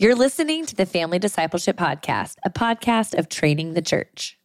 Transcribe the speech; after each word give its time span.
You're 0.00 0.14
listening 0.14 0.64
to 0.66 0.76
the 0.76 0.86
Family 0.86 1.18
Discipleship 1.18 1.76
Podcast, 1.76 2.36
a 2.44 2.50
podcast 2.50 3.18
of 3.18 3.28
training 3.28 3.74
the 3.74 3.82
church. 3.82 4.38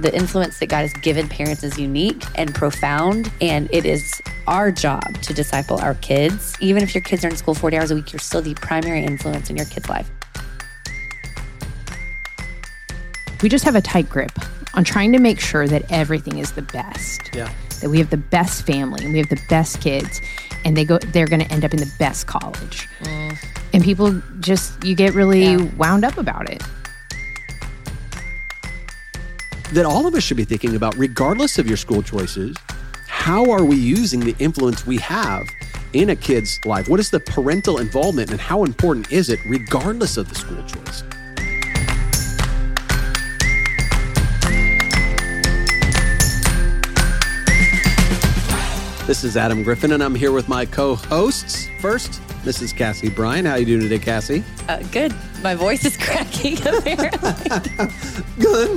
The 0.00 0.10
influence 0.14 0.58
that 0.60 0.70
God 0.70 0.78
has 0.78 0.94
given 0.94 1.28
parents 1.28 1.62
is 1.62 1.78
unique 1.78 2.24
and 2.34 2.54
profound, 2.54 3.30
and 3.42 3.68
it 3.70 3.84
is 3.84 4.10
our 4.46 4.72
job 4.72 5.20
to 5.20 5.34
disciple 5.34 5.76
our 5.82 5.96
kids. 5.96 6.56
Even 6.60 6.82
if 6.82 6.94
your 6.94 7.02
kids 7.02 7.26
are 7.26 7.28
in 7.28 7.36
school 7.36 7.52
40 7.52 7.76
hours 7.76 7.90
a 7.90 7.94
week, 7.94 8.10
you're 8.10 8.20
still 8.20 8.40
the 8.40 8.54
primary 8.54 9.04
influence 9.04 9.50
in 9.50 9.56
your 9.58 9.66
kid's 9.66 9.90
life. 9.90 10.10
We 13.42 13.50
just 13.50 13.66
have 13.66 13.74
a 13.74 13.82
tight 13.82 14.08
grip 14.08 14.32
on 14.78 14.84
trying 14.84 15.10
to 15.10 15.18
make 15.18 15.40
sure 15.40 15.66
that 15.66 15.82
everything 15.90 16.38
is 16.38 16.52
the 16.52 16.62
best. 16.62 17.34
Yeah. 17.34 17.52
That 17.80 17.90
we 17.90 17.98
have 17.98 18.10
the 18.10 18.16
best 18.16 18.64
family 18.64 19.04
and 19.04 19.12
we 19.12 19.18
have 19.18 19.28
the 19.28 19.40
best 19.48 19.80
kids 19.80 20.20
and 20.64 20.76
they 20.76 20.84
go 20.84 20.98
they're 20.98 21.26
going 21.26 21.40
to 21.40 21.52
end 21.52 21.64
up 21.64 21.74
in 21.74 21.80
the 21.80 21.92
best 21.98 22.28
college. 22.28 22.88
Mm. 23.00 23.36
And 23.74 23.82
people 23.82 24.22
just 24.38 24.82
you 24.84 24.94
get 24.94 25.14
really 25.14 25.42
Yeah. 25.42 25.68
wound 25.76 26.04
up 26.04 26.16
about 26.16 26.48
it. 26.48 26.62
That 29.72 29.84
all 29.84 30.06
of 30.06 30.14
us 30.14 30.22
should 30.22 30.36
be 30.36 30.44
thinking 30.44 30.76
about, 30.76 30.96
regardless 30.96 31.58
of 31.58 31.66
your 31.66 31.76
school 31.76 32.00
choices, 32.00 32.56
how 33.08 33.50
are 33.50 33.64
we 33.64 33.74
using 33.74 34.20
the 34.20 34.36
influence 34.38 34.86
we 34.86 34.98
have 34.98 35.48
in 35.92 36.10
a 36.10 36.16
kid's 36.16 36.60
life? 36.64 36.88
What 36.88 37.00
is 37.00 37.10
the 37.10 37.18
parental 37.20 37.78
involvement 37.78 38.30
and 38.30 38.40
how 38.40 38.62
important 38.62 39.10
is 39.10 39.28
it, 39.28 39.40
regardless 39.44 40.16
of 40.16 40.28
the 40.28 40.36
school 40.36 40.62
choice? 40.62 41.02
This 49.08 49.24
is 49.24 49.38
Adam 49.38 49.62
Griffin, 49.62 49.92
and 49.92 50.02
I'm 50.04 50.14
here 50.14 50.32
with 50.32 50.50
my 50.50 50.66
co-hosts. 50.66 51.66
First, 51.80 52.20
Mrs. 52.44 52.76
Cassie 52.76 53.08
Bryant. 53.08 53.46
How 53.46 53.54
are 53.54 53.58
you 53.58 53.64
doing 53.64 53.80
today, 53.80 53.98
Cassie? 53.98 54.44
Uh, 54.68 54.82
good. 54.92 55.14
My 55.42 55.54
voice 55.54 55.82
is 55.86 55.96
cracking, 56.00 56.58
apparently. 56.58 57.48
Good. 58.38 58.70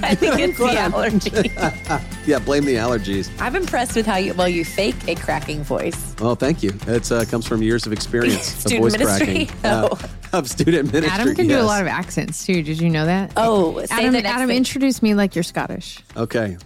I 0.00 0.14
think 0.14 0.38
it's 0.38 0.56
the 0.58 0.64
Glad. 0.70 0.94
allergy. 0.94 1.50
Yeah, 2.24 2.38
blame 2.38 2.64
the 2.64 2.76
allergies. 2.76 3.28
I'm 3.40 3.56
impressed 3.56 3.96
with 3.96 4.06
how 4.06 4.16
you, 4.16 4.32
well, 4.34 4.48
you 4.48 4.64
fake 4.64 4.94
a 5.08 5.16
cracking 5.16 5.64
voice. 5.64 6.14
Well, 6.20 6.36
thank 6.36 6.62
you. 6.62 6.72
It 6.86 7.10
uh, 7.10 7.24
comes 7.24 7.44
from 7.44 7.60
years 7.60 7.84
of 7.84 7.92
experience 7.92 8.54
of 8.54 8.60
Student 8.60 8.80
voice 8.82 8.92
ministry? 8.92 9.46
cracking. 9.46 9.56
Oh. 9.64 9.88
Uh, 10.32 10.38
of 10.38 10.48
student 10.48 10.92
ministry. 10.92 11.20
Adam 11.20 11.34
can 11.34 11.48
do 11.48 11.58
a 11.60 11.62
lot 11.62 11.82
of 11.82 11.88
accents 11.88 12.46
too. 12.46 12.62
Did 12.62 12.80
you 12.80 12.90
know 12.90 13.06
that? 13.06 13.32
Oh, 13.36 13.84
say 13.86 13.94
Adam, 13.96 14.12
the 14.12 14.22
next 14.22 14.34
Adam 14.34 14.48
thing. 14.48 14.56
introduce 14.56 15.02
me 15.02 15.14
like 15.14 15.34
you're 15.34 15.42
Scottish. 15.42 15.98
Okay. 16.16 16.56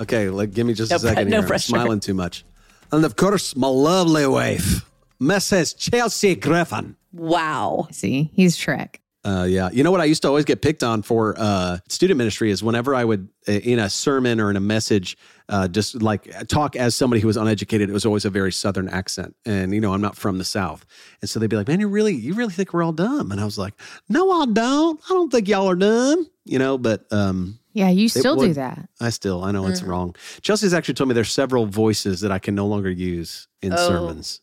Okay, 0.00 0.30
like, 0.30 0.52
give 0.52 0.66
me 0.66 0.74
just 0.74 0.90
No 0.90 0.96
a 0.96 1.00
second 1.00 1.24
pre- 1.24 1.30
no 1.30 1.42
here. 1.42 1.52
I'm 1.52 1.58
smiling 1.58 2.00
too 2.00 2.14
much. 2.14 2.44
And 2.90 3.04
of 3.04 3.16
course, 3.16 3.54
my 3.54 3.68
lovely 3.68 4.26
wife, 4.26 4.84
Mrs. 5.20 5.76
Chelsea 5.76 6.34
Griffin. 6.34 6.96
Wow. 7.12 7.88
See, 7.92 8.30
he's 8.34 8.56
Shrek. 8.56 8.96
Uh, 9.22 9.44
yeah. 9.46 9.68
You 9.70 9.84
know 9.84 9.90
what 9.90 10.00
I 10.00 10.04
used 10.06 10.22
to 10.22 10.28
always 10.28 10.46
get 10.46 10.62
picked 10.62 10.82
on 10.82 11.02
for 11.02 11.34
uh, 11.36 11.78
student 11.88 12.16
ministry 12.16 12.50
is 12.50 12.62
whenever 12.62 12.94
I 12.94 13.04
would, 13.04 13.28
uh, 13.46 13.52
in 13.52 13.78
a 13.78 13.90
sermon 13.90 14.40
or 14.40 14.48
in 14.48 14.56
a 14.56 14.60
message, 14.60 15.18
uh, 15.50 15.68
just 15.68 16.00
like 16.00 16.48
talk 16.48 16.74
as 16.74 16.96
somebody 16.96 17.20
who 17.20 17.26
was 17.26 17.36
uneducated, 17.36 17.90
it 17.90 17.92
was 17.92 18.06
always 18.06 18.24
a 18.24 18.30
very 18.30 18.50
Southern 18.50 18.88
accent. 18.88 19.36
And, 19.44 19.74
you 19.74 19.80
know, 19.80 19.92
I'm 19.92 20.00
not 20.00 20.16
from 20.16 20.38
the 20.38 20.44
South. 20.44 20.86
And 21.20 21.28
so 21.28 21.38
they'd 21.38 21.50
be 21.50 21.56
like, 21.56 21.68
man, 21.68 21.80
you 21.80 21.88
really, 21.88 22.14
you 22.14 22.32
really 22.32 22.54
think 22.54 22.72
we're 22.72 22.82
all 22.82 22.92
dumb? 22.92 23.30
And 23.30 23.40
I 23.40 23.44
was 23.44 23.58
like, 23.58 23.74
no, 24.08 24.30
I 24.30 24.46
don't. 24.46 25.00
I 25.04 25.08
don't 25.10 25.30
think 25.30 25.48
y'all 25.48 25.68
are 25.68 25.76
dumb, 25.76 26.26
you 26.46 26.58
know, 26.58 26.78
but 26.78 27.04
um, 27.12 27.59
Yeah, 27.72 27.88
you 27.90 28.08
still 28.08 28.36
do 28.36 28.52
that. 28.54 28.88
I 29.00 29.10
still, 29.10 29.44
I 29.44 29.52
know 29.52 29.66
it's 29.68 29.80
Mm-hmm. 29.80 29.90
wrong. 29.90 30.16
Chelsea's 30.42 30.74
actually 30.74 30.94
told 30.94 31.08
me 31.08 31.14
there's 31.14 31.30
several 31.32 31.66
voices 31.66 32.20
that 32.22 32.32
I 32.32 32.38
can 32.38 32.54
no 32.54 32.66
longer 32.66 32.90
use 32.90 33.46
in 33.62 33.72
Oh. 33.72 33.76
sermons, 33.88 34.40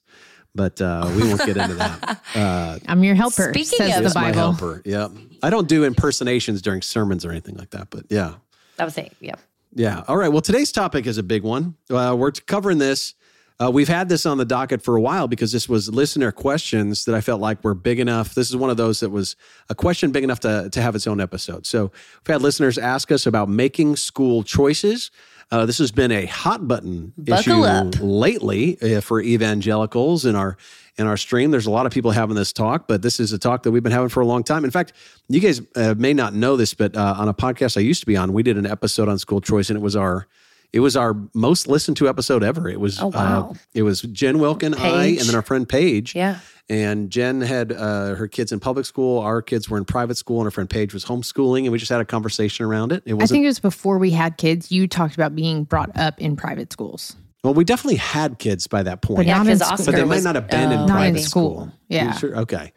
but 0.56 0.80
uh, 0.82 1.12
we 1.16 1.24
won't 1.28 1.46
get 1.46 1.58
into 1.58 1.76
that. 1.76 2.22
Uh, 2.36 2.78
I'm 2.88 3.04
your 3.04 3.16
helper. 3.16 3.52
Speaking 3.54 3.78
says 3.78 3.96
of- 3.98 4.02
the 4.04 4.06
it's 4.08 4.16
my 4.16 4.32
Bible. 4.32 4.54
helper. 4.54 4.82
Yeah. 4.86 5.08
I 5.44 5.50
don't 5.50 5.68
do 5.68 5.84
impersonations 5.84 6.62
during 6.62 6.82
sermons 6.82 7.26
or 7.26 7.32
anything 7.32 7.56
like 7.58 7.72
that, 7.72 7.88
but 7.90 8.06
yeah. 8.10 8.36
that 8.78 8.86
was 8.86 8.98
it. 8.98 9.14
yeah. 9.20 9.36
Yeah. 9.74 10.04
All 10.08 10.18
right. 10.18 10.30
Well, 10.30 10.42
today's 10.42 10.72
topic 10.72 11.06
is 11.08 11.18
a 11.18 11.24
big 11.24 11.44
one. 11.44 11.76
Uh, 11.90 12.16
we're 12.18 12.32
covering 12.32 12.78
this. 12.78 13.14
Uh, 13.60 13.72
we've 13.72 13.88
had 13.88 14.08
this 14.08 14.26
on 14.26 14.38
the 14.38 14.46
docket 14.46 14.84
for 14.84 14.96
a 14.96 15.02
while 15.02 15.28
because 15.28 15.52
this 15.52 15.68
was 15.68 15.90
listener 15.90 16.32
questions 16.32 17.06
that 17.06 17.16
I 17.16 17.22
felt 17.22 17.42
like 17.42 17.64
were 17.64 17.74
big 17.74 18.00
enough. 18.00 18.36
This 18.36 18.50
is 18.50 18.56
one 18.56 18.70
of 18.70 18.78
those 18.78 19.00
that 19.00 19.10
was 19.10 19.36
a 19.70 19.76
question 19.76 20.12
big 20.12 20.24
enough 20.24 20.40
to, 20.42 20.70
to 20.72 20.82
have 20.82 20.96
its 20.96 21.08
own 21.08 21.20
episode. 21.20 21.66
So 21.66 21.92
we've 22.26 22.34
had 22.34 22.44
listeners 22.44 22.78
ask 22.78 23.12
us 23.12 23.26
about 23.26 23.50
making 23.50 23.96
school 23.96 24.44
choices. 24.44 25.10
Uh, 25.50 25.66
this 25.66 25.80
has 25.80 25.92
been 25.92 26.12
a 26.12 26.26
hot 26.26 26.68
button 26.68 27.14
Buckle 27.18 27.34
issue 27.40 27.64
up. 27.64 27.96
lately 28.00 28.78
uh, 28.82 29.02
for 29.02 29.22
evangelicals 29.22 30.26
in 30.26 30.36
our 30.36 30.58
in 30.98 31.08
our 31.08 31.16
stream. 31.16 31.52
There's 31.52 31.68
a 31.68 31.72
lot 31.72 31.86
of 31.86 31.92
people 31.92 32.12
having 32.12 32.36
this 32.36 32.52
talk, 32.52 32.88
but 32.88 33.02
this 33.02 33.20
is 33.20 33.32
a 33.32 33.38
talk 33.38 33.64
that 33.64 33.72
we've 33.72 33.84
been 33.84 33.92
having 33.92 34.10
for 34.10 34.22
a 34.22 34.26
long 34.26 34.44
time. 34.44 34.66
In 34.66 34.72
fact, 34.72 34.94
you 35.30 35.40
guys 35.40 35.62
uh, 35.76 35.94
may 35.98 36.14
not 36.14 36.34
know 36.34 36.58
this, 36.58 36.74
but 36.74 36.98
uh, 36.98 37.16
on 37.18 37.28
a 37.28 37.34
podcast 37.34 37.78
I 37.78 37.82
used 37.82 38.02
to 38.02 38.08
be 38.08 38.18
on, 38.18 38.34
we 38.34 38.44
did 38.44 38.58
an 38.58 38.66
episode 38.66 39.08
on 39.08 39.20
school 39.20 39.40
choice, 39.40 39.70
and 39.70 39.78
it 39.78 39.82
was 39.82 39.96
our 39.96 40.28
it 40.74 40.80
was 40.82 40.96
our 40.98 41.16
most 41.34 41.68
listened 41.68 41.98
to 41.98 42.08
episode 42.10 42.44
ever. 42.44 42.68
It 42.70 42.80
was 42.80 43.00
Oh, 43.02 43.08
wow. 43.08 43.52
uh, 43.52 43.58
it 43.74 43.84
was 43.84 44.02
Jen 44.02 44.40
Wilkin, 44.40 44.74
I, 44.74 45.06
and 45.08 45.20
then 45.20 45.36
our 45.36 45.42
friend 45.42 45.68
Paige. 45.68 46.16
Yeah. 46.16 46.40
And 46.70 47.10
Jen 47.10 47.40
had 47.40 47.72
uh, 47.72 48.16
her 48.16 48.28
kids 48.28 48.52
in 48.52 48.60
public 48.60 48.86
school. 48.86 49.20
Our 49.20 49.42
kids 49.42 49.70
were 49.70 49.78
in 49.78 49.86
private 49.86 50.18
school, 50.18 50.40
and 50.40 50.46
her 50.48 50.52
friend 50.52 50.70
Paige 50.70 50.94
was 50.94 51.06
homeschooling. 51.06 51.64
And 51.64 51.72
we 51.72 51.78
just 51.78 51.90
had 51.90 52.02
a 52.02 52.06
conversation 52.06 52.66
around 52.66 52.92
it. 52.92 53.04
It 53.06 53.12
I 53.12 53.14
wasn't 53.14 53.30
think 53.38 53.44
it 53.46 53.48
was 53.48 53.60
before 53.62 53.98
we 53.98 54.12
had 54.12 54.36
kids. 54.38 54.70
You 54.72 54.86
talked 54.88 55.14
about 55.16 55.34
being 55.34 55.64
brought 55.64 55.96
up 55.98 56.20
in 56.20 56.36
private 56.36 56.74
schools. 56.74 57.16
well. 57.46 57.54
We 57.54 57.64
definitely 57.64 57.96
had 57.98 58.38
kids 58.38 58.68
by 58.68 58.84
that 58.84 59.02
point. 59.02 59.20
But 59.20 59.26
Yeah, 59.28 59.38
not 59.38 59.48
in 59.48 59.58
school. 59.60 59.86
But 59.86 59.96
they 59.96 60.04
might 60.04 60.24
not 60.24 60.36
have 60.36 60.50
been 60.50 60.72
in 60.74 60.80
Not 60.80 60.82
in 60.82 60.88
private 60.90 61.22
school. 61.22 61.54
school. 61.62 61.72
Yeah. 61.88 62.12
Sure. 62.14 62.36
Okay. 62.40 62.74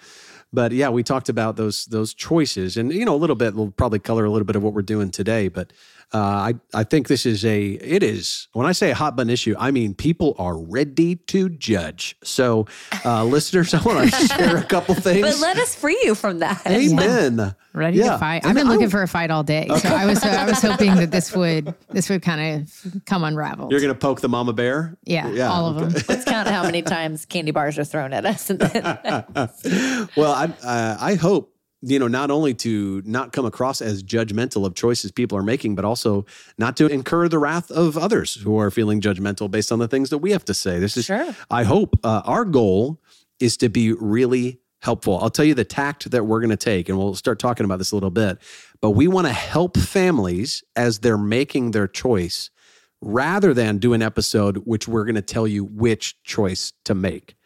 But 0.52 0.70
yeah, 0.72 0.88
we 0.88 1.02
talked 1.02 1.28
about 1.28 1.56
those 1.56 1.86
those 1.86 2.12
choices, 2.14 2.76
and 2.76 2.92
you 2.92 3.04
know, 3.04 3.14
a 3.14 3.18
little 3.18 3.36
bit 3.36 3.54
will 3.54 3.70
probably 3.70 3.98
color 4.00 4.24
a 4.24 4.30
little 4.30 4.46
bit 4.46 4.56
of 4.56 4.62
what 4.64 4.72
we're 4.72 4.82
doing 4.82 5.10
today. 5.10 5.46
But 5.48 5.72
uh, 6.12 6.18
I 6.18 6.54
I 6.74 6.84
think 6.84 7.06
this 7.08 7.24
is 7.26 7.44
a 7.44 7.70
it 7.72 8.02
is 8.02 8.48
when 8.52 8.66
I 8.66 8.72
say 8.72 8.90
a 8.90 8.94
hot 8.94 9.16
button 9.16 9.30
issue, 9.30 9.54
I 9.58 9.70
mean 9.70 9.94
people 9.94 10.34
are 10.38 10.58
ready 10.58 11.16
to 11.16 11.48
judge. 11.50 12.16
So, 12.24 12.66
uh, 13.04 13.24
listeners, 13.36 13.72
I 13.74 13.82
want 13.82 14.10
to 14.14 14.26
share 14.26 14.56
a 14.56 14.64
couple 14.64 14.94
things. 14.96 15.20
But 15.22 15.38
let 15.40 15.56
us 15.58 15.74
free 15.74 16.00
you 16.02 16.14
from 16.14 16.40
that. 16.40 16.62
Amen. 16.66 17.54
Ready 17.72 17.98
Yeah. 17.98 18.12
to 18.12 18.18
fight. 18.18 18.44
I've 18.44 18.54
been 18.56 18.66
I 18.66 18.70
looking 18.70 18.90
for 18.90 19.02
a 19.02 19.06
fight 19.08 19.30
all 19.30 19.44
day, 19.44 19.68
so 19.78 19.88
I 19.88 20.04
was 20.06 20.22
I 20.24 20.44
was 20.46 20.60
hoping 20.60 20.96
that 20.96 21.12
this 21.12 21.34
would 21.36 21.72
this 21.90 22.08
would 22.10 22.22
kind 22.22 22.62
of 22.62 23.04
come 23.06 23.22
unraveled. 23.22 23.70
You're 23.70 23.80
gonna 23.80 23.94
poke 23.94 24.20
the 24.20 24.28
mama 24.28 24.52
bear. 24.52 24.96
yeah, 25.04 25.28
yeah 25.30 25.48
all 25.48 25.66
of 25.68 25.76
them. 25.76 26.02
Let's 26.08 26.24
count 26.24 26.48
how 26.48 26.64
many 26.64 26.82
times 26.82 27.24
candy 27.26 27.52
bars 27.52 27.78
are 27.78 27.84
thrown 27.84 28.12
at 28.12 28.26
us. 28.26 28.50
And 28.50 28.58
then, 28.58 28.82
well, 30.16 30.32
I 30.32 30.52
uh, 30.64 30.96
I 31.00 31.14
hope 31.14 31.54
you 31.82 31.98
know 31.98 32.08
not 32.08 32.30
only 32.30 32.54
to 32.54 33.02
not 33.04 33.32
come 33.32 33.44
across 33.46 33.80
as 33.80 34.02
judgmental 34.02 34.66
of 34.66 34.74
choices 34.74 35.10
people 35.12 35.38
are 35.38 35.42
making, 35.42 35.74
but 35.74 35.84
also 35.84 36.26
not 36.58 36.76
to 36.76 36.86
incur 36.86 37.28
the 37.28 37.38
wrath 37.38 37.70
of 37.70 37.96
others 37.96 38.34
who 38.34 38.58
are 38.58 38.70
feeling 38.70 39.00
judgmental 39.00 39.50
based 39.50 39.72
on 39.72 39.78
the 39.78 39.88
things 39.88 40.10
that 40.10 40.18
we 40.18 40.32
have 40.32 40.44
to 40.44 40.54
say. 40.54 40.78
This 40.78 40.96
is, 40.96 41.06
Sure. 41.06 41.34
I 41.50 41.64
hope, 41.64 41.98
uh, 42.04 42.22
our 42.24 42.44
goal 42.44 43.00
is 43.38 43.56
to 43.58 43.68
be 43.68 43.92
really 43.92 44.60
helpful. 44.82 45.18
I'll 45.18 45.30
tell 45.30 45.44
you 45.44 45.54
the 45.54 45.64
tact 45.64 46.10
that 46.10 46.24
we're 46.24 46.40
going 46.40 46.50
to 46.50 46.56
take, 46.56 46.88
and 46.88 46.98
we'll 46.98 47.14
start 47.14 47.38
talking 47.38 47.64
about 47.64 47.78
this 47.78 47.92
a 47.92 47.96
little 47.96 48.10
bit. 48.10 48.38
But 48.80 48.90
we 48.90 49.08
want 49.08 49.26
to 49.26 49.32
help 49.32 49.76
families 49.76 50.62
as 50.76 51.00
they're 51.00 51.18
making 51.18 51.70
their 51.72 51.86
choice, 51.88 52.50
rather 53.02 53.54
than 53.54 53.78
do 53.78 53.94
an 53.94 54.02
episode 54.02 54.58
which 54.66 54.86
we're 54.86 55.04
going 55.04 55.14
to 55.14 55.22
tell 55.22 55.46
you 55.46 55.64
which 55.64 56.22
choice 56.22 56.72
to 56.84 56.94
make. 56.94 57.36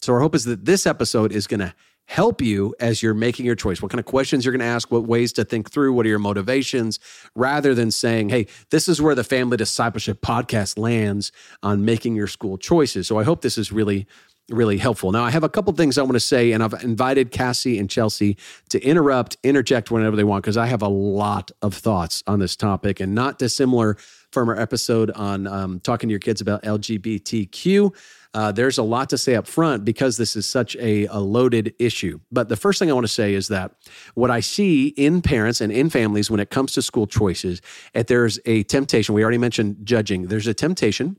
So 0.00 0.12
our 0.12 0.20
hope 0.20 0.34
is 0.34 0.44
that 0.44 0.64
this 0.64 0.86
episode 0.86 1.32
is 1.32 1.46
going 1.46 1.60
to 1.60 1.74
help 2.08 2.40
you 2.40 2.74
as 2.80 3.02
you're 3.02 3.12
making 3.12 3.44
your 3.44 3.54
choice. 3.54 3.82
What 3.82 3.92
kind 3.92 4.00
of 4.00 4.06
questions 4.06 4.44
you're 4.44 4.52
going 4.52 4.60
to 4.60 4.66
ask, 4.66 4.90
what 4.90 5.06
ways 5.06 5.30
to 5.34 5.44
think 5.44 5.70
through, 5.70 5.92
what 5.92 6.06
are 6.06 6.08
your 6.08 6.18
motivations, 6.18 6.98
rather 7.34 7.74
than 7.74 7.90
saying, 7.90 8.30
hey, 8.30 8.46
this 8.70 8.88
is 8.88 9.00
where 9.00 9.14
the 9.14 9.22
Family 9.22 9.58
Discipleship 9.58 10.22
podcast 10.22 10.78
lands 10.78 11.32
on 11.62 11.84
making 11.84 12.16
your 12.16 12.26
school 12.26 12.56
choices. 12.56 13.06
So 13.06 13.18
I 13.18 13.24
hope 13.24 13.42
this 13.42 13.58
is 13.58 13.70
really 13.70 14.06
really 14.50 14.78
helpful. 14.78 15.12
Now, 15.12 15.24
I 15.24 15.30
have 15.30 15.44
a 15.44 15.48
couple 15.50 15.74
things 15.74 15.98
I 15.98 16.02
want 16.02 16.14
to 16.14 16.20
say, 16.20 16.52
and 16.52 16.62
I've 16.62 16.72
invited 16.82 17.30
Cassie 17.30 17.78
and 17.78 17.90
Chelsea 17.90 18.38
to 18.70 18.82
interrupt, 18.82 19.36
interject 19.42 19.90
whenever 19.90 20.16
they 20.16 20.24
want, 20.24 20.42
because 20.42 20.56
I 20.56 20.64
have 20.64 20.80
a 20.80 20.88
lot 20.88 21.50
of 21.60 21.74
thoughts 21.74 22.24
on 22.26 22.38
this 22.38 22.56
topic, 22.56 22.98
and 22.98 23.14
not 23.14 23.38
dissimilar 23.38 23.98
from 24.32 24.48
our 24.48 24.58
episode 24.58 25.10
on 25.10 25.46
um, 25.46 25.80
talking 25.80 26.08
to 26.08 26.12
your 26.12 26.18
kids 26.18 26.40
about 26.40 26.62
LGBTQ. 26.62 27.94
Uh, 28.34 28.52
there's 28.52 28.78
a 28.78 28.82
lot 28.82 29.08
to 29.10 29.18
say 29.18 29.34
up 29.34 29.46
front 29.46 29.84
because 29.84 30.16
this 30.16 30.36
is 30.36 30.46
such 30.46 30.76
a, 30.76 31.06
a 31.06 31.18
loaded 31.18 31.74
issue. 31.78 32.20
But 32.30 32.48
the 32.48 32.56
first 32.56 32.78
thing 32.78 32.90
I 32.90 32.92
want 32.92 33.06
to 33.06 33.12
say 33.12 33.34
is 33.34 33.48
that 33.48 33.72
what 34.14 34.30
I 34.30 34.40
see 34.40 34.88
in 34.88 35.22
parents 35.22 35.60
and 35.60 35.72
in 35.72 35.90
families 35.90 36.30
when 36.30 36.40
it 36.40 36.50
comes 36.50 36.72
to 36.72 36.82
school 36.82 37.06
choices, 37.06 37.62
that 37.94 38.06
there's 38.06 38.38
a 38.44 38.62
temptation. 38.64 39.14
We 39.14 39.22
already 39.22 39.38
mentioned 39.38 39.78
judging. 39.84 40.26
There's 40.26 40.46
a 40.46 40.54
temptation 40.54 41.16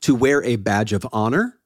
to 0.00 0.14
wear 0.14 0.42
a 0.44 0.56
badge 0.56 0.92
of 0.92 1.06
honor 1.12 1.58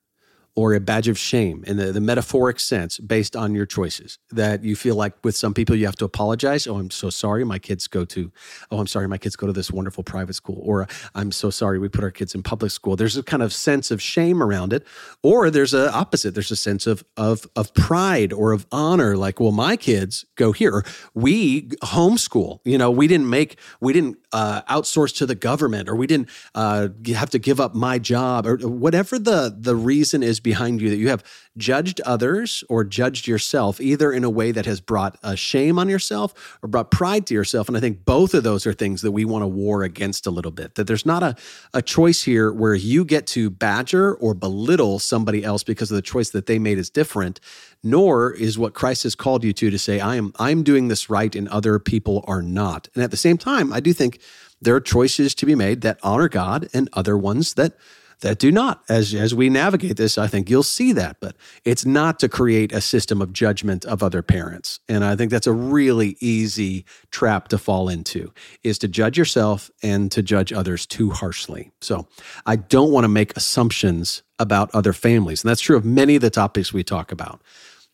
or 0.58 0.75
a 0.75 0.81
badge 0.81 1.06
of 1.06 1.16
shame 1.16 1.62
in 1.69 1.76
the, 1.76 1.93
the 1.93 2.00
metaphoric 2.00 2.58
sense 2.58 2.99
based 2.99 3.37
on 3.37 3.55
your 3.55 3.64
choices. 3.64 4.19
That 4.32 4.64
you 4.64 4.75
feel 4.75 4.96
like 4.96 5.14
with 5.22 5.37
some 5.37 5.55
people 5.55 5.76
you 5.76 5.87
have 5.87 5.94
to 5.96 6.05
apologize. 6.05 6.66
Oh, 6.66 6.78
I'm 6.78 6.90
so 6.90 7.10
sorry 7.10 7.44
my 7.44 7.60
kids 7.60 7.87
go 7.87 8.05
to, 8.06 8.32
oh, 8.72 8.81
I'm 8.81 8.88
sorry 8.88 9.06
my 9.06 9.19
kids 9.19 9.37
go 9.37 9.46
to 9.46 9.52
this 9.52 9.70
wonderful 9.70 10.02
private 10.02 10.34
school. 10.34 10.60
Or 10.64 10.88
I'm 11.14 11.31
so 11.31 11.50
sorry 11.50 11.78
we 11.78 11.88
put 11.88 12.02
our 12.02 12.10
kids 12.10 12.34
in 12.34 12.43
public 12.43 12.72
school. 12.72 12.96
There's 12.96 13.16
a 13.16 13.22
kind 13.22 13.40
of 13.40 13.52
sense 13.52 13.93
of 13.93 14.02
shame 14.02 14.43
around 14.43 14.72
it. 14.72 14.84
Or 15.22 15.49
there's 15.49 15.75
a 15.75 15.94
opposite. 15.94 16.34
There's 16.34 16.50
a 16.50 16.56
sense 16.56 16.88
of 16.88 17.04
of 17.16 17.46
of 17.54 17.72
pride 17.75 18.32
or 18.32 18.50
of 18.50 18.66
honor. 18.72 19.16
Like, 19.16 19.38
well, 19.38 19.52
my 19.52 19.76
kids 19.76 20.26
go 20.34 20.50
here. 20.50 20.84
We 21.14 21.69
homeschool. 21.84 22.58
You 22.64 22.78
know, 22.78 22.90
we 22.90 23.06
didn't 23.06 23.31
make, 23.31 23.61
we 23.81 23.93
didn't 23.93 24.19
uh, 24.32 24.62
outsource 24.62 25.16
to 25.16 25.26
the 25.26 25.34
government, 25.34 25.88
or 25.88 25.96
we 25.96 26.06
didn't 26.06 26.28
uh, 26.54 26.88
have 27.14 27.30
to 27.30 27.38
give 27.38 27.60
up 27.60 27.75
my 27.75 27.98
job, 27.98 28.46
or 28.46 28.56
whatever 28.56 29.19
the 29.19 29.54
the 29.56 29.75
reason 29.75 30.22
is 30.22 30.40
behind 30.40 30.80
you 30.80 30.90
that 30.90 30.96
you 30.96 31.08
have 31.08 31.25
judged 31.58 32.00
others 32.02 32.64
or 32.69 32.84
judged 32.84 33.26
yourself, 33.26 33.81
either 33.81 34.12
in 34.12 34.25
a 34.25 34.31
way 34.31 34.52
that 34.52 34.64
has 34.64 34.81
brought 34.81 35.19
a 35.22 35.37
shame 35.37 35.78
on 35.78 35.88
yourself 35.88 36.58
or 36.62 36.69
brought 36.69 36.90
pride 36.90 37.26
to 37.26 37.34
yourself. 37.34 37.69
And 37.69 37.76
I 37.76 37.81
think 37.81 38.05
both 38.05 38.32
of 38.32 38.44
those 38.44 38.66
are 38.66 38.72
things 38.72 39.02
that 39.02 39.12
we 39.12 39.25
want 39.25 39.43
to 39.43 39.46
war 39.46 39.82
against 39.82 40.26
a 40.26 40.31
little 40.31 40.50
bit. 40.50 40.76
That 40.76 40.87
there's 40.87 41.05
not 41.05 41.22
a, 41.22 41.37
a 41.75 41.82
choice 41.82 42.22
here 42.22 42.52
where 42.52 42.75
you 42.75 43.05
get 43.05 43.26
to 43.28 43.50
badger 43.50 44.14
or 44.14 44.32
belittle 44.34 44.99
somebody 44.99 45.44
else 45.44 45.64
because 45.64 45.90
of 45.90 45.96
the 45.96 46.02
choice 46.02 46.31
that 46.31 46.46
they 46.46 46.58
made 46.58 46.78
is 46.78 46.88
different, 46.88 47.40
nor 47.82 48.32
is 48.32 48.58
what 48.58 48.75
Christ 48.75 49.02
has 49.02 49.14
called 49.14 49.44
you 49.44 49.52
to 49.52 49.70
to 49.70 49.78
say, 49.78 50.00
I 50.00 50.16
am 50.16 50.32
I'm 50.38 50.62
doing 50.62 50.88
this 50.88 51.11
right 51.11 51.34
and 51.34 51.49
other 51.49 51.78
people 51.78 52.25
are 52.26 52.43
not. 52.43 52.88
And 52.94 53.02
at 53.02 53.11
the 53.11 53.16
same 53.16 53.37
time, 53.37 53.72
I 53.72 53.81
do 53.81 53.93
think 53.93 54.20
there 54.61 54.75
are 54.75 54.81
choices 54.81 55.34
to 55.37 55.46
be 55.46 55.54
made 55.54 55.82
that 55.82 55.99
honor 56.02 56.28
God 56.28 56.69
and 56.72 56.88
other 56.93 57.16
ones 57.16 57.54
that 57.54 57.75
that 58.20 58.38
do 58.38 58.50
not. 58.50 58.82
As, 58.88 59.14
as 59.14 59.34
we 59.34 59.48
navigate 59.48 59.96
this, 59.96 60.18
I 60.18 60.26
think 60.26 60.50
you'll 60.50 60.62
see 60.62 60.92
that. 60.92 61.18
But 61.20 61.36
it's 61.64 61.86
not 61.86 62.18
to 62.20 62.28
create 62.28 62.72
a 62.72 62.80
system 62.80 63.22
of 63.22 63.32
judgment 63.32 63.84
of 63.84 64.02
other 64.02 64.22
parents. 64.22 64.80
And 64.88 65.04
I 65.04 65.16
think 65.16 65.30
that's 65.30 65.46
a 65.46 65.52
really 65.52 66.16
easy 66.20 66.84
trap 67.10 67.48
to 67.48 67.58
fall 67.58 67.88
into 67.88 68.32
is 68.62 68.78
to 68.78 68.88
judge 68.88 69.18
yourself 69.18 69.70
and 69.82 70.10
to 70.12 70.22
judge 70.22 70.52
others 70.52 70.86
too 70.86 71.10
harshly. 71.10 71.70
So 71.80 72.08
I 72.46 72.56
don't 72.56 72.92
want 72.92 73.04
to 73.04 73.08
make 73.08 73.36
assumptions 73.36 74.22
about 74.38 74.74
other 74.74 74.92
families. 74.92 75.42
And 75.42 75.50
that's 75.50 75.60
true 75.60 75.76
of 75.76 75.84
many 75.84 76.16
of 76.16 76.22
the 76.22 76.30
topics 76.30 76.72
we 76.72 76.84
talk 76.84 77.12
about 77.12 77.42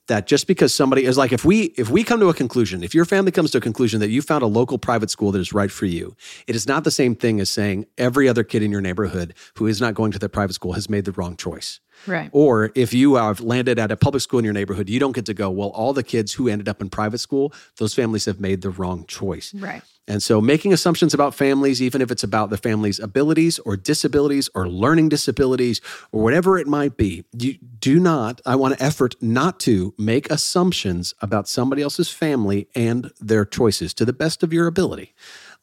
that 0.09 0.27
just 0.27 0.47
because 0.47 0.75
somebody 0.75 1.05
is 1.05 1.17
like 1.17 1.33
if 1.33 1.45
we 1.45 1.65
if 1.77 1.91
we 1.91 2.05
come 2.05 2.21
to 2.21 2.29
a 2.29 2.35
conclusion 2.35 2.83
if 2.83 2.95
your 2.95 3.05
family 3.05 3.33
comes 3.33 3.51
to 3.51 3.59
a 3.59 3.61
conclusion 3.61 4.01
that 4.01 4.11
you 4.11 4.23
found 4.23 4.43
a 4.43 4.47
local 4.47 4.79
private 4.79 5.11
school 5.11 5.33
that 5.33 5.39
is 5.39 5.53
right 5.53 5.71
for 5.71 5.87
you 5.87 6.15
it 6.47 6.55
is 6.55 6.67
not 6.67 6.85
the 6.85 6.91
same 6.91 7.15
thing 7.15 7.41
as 7.41 7.49
saying 7.49 7.87
every 7.99 8.29
other 8.29 8.45
kid 8.45 8.63
in 8.63 8.71
your 8.71 8.81
neighborhood 8.81 9.35
who 9.57 9.67
is 9.67 9.81
not 9.81 9.95
going 9.95 10.13
to 10.13 10.19
that 10.19 10.31
private 10.31 10.53
school 10.53 10.73
has 10.73 10.89
made 10.91 11.05
the 11.05 11.13
wrong 11.13 11.37
choice 11.37 11.81
Right. 12.07 12.29
or 12.33 12.71
if 12.75 12.93
you 12.95 13.15
have 13.17 13.41
landed 13.41 13.79
at 13.79 13.91
a 13.91 13.97
public 13.97 14.23
school 14.23 14.39
in 14.39 14.45
your 14.45 14.55
neighborhood 14.55 14.89
you 14.89 14.99
don't 15.01 15.13
get 15.13 15.27
to 15.27 15.35
go 15.35 15.51
well 15.51 15.69
all 15.71 15.93
the 15.93 16.03
kids 16.03 16.33
who 16.35 16.49
ended 16.49 16.69
up 16.69 16.81
in 16.81 16.91
private 16.91 17.19
school 17.19 17.53
those 17.79 17.95
families 17.95 18.25
have 18.27 18.41
made 18.41 18.61
the 18.63 18.71
wrong 18.71 19.05
choice 19.07 19.53
Right. 19.55 19.83
and 20.07 20.23
so 20.23 20.41
making 20.41 20.73
assumptions 20.73 21.15
about 21.15 21.35
families, 21.35 21.81
even 21.81 22.03
if 22.03 22.11
it's 22.11 22.23
about 22.23 22.51
the 22.51 22.59
family's 22.59 22.99
abilities 23.01 23.59
or 23.61 23.77
disabilities 23.77 24.51
or 24.55 24.69
learning 24.69 25.09
disabilities 25.09 25.81
or 26.13 26.23
whatever 26.23 26.59
it 26.59 26.67
might 26.67 26.97
be, 26.99 27.25
you 27.39 27.55
do 27.79 27.99
not, 27.99 28.41
I 28.45 28.55
want 28.57 28.77
to 28.77 28.85
effort 28.85 29.15
not 29.23 29.59
to 29.61 29.95
make 29.97 30.31
assumptions 30.31 31.15
about 31.23 31.49
somebody 31.49 31.81
else's 31.83 32.11
family 32.11 32.69
and 32.75 33.11
their 33.19 33.45
choices 33.47 33.95
to 33.95 34.05
the 34.05 34.13
best 34.13 34.43
of 34.43 34.53
your 34.53 34.67
ability. 34.67 35.15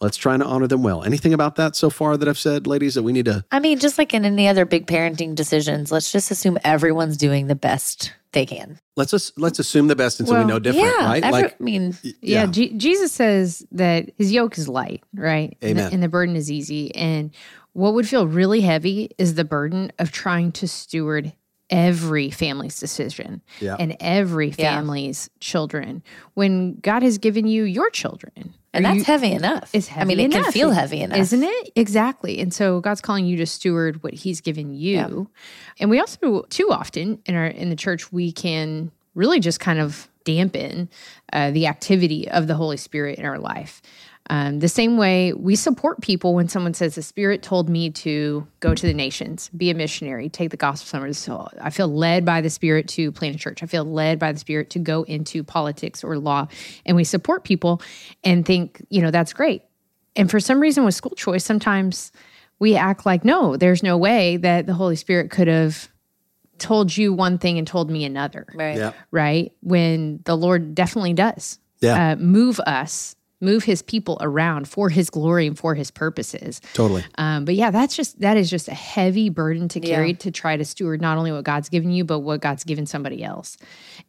Let's 0.01 0.17
try 0.17 0.33
and 0.33 0.41
honor 0.43 0.65
them 0.67 0.81
well. 0.83 1.03
Anything 1.03 1.31
about 1.33 1.55
that 1.57 1.75
so 1.75 1.89
far 1.91 2.17
that 2.17 2.27
I've 2.27 2.37
said, 2.39 2.65
ladies, 2.67 2.95
that 2.95 3.03
we 3.03 3.13
need 3.13 3.25
to 3.25 3.45
I 3.51 3.59
mean, 3.59 3.77
just 3.79 3.97
like 3.97 4.13
in 4.13 4.25
any 4.25 4.47
other 4.47 4.65
big 4.65 4.87
parenting 4.87 5.35
decisions, 5.35 5.91
let's 5.91 6.11
just 6.11 6.31
assume 6.31 6.57
everyone's 6.63 7.17
doing 7.17 7.47
the 7.47 7.55
best 7.55 8.11
they 8.33 8.45
can. 8.45 8.79
let's 8.95 9.11
just 9.11 9.37
let's 9.37 9.59
assume 9.59 9.87
the 9.87 9.95
best 9.95 10.19
until 10.19 10.39
we 10.39 10.45
know 10.45 10.57
different, 10.57 10.87
yeah. 10.99 11.05
right? 11.05 11.21
every- 11.23 11.41
like 11.43 11.55
I 11.59 11.63
mean, 11.63 11.95
Yeah, 12.21 12.45
Je- 12.47 12.73
Jesus 12.77 13.11
says 13.11 13.65
that 13.73 14.09
his 14.17 14.31
yoke 14.31 14.57
is 14.57 14.67
light, 14.69 15.03
right? 15.13 15.55
And 15.61 15.77
the- 15.77 15.81
Amen. 15.83 15.93
And 15.93 16.03
the, 16.03 16.07
burden 16.09 16.35
is 16.35 16.49
easy. 16.49 16.95
And 16.95 17.31
what 17.73 17.93
would 17.93 18.07
feel 18.07 18.25
really 18.27 18.61
heavy 18.61 19.11
is 19.17 19.35
the 19.35 19.43
burden 19.45 19.91
of 19.99 20.11
trying 20.11 20.51
to 20.53 20.67
steward 20.67 21.33
every 21.69 22.29
family's 22.31 22.79
decision 22.79 23.41
Yeah. 23.59 23.75
and 23.79 23.95
every 23.99 24.47
Yeah. 24.49 24.75
family's 24.75 25.29
children 25.39 26.01
when 26.33 26.75
God 26.81 27.03
has 27.03 27.17
given 27.17 27.47
you 27.47 27.63
your 27.63 27.89
children. 27.89 28.53
And 28.73 28.85
Are 28.85 28.89
that's 28.89 28.99
you- 28.99 29.03
heavy 29.13 29.31
enough. 29.31 29.69
It's 29.73 29.87
heavy 29.87 30.01
enough. 30.01 30.05
I 30.05 30.07
mean, 30.07 30.31
heavy 30.31 30.41
it 30.41 30.43
can 30.43 30.51
feel 30.53 30.71
heavy 30.71 31.01
enough. 31.01 31.17
Isn't 31.17 31.43
it? 31.43 31.71
Exactly. 31.75 32.39
And 32.39 32.53
so 32.53 32.79
God's 32.79 33.01
calling 33.01 33.25
you 33.25 33.37
to 33.37 33.45
steward 33.45 34.03
what 34.03 34.13
he's 34.13 34.41
given 34.41 34.73
you. 34.73 34.95
Yeah. 34.95 35.23
And 35.81 35.89
we 35.89 35.99
also 35.99 36.43
too 36.49 36.69
often 36.71 37.19
in 37.25 37.35
our 37.35 37.47
in 37.47 37.69
the 37.69 37.75
church 37.75 38.11
we 38.11 38.31
can 38.31 38.91
really 39.15 39.39
just 39.39 39.59
kind 39.59 39.79
of 39.79 40.07
dampen 40.23 40.87
uh, 41.33 41.51
the 41.51 41.67
activity 41.67 42.29
of 42.29 42.47
the 42.47 42.53
Holy 42.55 42.77
Spirit 42.77 43.17
in 43.19 43.25
our 43.25 43.39
life. 43.39 43.81
Um, 44.29 44.59
the 44.59 44.69
same 44.69 44.95
way 44.97 45.33
we 45.33 45.55
support 45.55 46.01
people 46.01 46.35
when 46.35 46.47
someone 46.47 46.73
says, 46.73 46.95
The 46.95 47.01
Spirit 47.01 47.41
told 47.43 47.67
me 47.67 47.89
to 47.89 48.47
go 48.61 48.73
to 48.73 48.85
the 48.85 48.93
nations, 48.93 49.49
be 49.49 49.69
a 49.69 49.73
missionary, 49.73 50.29
take 50.29 50.51
the 50.51 50.57
gospel 50.57 50.87
somewhere. 50.87 51.11
So 51.13 51.49
I 51.59 51.69
feel 51.69 51.87
led 51.87 52.23
by 52.23 52.39
the 52.41 52.49
Spirit 52.49 52.87
to 52.89 53.11
plant 53.11 53.35
a 53.35 53.39
church. 53.39 53.61
I 53.61 53.65
feel 53.65 53.83
led 53.83 54.19
by 54.19 54.31
the 54.31 54.39
Spirit 54.39 54.69
to 54.71 54.79
go 54.79 55.03
into 55.03 55.43
politics 55.43 56.03
or 56.03 56.17
law. 56.17 56.47
And 56.85 56.95
we 56.95 57.03
support 57.03 57.43
people 57.43 57.81
and 58.23 58.45
think, 58.45 58.85
you 58.89 59.01
know, 59.01 59.11
that's 59.11 59.33
great. 59.33 59.63
And 60.15 60.29
for 60.29 60.39
some 60.39 60.59
reason 60.59 60.85
with 60.85 60.95
school 60.95 61.15
choice, 61.15 61.43
sometimes 61.43 62.11
we 62.59 62.75
act 62.75 63.05
like, 63.05 63.25
no, 63.25 63.57
there's 63.57 63.81
no 63.83 63.97
way 63.97 64.37
that 64.37 64.65
the 64.67 64.73
Holy 64.73 64.95
Spirit 64.95 65.31
could 65.31 65.47
have 65.47 65.89
told 66.57 66.95
you 66.95 67.11
one 67.11 67.39
thing 67.39 67.57
and 67.57 67.65
told 67.65 67.89
me 67.89 68.05
another 68.05 68.45
right. 68.53 68.77
yeah. 68.77 68.93
right? 69.09 69.51
When 69.61 70.19
the 70.25 70.37
Lord 70.37 70.75
definitely 70.75 71.13
does 71.13 71.57
Yeah. 71.79 72.11
uh, 72.11 72.15
move 72.17 72.59
us, 72.59 73.15
move 73.41 73.63
his 73.63 73.81
people 73.81 74.17
around 74.21 74.67
for 74.67 74.89
his 74.89 75.09
glory 75.09 75.47
and 75.47 75.57
for 75.57 75.75
his 75.75 75.91
purposes. 75.91 76.61
Totally. 76.73 77.03
Um, 77.15 77.43
but 77.45 77.55
yeah, 77.55 77.71
that's 77.71 77.95
just, 77.95 78.19
that 78.19 78.37
is 78.37 78.49
just 78.49 78.67
a 78.67 78.73
heavy 78.73 79.29
burden 79.29 79.67
to 79.69 79.79
carry 79.79 80.09
Yeah. 80.11 80.17
to 80.17 80.31
try 80.31 80.57
to 80.57 80.63
steward 80.63 81.01
not 81.01 81.17
only 81.17 81.31
what 81.31 81.43
God's 81.43 81.67
given 81.69 81.91
you, 81.91 82.03
but 82.03 82.19
what 82.19 82.39
God's 82.41 82.63
given 82.63 82.85
somebody 82.85 83.23
else. 83.23 83.57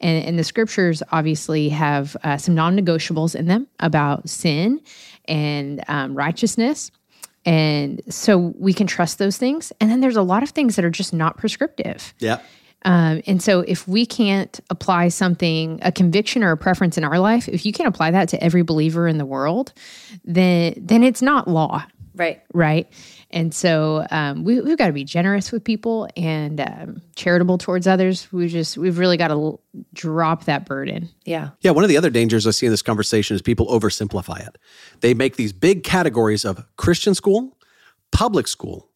And, 0.01 0.25
and 0.25 0.39
the 0.39 0.45
scriptures 0.45 1.03
obviously 1.11 1.71
have 1.71 2.17
uh, 2.23 2.37
some 2.37 2.55
non 2.55 2.77
negotiables 2.79 3.35
in 3.35 3.47
them 3.47 3.67
about 3.81 4.29
sin 4.29 4.81
and 5.27 5.83
um, 5.89 6.15
righteousness. 6.15 6.91
And 7.45 8.01
so 8.09 8.39
we 8.59 8.73
can 8.73 8.87
trust 8.87 9.19
those 9.19 9.37
things. 9.37 9.73
And 9.81 9.91
then 9.91 10.01
there's 10.01 10.17
a 10.17 10.23
lot 10.23 10.43
of 10.43 10.51
things 10.51 10.77
that 10.77 10.85
are 10.85 10.91
just 10.91 11.13
not 11.13 11.39
prescriptive. 11.39 12.15
Yeah. 12.21 12.41
Um, 12.85 13.23
and 13.27 13.43
so, 13.43 13.61
if 13.61 13.87
we 13.87 14.05
can't 14.07 14.59
apply 14.71 15.09
something, 15.09 15.79
a 15.83 15.93
conviction 15.93 16.43
or 16.43 16.51
a 16.53 16.57
preference 16.57 16.99
in 16.99 17.05
our 17.05 17.19
life, 17.19 17.49
if 17.49 17.65
you 17.65 17.73
can't 17.73 17.89
apply 17.89 18.11
that 18.11 18.29
to 18.31 18.43
every 18.43 18.63
believer 18.63 19.07
in 19.09 19.19
the 19.19 19.27
world, 19.27 19.73
then 20.25 20.75
then 20.77 21.03
it's 21.05 21.23
not 21.23 21.47
law, 21.49 21.85
Right. 22.15 22.43
right? 22.53 22.93
And 23.31 23.55
so, 23.55 24.07
um, 24.11 24.45
we, 24.45 24.61
we've 24.61 24.77
got 24.77 24.89
to 24.89 24.93
be 24.93 25.05
generous 25.05 25.51
with 25.53 25.65
people 25.65 26.07
and 26.19 26.61
um, 26.61 27.01
charitable 27.17 27.57
towards 27.57 27.87
others. 27.87 28.31
We 28.31 28.49
just 28.49 28.77
we've 28.77 28.99
really 28.99 29.17
got 29.17 29.29
to 29.29 29.35
l- 29.35 29.61
drop 29.95 30.45
that 30.45 30.67
burden. 30.67 31.09
Yeah. 31.25 31.51
Yeah, 31.63 31.71
one 31.71 31.83
of 31.85 31.89
the 31.89 31.97
other 31.97 32.11
dangers 32.11 32.47
I 32.47 32.51
see 32.51 32.67
in 32.67 32.73
this 32.73 32.83
conversation 32.83 33.35
is 33.35 33.41
people 33.41 33.67
oversimplify 33.69 34.47
it. 34.47 34.59
They 35.01 35.15
make 35.15 35.37
these 35.37 35.53
big 35.55 35.83
categories 35.83 36.45
of 36.45 36.63
Christian 36.77 37.15
school, 37.15 37.57
public 38.11 38.47
school, 38.49 38.91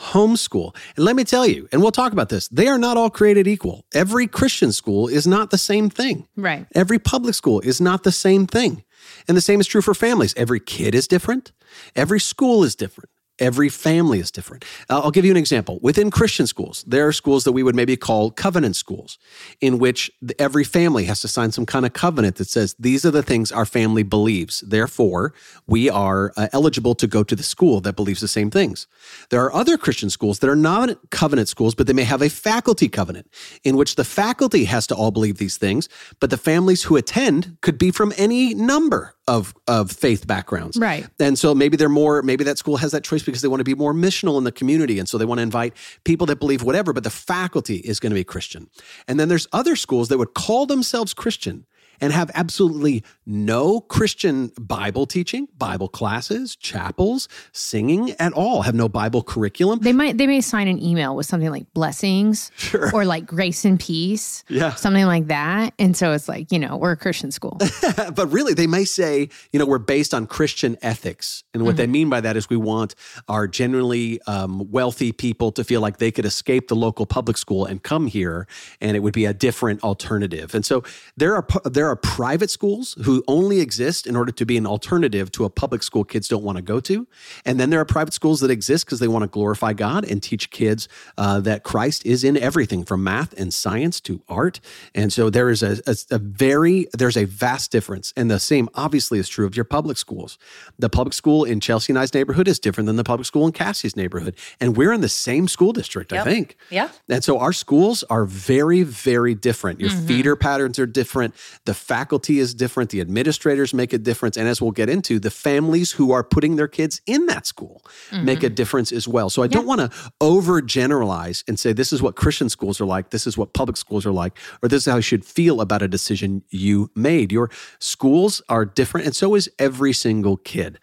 homeschool. 0.00 0.74
And 0.96 1.04
let 1.04 1.16
me 1.16 1.24
tell 1.24 1.46
you, 1.46 1.68
and 1.72 1.82
we'll 1.82 1.92
talk 1.92 2.12
about 2.12 2.28
this, 2.28 2.48
they 2.48 2.68
are 2.68 2.78
not 2.78 2.96
all 2.96 3.10
created 3.10 3.46
equal. 3.46 3.84
Every 3.92 4.26
Christian 4.26 4.72
school 4.72 5.08
is 5.08 5.26
not 5.26 5.50
the 5.50 5.58
same 5.58 5.90
thing. 5.90 6.26
Right. 6.36 6.66
Every 6.74 6.98
public 6.98 7.34
school 7.34 7.60
is 7.60 7.80
not 7.80 8.02
the 8.02 8.12
same 8.12 8.46
thing. 8.46 8.84
And 9.28 9.36
the 9.36 9.42
same 9.42 9.60
is 9.60 9.66
true 9.66 9.82
for 9.82 9.94
families. 9.94 10.34
Every 10.36 10.60
kid 10.60 10.94
is 10.94 11.06
different, 11.06 11.52
every 11.94 12.20
school 12.20 12.64
is 12.64 12.74
different. 12.74 13.10
Every 13.40 13.70
family 13.70 14.20
is 14.20 14.30
different. 14.30 14.64
I'll 14.90 15.10
give 15.10 15.24
you 15.24 15.30
an 15.30 15.36
example. 15.36 15.78
Within 15.82 16.10
Christian 16.10 16.46
schools, 16.46 16.84
there 16.86 17.08
are 17.08 17.12
schools 17.12 17.44
that 17.44 17.52
we 17.52 17.62
would 17.62 17.74
maybe 17.74 17.96
call 17.96 18.30
covenant 18.30 18.76
schools, 18.76 19.18
in 19.60 19.78
which 19.78 20.10
every 20.38 20.62
family 20.62 21.04
has 21.04 21.20
to 21.22 21.28
sign 21.28 21.50
some 21.50 21.64
kind 21.64 21.86
of 21.86 21.94
covenant 21.94 22.36
that 22.36 22.48
says 22.48 22.76
these 22.78 23.04
are 23.06 23.10
the 23.10 23.22
things 23.22 23.50
our 23.50 23.64
family 23.64 24.02
believes. 24.02 24.60
Therefore, 24.60 25.32
we 25.66 25.88
are 25.88 26.32
uh, 26.36 26.48
eligible 26.52 26.94
to 26.96 27.06
go 27.06 27.22
to 27.24 27.34
the 27.34 27.42
school 27.42 27.80
that 27.80 27.96
believes 27.96 28.20
the 28.20 28.28
same 28.28 28.50
things. 28.50 28.86
There 29.30 29.42
are 29.42 29.52
other 29.54 29.78
Christian 29.78 30.10
schools 30.10 30.40
that 30.40 30.50
are 30.50 30.56
not 30.56 30.98
covenant 31.10 31.48
schools, 31.48 31.74
but 31.74 31.86
they 31.86 31.94
may 31.94 32.04
have 32.04 32.22
a 32.22 32.28
faculty 32.28 32.88
covenant 32.88 33.30
in 33.64 33.76
which 33.76 33.96
the 33.96 34.04
faculty 34.04 34.64
has 34.64 34.86
to 34.88 34.94
all 34.94 35.10
believe 35.10 35.38
these 35.38 35.56
things, 35.56 35.88
but 36.20 36.28
the 36.28 36.36
families 36.36 36.84
who 36.84 36.96
attend 36.96 37.56
could 37.62 37.78
be 37.78 37.90
from 37.90 38.12
any 38.18 38.52
number 38.54 39.14
of, 39.30 39.54
of 39.68 39.92
faith 39.92 40.26
backgrounds. 40.26 40.76
Right. 40.76 41.06
And 41.20 41.38
so 41.38 41.54
maybe 41.54 41.76
they're 41.76 41.88
more, 41.88 42.20
maybe 42.20 42.42
that 42.42 42.58
school 42.58 42.76
has 42.78 42.90
that 42.90 43.04
choice 43.04 43.22
because 43.22 43.42
they 43.42 43.48
want 43.48 43.60
to 43.60 43.64
be 43.64 43.76
more 43.76 43.94
missional 43.94 44.36
in 44.38 44.44
the 44.44 44.50
community. 44.50 44.98
And 44.98 45.08
so 45.08 45.18
they 45.18 45.24
want 45.24 45.38
to 45.38 45.42
invite 45.42 45.76
people 46.02 46.26
that 46.26 46.40
believe 46.40 46.64
whatever, 46.64 46.92
but 46.92 47.04
the 47.04 47.10
faculty 47.10 47.76
is 47.76 48.00
going 48.00 48.10
to 48.10 48.14
be 48.14 48.24
Christian. 48.24 48.68
And 49.06 49.20
then 49.20 49.28
there's 49.28 49.46
other 49.52 49.76
schools 49.76 50.08
that 50.08 50.18
would 50.18 50.34
call 50.34 50.66
themselves 50.66 51.14
Christian 51.14 51.64
and 52.00 52.12
have 52.12 52.30
absolutely 52.34 53.04
no 53.26 53.80
Christian 53.80 54.52
Bible 54.60 55.06
teaching, 55.06 55.48
Bible 55.56 55.88
classes, 55.88 56.56
chapels, 56.56 57.28
singing 57.52 58.12
at 58.12 58.32
all, 58.32 58.62
have 58.62 58.74
no 58.74 58.88
Bible 58.88 59.22
curriculum. 59.22 59.80
They 59.80 59.92
might 59.92 60.18
they 60.18 60.26
may 60.26 60.40
sign 60.40 60.68
an 60.68 60.82
email 60.82 61.14
with 61.16 61.26
something 61.26 61.50
like 61.50 61.72
blessings 61.74 62.50
Sure. 62.56 62.90
or 62.94 63.04
like 63.04 63.26
grace 63.26 63.64
and 63.64 63.78
peace. 63.78 64.44
Yeah. 64.48 64.74
Something 64.74 65.06
like 65.06 65.28
that. 65.28 65.74
And 65.78 65.96
so 65.96 66.12
it's 66.12 66.28
like, 66.28 66.52
you 66.52 66.58
know, 66.58 66.76
we're 66.76 66.92
a 66.92 66.96
Christian 66.96 67.30
school. 67.30 67.58
but 68.14 68.26
really, 68.30 68.54
they 68.54 68.66
may 68.66 68.84
say, 68.84 69.28
you 69.52 69.58
know, 69.58 69.66
we're 69.66 69.78
based 69.78 70.14
on 70.14 70.26
Christian 70.26 70.76
ethics. 70.82 71.42
And 71.54 71.64
what 71.64 71.76
they 71.76 71.86
mean 71.86 72.08
by 72.08 72.20
that 72.20 72.36
is 72.36 72.48
we 72.48 72.56
want 72.56 72.94
our 73.28 73.46
generally 73.46 74.20
um, 74.22 74.70
wealthy 74.70 75.12
people 75.12 75.52
to 75.52 75.64
feel 75.64 75.80
like 75.80 75.98
they 75.98 76.10
could 76.10 76.24
escape 76.24 76.68
the 76.68 76.76
local 76.76 77.06
public 77.06 77.36
school 77.36 77.64
and 77.64 77.82
come 77.82 78.06
here, 78.06 78.46
and 78.80 78.96
it 78.96 79.00
would 79.00 79.14
be 79.14 79.24
a 79.24 79.34
different 79.34 79.82
alternative. 79.82 80.54
And 80.54 80.64
so 80.64 80.82
there 81.16 81.34
are 81.34 81.46
there 81.64 81.88
are 81.88 81.89
private 81.96 82.50
schools 82.50 82.96
who 83.04 83.22
only 83.28 83.60
exist 83.60 84.06
in 84.06 84.16
order 84.16 84.32
to 84.32 84.44
be 84.46 84.56
an 84.56 84.66
alternative 84.66 85.30
to 85.32 85.44
a 85.44 85.50
public 85.50 85.82
school 85.82 86.04
kids 86.04 86.28
don't 86.28 86.42
want 86.42 86.56
to 86.56 86.62
go 86.62 86.80
to, 86.80 87.06
and 87.44 87.60
then 87.60 87.70
there 87.70 87.80
are 87.80 87.84
private 87.84 88.14
schools 88.14 88.40
that 88.40 88.50
exist 88.50 88.84
because 88.86 88.98
they 88.98 89.08
want 89.08 89.22
to 89.22 89.28
glorify 89.28 89.72
God 89.72 90.04
and 90.04 90.22
teach 90.22 90.50
kids 90.50 90.88
uh, 91.18 91.40
that 91.40 91.62
Christ 91.62 92.04
is 92.04 92.24
in 92.24 92.36
everything 92.36 92.84
from 92.84 93.04
math 93.04 93.32
and 93.38 93.52
science 93.52 94.00
to 94.02 94.22
art. 94.28 94.60
And 94.94 95.12
so 95.12 95.30
there 95.30 95.50
is 95.50 95.62
a, 95.62 95.78
a, 95.86 95.96
a 96.10 96.18
very 96.18 96.88
there's 96.96 97.16
a 97.16 97.24
vast 97.26 97.70
difference, 97.70 98.12
and 98.16 98.30
the 98.30 98.40
same 98.40 98.68
obviously 98.74 99.18
is 99.18 99.28
true 99.28 99.46
of 99.46 99.54
your 99.54 99.64
public 99.64 99.96
schools. 99.98 100.38
The 100.78 100.88
public 100.88 101.12
school 101.14 101.44
in 101.44 101.60
Chelsea 101.60 101.92
and 101.92 101.98
I's 101.98 102.14
neighborhood 102.14 102.48
is 102.48 102.58
different 102.58 102.86
than 102.86 102.96
the 102.96 103.04
public 103.04 103.26
school 103.26 103.46
in 103.46 103.52
Cassie's 103.52 103.96
neighborhood, 103.96 104.34
and 104.60 104.76
we're 104.76 104.92
in 104.92 105.00
the 105.02 105.08
same 105.08 105.46
school 105.48 105.72
district, 105.72 106.12
I 106.12 106.24
think. 106.24 106.56
Yeah. 106.70 106.88
And 107.08 107.22
so 107.22 107.38
our 107.38 107.52
schools 107.52 108.02
are 108.04 108.24
very, 108.24 108.82
very 108.82 109.34
different. 109.34 109.80
Your 109.80 109.90
Mm-hmm. 109.90 110.06
feeder 110.06 110.36
patterns 110.36 110.78
are 110.78 110.86
different. 110.86 111.34
The 111.64 111.74
faculty 111.80 112.38
is 112.38 112.54
different. 112.54 112.90
The 112.90 113.00
administrators 113.00 113.72
make 113.74 113.92
a 113.92 113.98
difference. 113.98 114.36
And 114.36 114.46
as 114.46 114.60
we'll 114.62 114.70
get 114.70 114.88
into, 114.88 115.18
the 115.18 115.30
families 115.30 115.92
who 115.92 116.12
are 116.12 116.22
putting 116.22 116.56
their 116.56 116.68
kids 116.68 117.00
in 117.06 117.26
that 117.26 117.46
school 117.46 117.82
make 118.12 118.42
a 118.42 118.46
Mm-hmm. 118.46 118.54
difference 118.54 118.92
as 118.92 119.08
well. 119.08 119.30
So 119.30 119.42
I 119.42 119.46
don't 119.48 119.66
want 119.66 119.80
to 119.80 119.88
overgeneralize 120.20 121.44
and 121.48 121.58
say 121.58 121.72
this 121.72 121.92
is 121.92 122.02
what 122.02 122.16
Christian 122.16 122.48
schools 122.48 122.80
are 122.80 122.84
like, 122.84 123.10
this 123.10 123.26
is 123.26 123.36
what 123.38 123.52
public 123.52 123.76
schools 123.76 124.06
are 124.06 124.12
like, 124.12 124.38
or 124.62 124.68
this 124.68 124.86
is 124.86 124.90
how 124.90 124.96
you 124.96 125.02
should 125.02 125.24
feel 125.24 125.60
about 125.60 125.82
a 125.82 125.88
decision 125.88 126.42
you 126.50 126.90
made. 126.94 127.32
Your 127.32 127.50
schools 127.78 128.42
are 128.48 128.64
different, 128.64 129.06
and 129.06 129.16
so 129.16 129.34
is 129.34 129.50
every 129.58 129.92
single 129.92 130.36
kid 130.36 130.78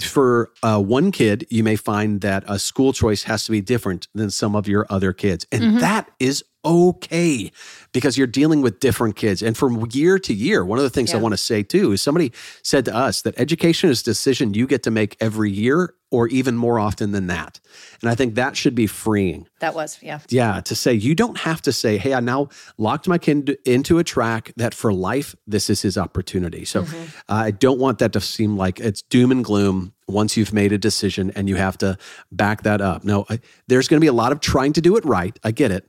for 0.00 0.50
uh, 0.62 0.80
one 0.80 1.10
kid, 1.10 1.46
you 1.48 1.62
may 1.64 1.76
find 1.76 2.20
that 2.20 2.44
a 2.46 2.58
school 2.58 2.92
choice 2.92 3.22
has 3.22 3.44
to 3.46 3.50
be 3.50 3.62
different 3.62 4.08
than 4.14 4.30
some 4.30 4.54
of 4.54 4.68
your 4.68 4.84
other 4.90 5.12
kids. 5.14 5.46
And 5.50 5.80
that 5.80 6.10
is 6.18 6.44
okay 6.66 7.50
because 7.92 8.18
you're 8.18 8.26
dealing 8.26 8.60
with 8.60 8.78
different 8.80 9.16
kids. 9.16 9.42
And 9.42 9.56
from 9.56 9.86
year 9.92 10.18
to 10.18 10.34
year, 10.34 10.64
one 10.64 10.78
of 10.78 10.82
the 10.82 10.90
things 10.90 11.14
I 11.14 11.16
want 11.16 11.32
to 11.32 11.38
say 11.38 11.62
too 11.62 11.92
is 11.92 12.02
somebody 12.02 12.32
said 12.62 12.84
to 12.84 12.94
us 12.94 13.22
that 13.22 13.38
education 13.38 13.88
is 13.88 14.02
a 14.02 14.04
decision 14.04 14.52
you 14.52 14.66
get 14.66 14.82
to 14.82 14.90
make 14.90 15.16
every 15.18 15.50
year 15.50 15.94
or 16.10 16.28
even 16.28 16.56
more 16.56 16.78
often 16.78 17.12
than 17.12 17.26
that. 17.26 17.58
And 18.00 18.10
I 18.10 18.14
think 18.14 18.34
that 18.34 18.56
should 18.56 18.74
be 18.74 18.86
freeing. 18.86 19.48
That 19.60 19.74
was, 19.74 19.98
yeah. 20.02 20.20
Yeah, 20.28 20.60
to 20.60 20.74
say 20.74 20.92
you 20.92 21.14
don't 21.14 21.38
have 21.38 21.62
to 21.62 21.72
say, 21.72 21.98
"Hey, 21.98 22.14
I 22.14 22.20
now 22.20 22.48
locked 22.78 23.08
my 23.08 23.18
kid 23.18 23.58
into 23.64 23.98
a 23.98 24.04
track 24.04 24.52
that 24.56 24.72
for 24.74 24.92
life 24.92 25.34
this 25.46 25.68
is 25.68 25.82
his 25.82 25.98
opportunity." 25.98 26.64
So 26.64 26.82
uh, 26.82 26.84
I 27.28 27.50
don't 27.50 27.80
want 27.80 27.98
that 27.98 28.12
to 28.12 28.20
seem 28.20 28.56
like 28.56 28.78
it's 28.78 29.02
doom 29.02 29.32
and 29.32 29.44
gloom 29.44 29.94
once 30.06 30.36
you've 30.36 30.52
made 30.52 30.72
a 30.72 30.78
decision 30.78 31.32
and 31.34 31.48
you 31.48 31.56
have 31.56 31.76
to 31.78 31.98
back 32.30 32.62
that 32.62 32.80
up. 32.80 33.02
No, 33.02 33.26
I, 33.28 33.40
there's 33.66 33.88
going 33.88 33.98
to 33.98 34.04
be 34.04 34.08
a 34.08 34.12
lot 34.12 34.32
of 34.32 34.40
trying 34.40 34.72
to 34.74 34.80
do 34.80 34.96
it 34.96 35.04
right. 35.04 35.36
I 35.42 35.50
get 35.50 35.72
it. 35.72 35.88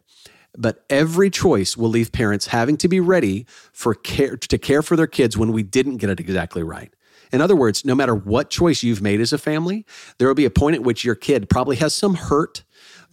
But 0.58 0.84
every 0.90 1.30
choice 1.30 1.78
will 1.78 1.90
leave 1.90 2.12
parents 2.12 2.48
having 2.48 2.78
to 2.78 2.88
be 2.88 3.00
ready 3.00 3.46
for 3.72 3.94
care 3.94 4.36
to 4.38 4.58
care 4.58 4.82
for 4.82 4.96
their 4.96 5.08
kids 5.08 5.38
when 5.38 5.54
we 5.54 5.64
didn't 5.64 5.98
get 5.98 6.10
it 6.10 6.20
exactly 6.20 6.64
right. 6.64 6.92
In 7.32 7.42
other 7.42 7.56
words, 7.56 7.84
no 7.86 7.96
matter 7.96 8.16
what 8.16 8.50
choice 8.50 8.84
you've 8.84 9.02
made 9.02 9.20
as 9.20 9.34
a 9.34 9.38
family, 9.38 9.86
there 10.18 10.28
will 10.28 10.36
be 10.36 10.46
a 10.46 10.50
point 10.50 10.76
at 10.76 10.84
which 10.84 11.04
your 11.04 11.16
kid 11.16 11.50
probably 11.50 11.76
has 11.78 11.94
some 11.94 12.16
hurt 12.16 12.64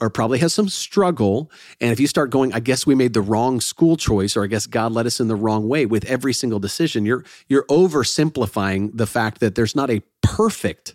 or 0.01 0.11
probably 0.11 0.39
has 0.39 0.55
some 0.55 0.69
struggle. 0.69 1.51
And 1.81 1.93
if 1.93 2.01
you 2.01 2.07
start 2.07 2.31
going, 2.31 2.53
I 2.53 2.61
guess 2.61 2.87
we 2.87 2.95
made 2.95 3.13
the 3.13 3.21
wrong 3.21 3.61
school 3.61 3.97
choice, 3.97 4.37
or 4.37 4.45
I 4.45 4.47
guess 4.47 4.67
God 4.67 4.93
led 4.93 5.07
us 5.07 5.21
in 5.21 5.29
the 5.29 5.37
wrong 5.37 5.69
way 5.69 5.87
with 5.87 6.05
every 6.05 6.33
single 6.33 6.59
decision, 6.59 7.05
you're 7.05 7.25
you're 7.49 7.67
oversimplifying 7.67 8.91
the 8.95 9.07
fact 9.07 9.41
that 9.41 9.55
there's 9.55 9.77
not 9.77 9.91
a 9.91 10.03
perfect 10.23 10.95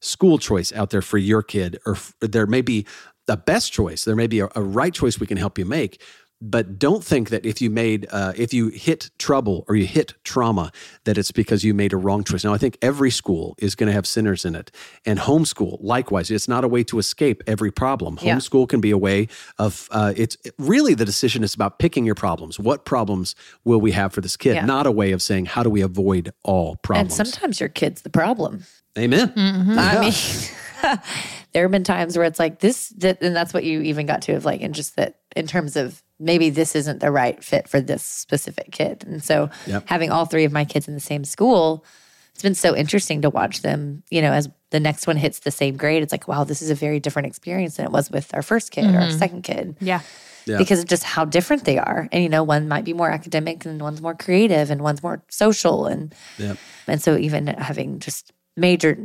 school 0.00 0.38
choice 0.38 0.72
out 0.72 0.90
there 0.90 1.02
for 1.02 1.18
your 1.18 1.42
kid, 1.42 1.78
or 1.86 1.96
there 2.20 2.46
may 2.46 2.62
be 2.62 2.86
the 3.26 3.36
best 3.36 3.72
choice. 3.72 4.04
There 4.04 4.16
may 4.16 4.26
be 4.26 4.40
a, 4.40 4.48
a 4.54 4.62
right 4.62 4.92
choice 4.92 5.20
we 5.20 5.26
can 5.26 5.36
help 5.36 5.58
you 5.58 5.64
make. 5.64 6.02
But 6.42 6.78
don't 6.78 7.04
think 7.04 7.28
that 7.28 7.44
if 7.44 7.60
you 7.60 7.68
made, 7.68 8.06
uh, 8.10 8.32
if 8.34 8.54
you 8.54 8.68
hit 8.68 9.10
trouble 9.18 9.64
or 9.68 9.76
you 9.76 9.84
hit 9.86 10.14
trauma, 10.24 10.72
that 11.04 11.18
it's 11.18 11.32
because 11.32 11.64
you 11.64 11.74
made 11.74 11.92
a 11.92 11.98
wrong 11.98 12.24
choice. 12.24 12.44
Now, 12.44 12.54
I 12.54 12.58
think 12.58 12.78
every 12.80 13.10
school 13.10 13.54
is 13.58 13.74
going 13.74 13.88
to 13.88 13.92
have 13.92 14.06
sinners 14.06 14.46
in 14.46 14.54
it. 14.54 14.70
And 15.04 15.18
homeschool, 15.18 15.76
likewise, 15.82 16.30
it's 16.30 16.48
not 16.48 16.64
a 16.64 16.68
way 16.68 16.82
to 16.84 16.98
escape 16.98 17.42
every 17.46 17.70
problem. 17.70 18.18
Yeah. 18.22 18.36
Homeschool 18.36 18.70
can 18.70 18.80
be 18.80 18.90
a 18.90 18.96
way 18.96 19.28
of, 19.58 19.86
uh, 19.90 20.14
it's 20.16 20.38
really 20.58 20.94
the 20.94 21.04
decision 21.04 21.44
is 21.44 21.54
about 21.54 21.78
picking 21.78 22.06
your 22.06 22.14
problems. 22.14 22.58
What 22.58 22.86
problems 22.86 23.34
will 23.64 23.80
we 23.80 23.92
have 23.92 24.14
for 24.14 24.22
this 24.22 24.38
kid? 24.38 24.54
Yeah. 24.54 24.64
Not 24.64 24.86
a 24.86 24.92
way 24.92 25.12
of 25.12 25.20
saying, 25.20 25.44
how 25.44 25.62
do 25.62 25.68
we 25.68 25.82
avoid 25.82 26.32
all 26.42 26.76
problems 26.76 27.18
And 27.20 27.28
sometimes 27.28 27.60
your 27.60 27.68
kid's 27.68 28.00
the 28.00 28.10
problem. 28.10 28.64
Amen. 28.98 29.32
I 29.36 30.00
mean, 30.00 30.98
there 31.52 31.64
have 31.64 31.70
been 31.70 31.84
times 31.84 32.16
where 32.16 32.26
it's 32.26 32.38
like 32.38 32.60
this, 32.60 32.90
that, 32.98 33.22
and 33.22 33.34
that's 33.34 33.52
what 33.52 33.64
you 33.64 33.80
even 33.82 34.06
got 34.06 34.22
to 34.22 34.32
of 34.34 34.44
like, 34.44 34.60
and 34.62 34.74
just 34.74 34.96
that 34.96 35.16
in 35.34 35.46
terms 35.46 35.76
of 35.76 36.02
maybe 36.18 36.50
this 36.50 36.76
isn't 36.76 37.00
the 37.00 37.10
right 37.10 37.42
fit 37.42 37.68
for 37.68 37.80
this 37.80 38.02
specific 38.02 38.70
kid. 38.70 39.04
And 39.06 39.22
so 39.22 39.50
Yep. 39.66 39.84
having 39.86 40.10
all 40.10 40.26
three 40.26 40.44
of 40.44 40.52
my 40.52 40.64
kids 40.64 40.86
in 40.86 40.94
the 40.94 41.00
same 41.00 41.24
school, 41.24 41.84
it's 42.32 42.42
been 42.42 42.54
so 42.54 42.76
interesting 42.76 43.22
to 43.22 43.30
watch 43.30 43.62
them, 43.62 44.02
you 44.10 44.22
know, 44.22 44.32
as 44.32 44.48
the 44.70 44.80
next 44.80 45.06
one 45.06 45.16
hits 45.16 45.40
the 45.40 45.50
same 45.50 45.76
grade. 45.76 46.02
It's 46.02 46.12
like, 46.12 46.28
wow, 46.28 46.44
this 46.44 46.62
is 46.62 46.70
a 46.70 46.74
very 46.74 47.00
different 47.00 47.26
experience 47.26 47.76
than 47.76 47.86
it 47.86 47.92
was 47.92 48.10
with 48.10 48.32
our 48.34 48.42
first 48.42 48.70
kid 48.70 48.84
or 48.84 48.98
our 48.98 49.08
mm-hmm. 49.08 49.18
second 49.18 49.42
kid. 49.42 49.76
Yeah. 49.80 50.00
Yeah. 50.46 50.56
because 50.56 50.80
of 50.80 50.86
just 50.86 51.04
how 51.04 51.26
different 51.26 51.64
they 51.64 51.76
are. 51.76 52.08
And 52.10 52.22
you 52.22 52.28
know, 52.30 52.42
one 52.42 52.66
might 52.66 52.84
be 52.84 52.94
more 52.94 53.10
academic 53.10 53.66
and 53.66 53.80
one's 53.80 54.00
more 54.00 54.14
creative 54.14 54.70
and 54.70 54.80
one's 54.80 55.02
more 55.02 55.22
social 55.28 55.86
and 55.86 56.14
Yep. 56.38 56.56
and 56.86 57.02
so 57.02 57.16
even 57.18 57.46
having 57.46 57.98
just 57.98 58.32
major 58.56 58.98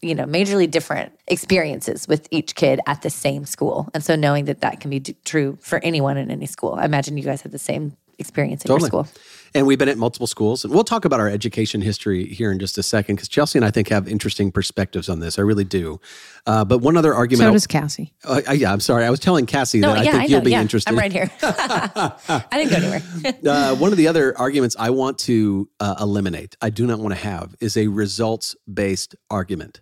you 0.00 0.14
know, 0.14 0.24
majorly 0.24 0.70
different 0.70 1.12
experiences 1.26 2.06
with 2.06 2.28
each 2.30 2.54
kid 2.54 2.80
at 2.86 3.02
the 3.02 3.10
same 3.10 3.44
school. 3.44 3.88
And 3.94 4.04
so 4.04 4.14
knowing 4.16 4.44
that 4.46 4.60
that 4.60 4.80
can 4.80 4.90
be 4.90 5.00
d- 5.00 5.16
true 5.24 5.58
for 5.60 5.82
anyone 5.84 6.16
in 6.16 6.30
any 6.30 6.46
school. 6.46 6.74
I 6.78 6.84
imagine 6.84 7.16
you 7.16 7.24
guys 7.24 7.42
had 7.42 7.52
the 7.52 7.58
same 7.58 7.96
experience 8.20 8.64
in 8.64 8.68
Totally. 8.68 8.90
your 8.92 9.04
school. 9.04 9.22
And 9.54 9.66
we've 9.66 9.78
been 9.78 9.88
at 9.88 9.96
multiple 9.96 10.26
schools. 10.26 10.64
And 10.64 10.74
we'll 10.74 10.84
talk 10.84 11.04
about 11.04 11.20
our 11.20 11.28
education 11.28 11.80
history 11.80 12.26
here 12.26 12.50
in 12.50 12.58
just 12.58 12.76
a 12.76 12.82
second 12.82 13.14
because 13.16 13.28
Chelsea 13.28 13.58
and 13.58 13.64
I 13.64 13.70
think 13.70 13.88
have 13.88 14.08
interesting 14.08 14.50
perspectives 14.52 15.08
on 15.08 15.20
this. 15.20 15.38
I 15.38 15.42
really 15.42 15.64
do. 15.64 16.00
Uh, 16.46 16.64
but 16.64 16.78
one 16.78 16.96
other 16.96 17.14
argument. 17.14 17.46
So 17.46 17.48
I- 17.50 17.52
does 17.52 17.66
Cassie. 17.66 18.12
uh, 18.24 18.42
yeah, 18.52 18.72
I'm 18.72 18.80
sorry. 18.80 19.04
I 19.04 19.10
was 19.10 19.20
telling 19.20 19.46
Cassie 19.46 19.80
No, 19.80 19.94
that 19.94 20.04
yeah, 20.04 20.10
I 20.10 20.12
think 20.12 20.24
I 20.24 20.26
you'll 20.26 20.40
be 20.42 20.50
yeah, 20.50 20.60
interested. 20.60 20.90
I'm 20.90 20.98
right 20.98 21.12
here. 21.12 21.30
I 21.42 22.44
didn't 22.52 22.70
go 22.70 22.76
anywhere. 22.76 23.02
uh, 23.46 23.76
one 23.76 23.92
of 23.92 23.96
the 23.98 24.08
other 24.08 24.36
arguments 24.36 24.74
I 24.78 24.90
want 24.90 25.18
to 25.20 25.68
uh, 25.80 25.94
eliminate, 26.00 26.56
I 26.60 26.70
do 26.70 26.86
not 26.86 26.98
want 26.98 27.14
to 27.14 27.20
have, 27.20 27.54
is 27.60 27.76
a 27.76 27.86
results 27.86 28.56
based 28.72 29.14
argument. 29.30 29.80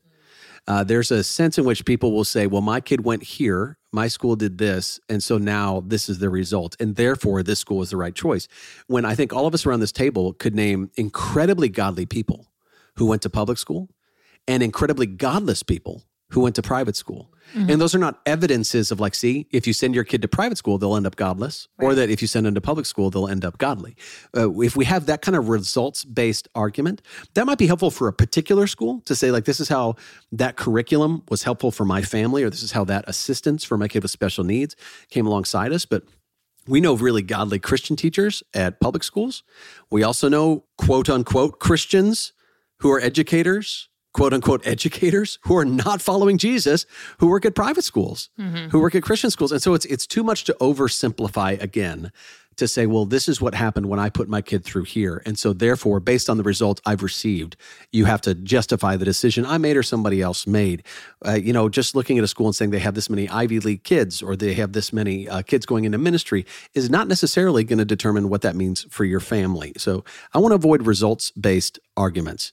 Uh, 0.68 0.82
there's 0.82 1.10
a 1.10 1.22
sense 1.22 1.58
in 1.58 1.64
which 1.64 1.84
people 1.84 2.12
will 2.12 2.24
say, 2.24 2.46
well, 2.46 2.62
my 2.62 2.80
kid 2.80 3.04
went 3.04 3.22
here, 3.22 3.78
my 3.92 4.08
school 4.08 4.34
did 4.34 4.58
this, 4.58 4.98
and 5.08 5.22
so 5.22 5.38
now 5.38 5.82
this 5.86 6.08
is 6.08 6.18
the 6.18 6.28
result, 6.28 6.76
and 6.80 6.96
therefore 6.96 7.42
this 7.42 7.60
school 7.60 7.82
is 7.82 7.90
the 7.90 7.96
right 7.96 8.14
choice. 8.14 8.48
When 8.88 9.04
I 9.04 9.14
think 9.14 9.32
all 9.32 9.46
of 9.46 9.54
us 9.54 9.64
around 9.64 9.80
this 9.80 9.92
table 9.92 10.32
could 10.32 10.54
name 10.54 10.90
incredibly 10.96 11.68
godly 11.68 12.04
people 12.04 12.48
who 12.96 13.06
went 13.06 13.22
to 13.22 13.30
public 13.30 13.58
school 13.58 13.88
and 14.48 14.62
incredibly 14.62 15.06
godless 15.06 15.62
people 15.62 16.02
who 16.30 16.40
went 16.40 16.54
to 16.56 16.62
private 16.62 16.96
school. 16.96 17.30
And 17.54 17.80
those 17.80 17.94
are 17.94 17.98
not 17.98 18.20
evidences 18.26 18.90
of 18.90 18.98
like, 18.98 19.14
see, 19.14 19.46
if 19.52 19.66
you 19.66 19.72
send 19.72 19.94
your 19.94 20.04
kid 20.04 20.20
to 20.22 20.28
private 20.28 20.58
school, 20.58 20.78
they'll 20.78 20.96
end 20.96 21.06
up 21.06 21.16
godless, 21.16 21.68
or 21.78 21.94
that 21.94 22.10
if 22.10 22.20
you 22.20 22.26
send 22.26 22.44
them 22.44 22.54
to 22.54 22.60
public 22.60 22.86
school, 22.86 23.08
they'll 23.08 23.28
end 23.28 23.44
up 23.44 23.56
godly. 23.58 23.96
Uh, 24.36 24.50
if 24.60 24.76
we 24.76 24.84
have 24.84 25.06
that 25.06 25.22
kind 25.22 25.36
of 25.36 25.48
results 25.48 26.04
based 26.04 26.48
argument, 26.54 27.00
that 27.34 27.46
might 27.46 27.56
be 27.56 27.68
helpful 27.68 27.90
for 27.90 28.08
a 28.08 28.12
particular 28.12 28.66
school 28.66 29.00
to 29.02 29.14
say, 29.14 29.30
like, 29.30 29.44
this 29.44 29.60
is 29.60 29.68
how 29.68 29.94
that 30.32 30.56
curriculum 30.56 31.22
was 31.30 31.44
helpful 31.44 31.70
for 31.70 31.84
my 31.84 32.02
family, 32.02 32.42
or 32.42 32.50
this 32.50 32.64
is 32.64 32.72
how 32.72 32.84
that 32.84 33.04
assistance 33.08 33.64
for 33.64 33.78
my 33.78 33.86
kid 33.86 34.02
with 34.02 34.10
special 34.10 34.42
needs 34.44 34.74
came 35.08 35.26
alongside 35.26 35.72
us. 35.72 35.86
But 35.86 36.02
we 36.66 36.80
know 36.80 36.94
really 36.94 37.22
godly 37.22 37.60
Christian 37.60 37.96
teachers 37.96 38.42
at 38.54 38.80
public 38.80 39.04
schools. 39.04 39.44
We 39.88 40.02
also 40.02 40.28
know 40.28 40.64
quote 40.76 41.08
unquote 41.08 41.60
Christians 41.60 42.32
who 42.80 42.90
are 42.90 43.00
educators, 43.00 43.88
quote 44.16 44.32
unquote 44.32 44.66
educators 44.66 45.38
who 45.42 45.54
are 45.54 45.66
not 45.66 46.00
following 46.00 46.38
Jesus, 46.38 46.86
who 47.18 47.26
work 47.26 47.44
at 47.44 47.54
private 47.54 47.84
schools, 47.84 48.30
who 48.70 48.80
work 48.80 48.94
at 48.94 49.02
Christian 49.02 49.30
schools. 49.30 49.52
And 49.52 49.60
so 49.62 49.74
it's 49.74 49.84
it's 49.84 50.06
too 50.06 50.24
much 50.24 50.44
to 50.44 50.56
oversimplify 50.58 51.62
again 51.62 52.10
to 52.56 52.66
say, 52.66 52.86
well, 52.86 53.04
this 53.04 53.28
is 53.28 53.38
what 53.38 53.54
happened 53.54 53.90
when 53.90 54.00
I 54.00 54.08
put 54.08 54.30
my 54.30 54.40
kid 54.40 54.64
through 54.64 54.84
here. 54.84 55.22
And 55.26 55.38
so, 55.38 55.52
therefore, 55.52 56.00
based 56.00 56.30
on 56.30 56.38
the 56.38 56.42
results 56.42 56.80
I've 56.86 57.02
received, 57.02 57.56
you 57.92 58.06
have 58.06 58.22
to 58.22 58.34
justify 58.34 58.96
the 58.96 59.04
decision 59.04 59.44
I 59.44 59.58
made 59.58 59.76
or 59.76 59.82
somebody 59.82 60.22
else 60.22 60.46
made. 60.46 60.82
Uh, 61.22 61.32
you 61.34 61.52
know, 61.52 61.68
just 61.68 61.94
looking 61.94 62.16
at 62.16 62.24
a 62.24 62.26
school 62.26 62.46
and 62.46 62.56
saying 62.56 62.70
they 62.70 62.78
have 62.78 62.94
this 62.94 63.10
many 63.10 63.28
Ivy 63.28 63.60
League 63.60 63.84
kids 63.84 64.22
or 64.22 64.34
they 64.34 64.54
have 64.54 64.72
this 64.72 64.90
many 64.90 65.28
uh, 65.28 65.42
kids 65.42 65.66
going 65.66 65.84
into 65.84 65.98
ministry 65.98 66.46
is 66.72 66.88
not 66.88 67.06
necessarily 67.06 67.62
going 67.64 67.78
to 67.78 67.84
determine 67.84 68.30
what 68.30 68.40
that 68.40 68.56
means 68.56 68.86
for 68.88 69.04
your 69.04 69.20
family. 69.20 69.74
So, 69.76 70.02
I 70.32 70.38
want 70.38 70.52
to 70.52 70.56
avoid 70.56 70.86
results 70.86 71.32
based 71.32 71.78
arguments. 71.98 72.52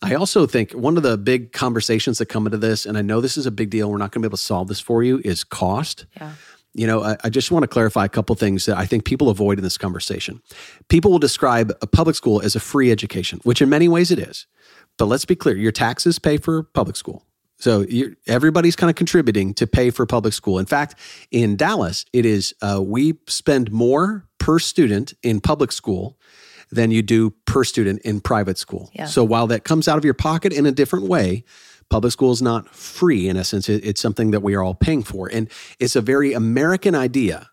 I 0.00 0.14
also 0.14 0.46
think 0.46 0.72
one 0.72 0.96
of 0.96 1.02
the 1.02 1.18
big 1.18 1.52
conversations 1.52 2.18
that 2.18 2.26
come 2.26 2.46
into 2.46 2.58
this, 2.58 2.86
and 2.86 2.96
I 2.96 3.02
know 3.02 3.20
this 3.20 3.36
is 3.36 3.46
a 3.46 3.50
big 3.50 3.70
deal, 3.70 3.90
we're 3.90 3.98
not 3.98 4.12
going 4.12 4.22
to 4.22 4.28
be 4.28 4.30
able 4.30 4.38
to 4.38 4.42
solve 4.42 4.68
this 4.68 4.80
for 4.80 5.02
you, 5.02 5.20
is 5.24 5.42
cost. 5.42 6.06
Yeah. 6.16 6.32
You 6.74 6.86
know, 6.86 7.02
I, 7.02 7.16
I 7.24 7.30
just 7.30 7.50
want 7.50 7.64
to 7.64 7.68
clarify 7.68 8.04
a 8.04 8.08
couple 8.08 8.34
things 8.36 8.66
that 8.66 8.76
I 8.76 8.86
think 8.86 9.04
people 9.04 9.28
avoid 9.28 9.58
in 9.58 9.64
this 9.64 9.78
conversation. 9.78 10.40
People 10.88 11.10
will 11.10 11.18
describe 11.18 11.72
a 11.82 11.86
public 11.86 12.14
school 12.14 12.40
as 12.40 12.54
a 12.54 12.60
free 12.60 12.92
education, 12.92 13.40
which 13.42 13.60
in 13.60 13.68
many 13.68 13.88
ways 13.88 14.10
it 14.12 14.18
is. 14.18 14.46
But 14.98 15.06
let's 15.06 15.24
be 15.24 15.34
clear 15.34 15.56
your 15.56 15.72
taxes 15.72 16.18
pay 16.18 16.36
for 16.36 16.62
public 16.62 16.94
school. 16.94 17.24
So 17.58 17.84
everybody's 18.28 18.76
kind 18.76 18.88
of 18.88 18.94
contributing 18.94 19.52
to 19.54 19.66
pay 19.66 19.90
for 19.90 20.06
public 20.06 20.32
school. 20.32 20.60
In 20.60 20.66
fact, 20.66 20.94
in 21.32 21.56
Dallas, 21.56 22.04
it 22.12 22.24
is 22.24 22.54
uh, 22.62 22.80
we 22.80 23.14
spend 23.26 23.72
more 23.72 24.28
per 24.38 24.60
student 24.60 25.14
in 25.24 25.40
public 25.40 25.72
school 25.72 26.16
than 26.70 26.90
you 26.90 27.02
do 27.02 27.30
per 27.46 27.64
student 27.64 28.02
in 28.02 28.20
private 28.20 28.58
school. 28.58 28.90
Yeah. 28.92 29.06
So 29.06 29.24
while 29.24 29.46
that 29.48 29.64
comes 29.64 29.88
out 29.88 29.98
of 29.98 30.04
your 30.04 30.14
pocket 30.14 30.52
in 30.52 30.66
a 30.66 30.72
different 30.72 31.06
way, 31.06 31.44
public 31.88 32.12
school 32.12 32.32
is 32.32 32.42
not 32.42 32.68
free 32.74 33.28
in 33.28 33.36
essence. 33.36 33.68
it's 33.68 34.00
something 34.00 34.30
that 34.32 34.40
we 34.40 34.54
are 34.54 34.62
all 34.62 34.74
paying 34.74 35.02
for. 35.02 35.28
And 35.28 35.50
it's 35.78 35.96
a 35.96 36.00
very 36.00 36.32
American 36.32 36.94
idea. 36.94 37.50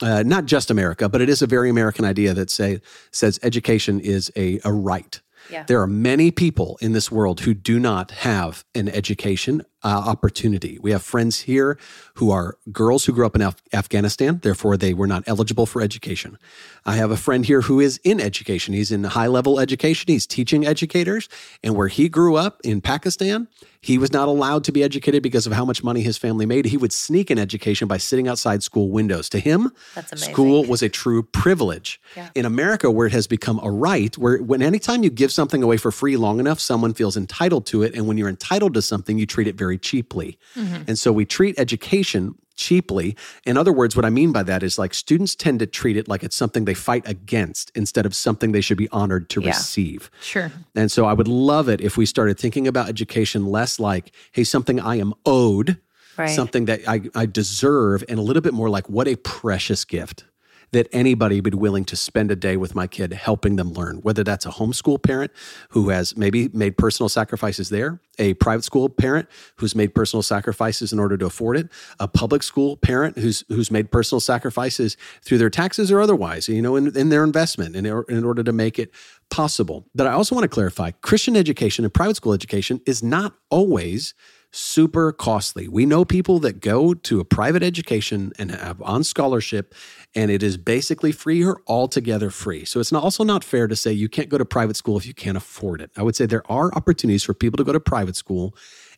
Uh, 0.00 0.22
not 0.24 0.46
just 0.46 0.70
America, 0.70 1.08
but 1.08 1.20
it 1.20 1.28
is 1.28 1.42
a 1.42 1.46
very 1.46 1.70
American 1.70 2.04
idea 2.04 2.34
that 2.34 2.50
say 2.50 2.80
says 3.12 3.38
education 3.42 4.00
is 4.00 4.32
a, 4.34 4.58
a 4.64 4.72
right. 4.72 5.20
Yeah. 5.50 5.64
There 5.64 5.80
are 5.80 5.86
many 5.86 6.30
people 6.30 6.78
in 6.80 6.92
this 6.92 7.12
world 7.12 7.40
who 7.40 7.54
do 7.54 7.78
not 7.78 8.10
have 8.10 8.64
an 8.74 8.88
education 8.88 9.62
uh, 9.84 9.88
opportunity. 9.88 10.78
We 10.80 10.92
have 10.92 11.02
friends 11.02 11.40
here 11.40 11.78
who 12.14 12.30
are 12.30 12.56
girls 12.70 13.04
who 13.04 13.12
grew 13.12 13.26
up 13.26 13.34
in 13.34 13.42
Af- 13.42 13.62
Afghanistan, 13.72 14.40
therefore 14.42 14.76
they 14.76 14.94
were 14.94 15.06
not 15.06 15.24
eligible 15.26 15.66
for 15.66 15.82
education. 15.82 16.38
I 16.84 16.96
have 16.96 17.10
a 17.10 17.16
friend 17.16 17.46
here 17.46 17.62
who 17.62 17.80
is 17.80 18.00
in 18.04 18.20
education. 18.20 18.74
He's 18.74 18.92
in 18.92 19.04
high 19.04 19.28
level 19.28 19.60
education. 19.60 20.04
He's 20.08 20.26
teaching 20.26 20.66
educators, 20.66 21.28
and 21.62 21.74
where 21.76 21.88
he 21.88 22.08
grew 22.08 22.36
up 22.36 22.60
in 22.64 22.80
Pakistan, 22.80 23.48
he 23.80 23.98
was 23.98 24.12
not 24.12 24.28
allowed 24.28 24.62
to 24.64 24.72
be 24.72 24.84
educated 24.84 25.24
because 25.24 25.44
of 25.44 25.52
how 25.52 25.64
much 25.64 25.82
money 25.82 26.02
his 26.02 26.16
family 26.16 26.46
made. 26.46 26.66
He 26.66 26.76
would 26.76 26.92
sneak 26.92 27.32
in 27.32 27.38
education 27.38 27.88
by 27.88 27.96
sitting 27.96 28.28
outside 28.28 28.62
school 28.62 28.90
windows. 28.90 29.28
To 29.30 29.40
him, 29.40 29.72
school 30.14 30.64
was 30.64 30.82
a 30.82 30.88
true 30.88 31.24
privilege. 31.24 32.00
Yeah. 32.16 32.28
In 32.36 32.44
America, 32.44 32.92
where 32.92 33.08
it 33.08 33.12
has 33.12 33.26
become 33.26 33.58
a 33.60 33.70
right, 33.70 34.16
where 34.16 34.38
when 34.38 34.62
anytime 34.62 35.02
you 35.02 35.10
give 35.10 35.32
something 35.32 35.64
away 35.64 35.78
for 35.78 35.90
free 35.90 36.16
long 36.16 36.38
enough, 36.38 36.60
someone 36.60 36.94
feels 36.94 37.16
entitled 37.16 37.66
to 37.66 37.82
it. 37.82 37.94
And 37.94 38.06
when 38.06 38.16
you're 38.18 38.28
entitled 38.28 38.74
to 38.74 38.82
something, 38.82 39.18
you 39.18 39.26
treat 39.26 39.48
it 39.48 39.56
very 39.56 39.71
cheaply. 39.78 40.38
Mm-hmm. 40.54 40.82
And 40.88 40.98
so 40.98 41.12
we 41.12 41.24
treat 41.24 41.58
education 41.58 42.34
cheaply. 42.54 43.16
In 43.46 43.56
other 43.56 43.72
words, 43.72 43.96
what 43.96 44.04
I 44.04 44.10
mean 44.10 44.30
by 44.30 44.42
that 44.44 44.62
is 44.62 44.78
like 44.78 44.92
students 44.94 45.34
tend 45.34 45.58
to 45.60 45.66
treat 45.66 45.96
it 45.96 46.06
like 46.06 46.22
it's 46.22 46.36
something 46.36 46.64
they 46.66 46.74
fight 46.74 47.08
against 47.08 47.72
instead 47.74 48.04
of 48.06 48.14
something 48.14 48.52
they 48.52 48.60
should 48.60 48.76
be 48.76 48.88
honored 48.90 49.30
to 49.30 49.40
Yeah. 49.40 49.48
receive. 49.48 50.10
Sure. 50.20 50.52
And 50.74 50.92
so 50.92 51.06
I 51.06 51.14
would 51.14 51.28
love 51.28 51.68
it 51.68 51.80
if 51.80 51.96
we 51.96 52.04
started 52.06 52.38
thinking 52.38 52.68
about 52.68 52.88
education 52.88 53.46
less 53.46 53.80
like, 53.80 54.12
hey, 54.32 54.44
something 54.44 54.78
I 54.78 54.96
am 54.96 55.14
owed, 55.24 55.78
Right. 56.18 56.28
something 56.28 56.66
that 56.66 56.80
I, 56.86 57.00
I 57.14 57.24
deserve, 57.24 58.04
and 58.06 58.18
a 58.18 58.22
little 58.22 58.42
bit 58.42 58.52
more 58.52 58.68
like, 58.68 58.86
what 58.90 59.08
a 59.08 59.16
precious 59.16 59.84
gift 59.86 60.24
that 60.72 60.88
anybody 60.92 61.40
would 61.40 61.52
be 61.52 61.56
willing 61.56 61.84
to 61.84 61.96
spend 61.96 62.30
a 62.30 62.36
day 62.36 62.56
with 62.56 62.74
my 62.74 62.86
kid 62.86 63.12
helping 63.12 63.56
them 63.56 63.72
learn, 63.72 63.96
whether 63.98 64.24
that's 64.24 64.46
a 64.46 64.50
homeschool 64.50 65.02
parent 65.02 65.30
who 65.70 65.90
has 65.90 66.16
maybe 66.16 66.48
made 66.48 66.76
personal 66.76 67.08
sacrifices 67.08 67.68
there, 67.68 68.00
a 68.18 68.34
private 68.34 68.64
school 68.64 68.88
parent 68.88 69.28
who's 69.56 69.74
made 69.74 69.94
personal 69.94 70.22
sacrifices 70.22 70.92
in 70.92 70.98
order 70.98 71.16
to 71.16 71.26
afford 71.26 71.56
it, 71.56 71.68
a 72.00 72.08
public 72.08 72.42
school 72.42 72.76
parent 72.76 73.18
who's 73.18 73.44
who's 73.48 73.70
made 73.70 73.90
personal 73.90 74.20
sacrifices 74.20 74.96
through 75.22 75.38
their 75.38 75.50
taxes 75.50 75.92
or 75.92 76.00
otherwise, 76.00 76.48
you 76.48 76.62
know, 76.62 76.76
in, 76.76 76.96
in 76.96 77.10
their 77.10 77.24
investment 77.24 77.76
in, 77.76 77.86
in 77.86 78.24
order 78.24 78.42
to 78.42 78.52
make 78.52 78.78
it 78.78 78.90
possible. 79.30 79.86
But 79.94 80.06
I 80.06 80.12
also 80.12 80.34
want 80.34 80.44
to 80.44 80.48
clarify 80.48 80.90
Christian 81.02 81.36
education 81.36 81.84
and 81.84 81.92
private 81.92 82.16
school 82.16 82.32
education 82.32 82.80
is 82.86 83.02
not 83.02 83.34
always 83.50 84.14
super 84.52 85.12
costly. 85.12 85.66
We 85.66 85.86
know 85.86 86.04
people 86.04 86.38
that 86.40 86.60
go 86.60 86.94
to 86.94 87.20
a 87.20 87.24
private 87.24 87.62
education 87.62 88.32
and 88.38 88.50
have 88.50 88.80
on 88.82 89.02
scholarship, 89.02 89.74
and 90.14 90.30
it 90.30 90.42
is 90.42 90.58
basically 90.58 91.10
free 91.10 91.42
or 91.44 91.62
altogether 91.66 92.30
free. 92.30 92.64
So 92.64 92.78
it's 92.78 92.92
also 92.92 93.24
not 93.24 93.42
fair 93.42 93.66
to 93.66 93.74
say 93.74 93.92
you 93.92 94.08
can't 94.08 94.28
go 94.28 94.38
to 94.38 94.44
private 94.44 94.76
school 94.76 94.98
if 94.98 95.06
you 95.06 95.14
can't 95.14 95.36
afford 95.36 95.80
it. 95.80 95.90
I 95.96 96.02
would 96.02 96.14
say 96.14 96.26
there 96.26 96.48
are 96.50 96.72
opportunities 96.74 97.24
for 97.24 97.34
people 97.34 97.56
to 97.56 97.64
go 97.64 97.72
to 97.72 97.80
private 97.80 98.14
school 98.14 98.54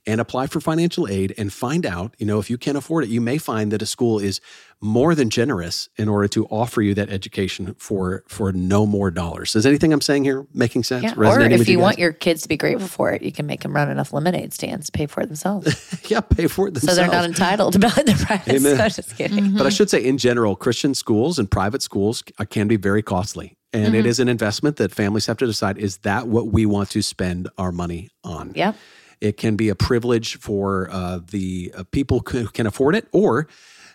and 0.07 0.21
apply 0.21 0.47
for 0.47 0.61
financial 0.61 1.09
aid 1.09 1.35
and 1.39 1.53
find 1.53 1.87
out, 1.87 2.15
you 2.19 2.27
know, 2.27 2.39
if 2.39 2.51
you 2.51 2.59
can't 2.59 2.77
afford 2.77 3.05
it, 3.05 3.11
you 3.11 3.21
may 3.21 3.39
find 3.39 3.73
that 3.73 3.81
a 3.83 3.87
school 3.87 4.19
is 4.19 4.41
more 4.81 5.15
than 5.15 5.31
generous 5.31 5.89
in 5.97 6.09
order 6.09 6.29
to 6.29 6.45
offer 6.47 6.83
you 6.83 6.93
that 6.95 7.09
education 7.09 7.75
for 7.79 8.23
for 8.29 8.53
no 8.53 8.85
more 8.85 9.11
dollars. 9.11 9.57
Is 9.57 9.65
anything 9.65 9.93
I'm 9.93 10.03
saying 10.03 10.25
here 10.25 10.47
making 10.53 10.83
sense? 10.83 11.05
Yeah. 11.05 11.15
Or 11.17 11.41
if 11.41 11.59
with 11.59 11.69
you 11.69 11.77
guys? 11.77 11.83
want 11.83 11.99
your 11.99 12.13
kids 12.13 12.43
to 12.43 12.49
be 12.49 12.57
grateful 12.57 12.89
for 12.89 13.13
it, 13.13 13.23
you 13.23 13.33
can 13.33 13.47
make 13.47 13.63
them 13.63 13.75
run 13.75 13.91
enough 13.91 14.13
lemonade 14.13 14.53
stands, 14.53 14.87
to 14.87 14.93
pay 14.93 15.07
for 15.07 15.23
it 15.23 15.27
themselves. 15.27 16.05
yeah, 16.11 16.21
pay 16.21 16.49
for 16.49 16.69
it 16.69 16.77
so 16.77 16.95
they're 16.95 17.07
not 17.07 17.25
entitled 17.25 17.73
to 17.75 17.79
buy 17.79 17.89
the 17.89 18.25
private 18.27 18.57
Amen. 18.57 18.77
school. 18.77 18.89
Just 18.89 19.17
kidding. 19.17 19.39
Mm-hmm. 19.39 19.59
But 19.59 19.67
I 19.67 19.71
should 19.71 19.89
say, 19.89 20.05
in 20.05 20.19
general, 20.19 20.55
Christian 20.55 20.95
schools 20.95 21.39
and 21.39 21.51
private 21.51 21.83
schools 21.83 22.23
uh, 22.39 22.45
can 22.45 22.69
be 22.69 22.77
very 22.77 23.03
costly. 23.03 23.57
And 23.73 23.95
it 23.95 24.01
mm-hmm. 24.01 24.07
is 24.07 24.21
an 24.21 24.29
investment 24.29 24.77
that 24.77 24.93
families 24.93 25.27
have 25.27 25.37
to 25.39 25.47
decide 25.47 25.79
is 25.79 25.97
that 25.99 26.29
what 26.29 26.49
we 26.49 26.65
want 26.65 26.91
to 26.91 27.03
spend 27.03 27.49
our 27.59 27.73
money 27.73 28.11
on? 28.23 28.53
Yep. 28.55 28.77
It 29.21 29.37
can 29.37 29.57
be 29.57 29.69
a 29.69 29.75
privilege 29.75 30.37
for 30.39 30.89
uh, 30.91 31.21
the 31.31 31.73
uh, 31.77 31.85
people 31.91 32.23
who 32.29 32.47
can 32.49 32.67
afford 32.67 32.95
it, 32.95 33.07
or 33.13 33.49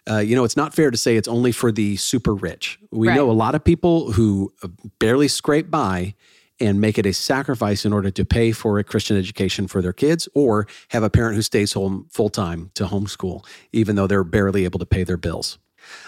uh, 0.09 0.17
you 0.17 0.35
know, 0.35 0.43
it's 0.43 0.57
not 0.57 0.73
fair 0.73 0.89
to 0.89 0.97
say 0.97 1.17
it's 1.17 1.27
only 1.27 1.51
for 1.51 1.71
the 1.71 1.95
super 1.97 2.33
rich. 2.33 2.79
We 2.91 3.07
Right. 3.09 3.15
know 3.15 3.29
a 3.29 3.33
lot 3.33 3.53
of 3.53 3.63
people 3.63 4.13
who 4.13 4.51
uh, 4.63 4.69
barely 4.99 5.27
scrape 5.27 5.69
by 5.69 6.15
and 6.59 6.81
make 6.81 6.97
it 6.97 7.05
a 7.05 7.13
sacrifice 7.13 7.85
in 7.85 7.93
order 7.93 8.11
to 8.11 8.25
pay 8.25 8.51
for 8.51 8.79
a 8.79 8.83
Christian 8.83 9.17
education 9.17 9.67
for 9.67 9.81
their 9.81 9.93
kids, 9.93 10.27
or 10.33 10.67
have 10.89 11.03
a 11.03 11.09
parent 11.09 11.35
who 11.35 11.41
stays 11.41 11.73
home 11.73 12.07
full 12.09 12.29
time 12.29 12.71
to 12.73 12.85
homeschool, 12.85 13.45
even 13.71 13.95
though 13.95 14.07
they're 14.07 14.23
barely 14.23 14.65
able 14.65 14.79
to 14.79 14.85
pay 14.85 15.03
their 15.03 15.17
bills. 15.17 15.57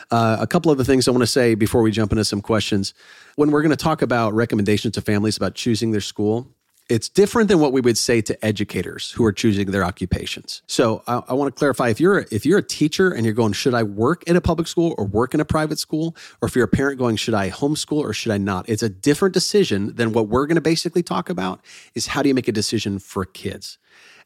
Uh, 0.09 0.37
a 0.39 0.47
couple 0.47 0.71
of 0.71 0.77
the 0.77 0.83
things 0.83 1.07
I 1.07 1.11
want 1.11 1.21
to 1.21 1.27
say 1.27 1.55
before 1.55 1.81
we 1.81 1.91
jump 1.91 2.11
into 2.11 2.25
some 2.25 2.41
questions. 2.41 2.93
When 3.35 3.51
we're 3.51 3.61
going 3.61 3.71
to 3.71 3.77
talk 3.77 4.01
about 4.01 4.33
recommendations 4.33 4.93
to 4.95 5.01
families 5.01 5.37
about 5.37 5.55
choosing 5.55 5.91
their 5.91 6.01
school, 6.01 6.47
it's 6.91 7.07
different 7.07 7.47
than 7.47 7.59
what 7.59 7.71
we 7.71 7.79
would 7.79 7.97
say 7.97 8.19
to 8.19 8.45
educators 8.45 9.11
who 9.11 9.23
are 9.23 9.31
choosing 9.31 9.71
their 9.71 9.85
occupations. 9.85 10.61
So 10.67 11.03
I, 11.07 11.21
I 11.29 11.33
want 11.33 11.47
to 11.53 11.57
clarify: 11.57 11.87
if 11.87 12.01
you're 12.01 12.25
if 12.31 12.45
you're 12.45 12.59
a 12.59 12.63
teacher 12.63 13.11
and 13.11 13.25
you're 13.25 13.33
going, 13.33 13.53
should 13.53 13.73
I 13.73 13.83
work 13.83 14.23
in 14.23 14.35
a 14.35 14.41
public 14.41 14.67
school 14.67 14.93
or 14.97 15.05
work 15.05 15.33
in 15.33 15.39
a 15.39 15.45
private 15.45 15.79
school, 15.79 16.15
or 16.41 16.47
if 16.49 16.55
you're 16.55 16.65
a 16.65 16.67
parent 16.67 16.99
going, 16.99 17.15
should 17.15 17.33
I 17.33 17.49
homeschool 17.49 17.99
or 17.99 18.11
should 18.11 18.33
I 18.33 18.37
not? 18.37 18.67
It's 18.67 18.83
a 18.83 18.89
different 18.89 19.33
decision 19.33 19.95
than 19.95 20.11
what 20.11 20.27
we're 20.27 20.45
going 20.45 20.55
to 20.55 20.61
basically 20.61 21.01
talk 21.01 21.29
about. 21.29 21.61
Is 21.95 22.07
how 22.07 22.21
do 22.21 22.27
you 22.27 22.35
make 22.35 22.49
a 22.49 22.51
decision 22.51 22.99
for 22.99 23.23
kids? 23.23 23.77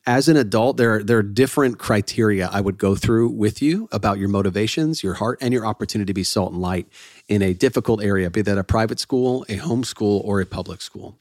as 0.08 0.28
an 0.28 0.38
adult, 0.38 0.78
there 0.78 0.96
are, 0.96 1.04
there 1.04 1.18
are 1.18 1.24
different 1.24 1.80
criteria 1.80 2.48
I 2.52 2.62
would 2.62 2.78
go 2.78 2.96
through 2.96 3.30
with 3.30 3.62
you 3.62 3.90
about 3.92 4.20
your 4.20 4.30
motivations, 4.30 5.04
your 5.04 5.16
heart, 5.16 5.40
and 5.42 5.52
your 5.52 5.66
opportunity 5.66 6.08
to 6.08 6.14
be 6.14 6.24
salt 6.24 6.52
and 6.52 6.62
light 6.62 6.88
in 7.28 7.42
a 7.42 7.54
difficult 7.54 8.04
area, 8.04 8.30
be 8.30 8.44
that 8.44 8.58
a 8.58 8.64
private 8.64 9.00
school, 9.00 9.44
a 9.50 9.58
homeschool, 9.58 10.24
or 10.24 10.42
a 10.42 10.46
public 10.46 10.82
school. 10.82 11.18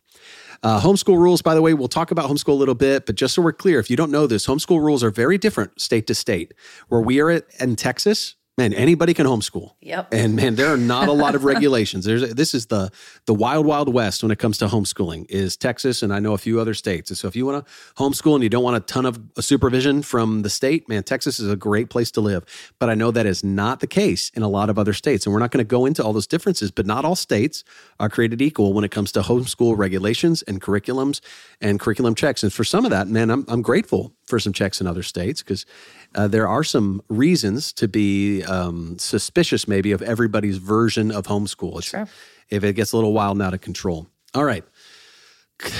Uh, 0.65 0.81
homeschool 0.81 1.19
rules, 1.19 1.43
by 1.43 1.55
the 1.55 1.61
way, 1.61 1.75
we'll 1.75 1.89
talk 1.89 2.11
about 2.11 2.29
homeschool 2.31 2.49
a 2.49 2.53
little 2.53 2.75
bit, 2.75 3.05
but 3.05 3.17
just 3.17 3.35
so 3.35 3.43
we're 3.43 3.53
clear, 3.53 3.79
if 3.79 3.91
you 3.91 3.97
don't 3.97 4.11
know 4.11 4.27
this, 4.27 4.47
homeschool 4.47 4.81
rules 4.81 5.05
are 5.05 5.11
very 5.11 5.37
different 5.37 5.79
state 5.79 6.07
to 6.07 6.15
state. 6.15 6.55
Where 6.89 7.03
we 7.03 7.21
are 7.21 7.29
at, 7.29 7.45
in 7.61 7.77
Texas, 7.77 8.35
man, 8.57 8.73
anybody 8.73 9.15
can 9.15 9.27
homeschool. 9.27 9.73
Yep. 9.81 10.13
And 10.13 10.37
man, 10.37 10.55
there 10.55 10.73
are 10.73 10.77
not 10.77 11.09
a 11.09 11.13
lot 11.13 11.35
of 11.35 11.45
regulations. 11.55 12.05
There's 12.05 12.35
this 12.35 12.55
is 12.55 12.67
the 12.67 12.91
the 13.27 13.35
wild 13.35 13.67
wild 13.67 13.93
west 13.93 14.23
when 14.23 14.31
it 14.31 14.39
comes 14.39 14.59
to 14.59 14.67
homeschooling 14.67 15.27
is 15.29 15.57
Texas 15.57 16.03
and 16.03 16.13
I 16.13 16.21
know 16.21 16.33
a 16.33 16.39
few 16.39 16.61
other 16.61 16.75
states. 16.75 17.11
And 17.11 17.19
so 17.19 17.29
if 17.29 17.35
you 17.35 17.47
want 17.47 17.67
to 17.67 17.73
homeschool 17.95 18.35
and 18.35 18.43
you 18.43 18.49
don't 18.49 18.63
want 18.63 18.77
a 18.77 18.81
ton 18.81 19.07
of 19.07 19.21
supervision 19.41 20.03
from 20.03 20.43
the 20.43 20.51
state, 20.51 20.89
man, 20.89 21.03
Texas 21.03 21.41
is 21.41 21.51
a 21.51 21.57
great 21.57 21.91
place 21.91 22.11
to 22.13 22.21
live. 22.21 22.45
But 22.79 22.91
I 22.91 22.95
know 22.95 23.11
that 23.11 23.27
is 23.27 23.43
not 23.43 23.81
the 23.81 23.87
case 23.87 24.31
in 24.35 24.43
a 24.43 24.49
lot 24.49 24.71
of 24.71 24.79
other 24.79 24.93
states. 24.93 25.27
And 25.27 25.33
we're 25.33 25.41
not 25.41 25.51
going 25.51 25.65
to 25.65 25.69
go 25.69 25.87
into 25.87 26.05
all 26.05 26.13
those 26.13 26.27
differences, 26.27 26.71
but 26.71 26.87
not 26.87 27.05
all 27.05 27.17
states 27.17 27.65
are 27.99 28.09
created 28.09 28.41
equal 28.41 28.73
when 28.73 28.85
it 28.85 28.91
comes 28.91 29.13
to 29.13 29.21
homeschool 29.21 29.77
regulations 29.77 30.43
and 30.43 30.61
curriculums 30.61 31.21
and 31.61 31.81
curriculum 31.81 32.15
checks. 32.15 32.43
And 32.43 32.53
for 32.53 32.65
some 32.65 32.85
of 32.85 32.91
that, 32.91 33.09
man, 33.09 33.31
I'm 33.31 33.45
I'm 33.49 33.63
grateful 33.63 34.15
for 34.27 34.39
some 34.39 34.53
checks 34.53 34.81
in 34.81 34.87
other 34.87 35.03
states 35.03 35.43
because 35.43 35.67
uh, 36.15 36.27
there 36.29 36.49
are 36.49 36.65
some 36.65 37.03
reasons 37.09 37.73
to 37.75 37.89
be 37.89 38.43
um, 38.45 38.99
suspicious, 38.99 39.67
maybe, 39.69 39.93
of 39.93 40.03
everybody's 40.03 40.59
version 40.59 41.11
of 41.11 41.27
homeschool. 41.27 41.69
It's- 41.79 41.85
Sure. 41.85 42.09
If 42.51 42.63
it 42.63 42.75
gets 42.75 42.93
a 42.93 42.97
little 42.97 43.13
wild 43.15 43.37
and 43.37 43.43
out 43.43 43.55
of 43.55 43.61
control. 43.63 44.07
All 44.35 44.45
right. 44.45 44.65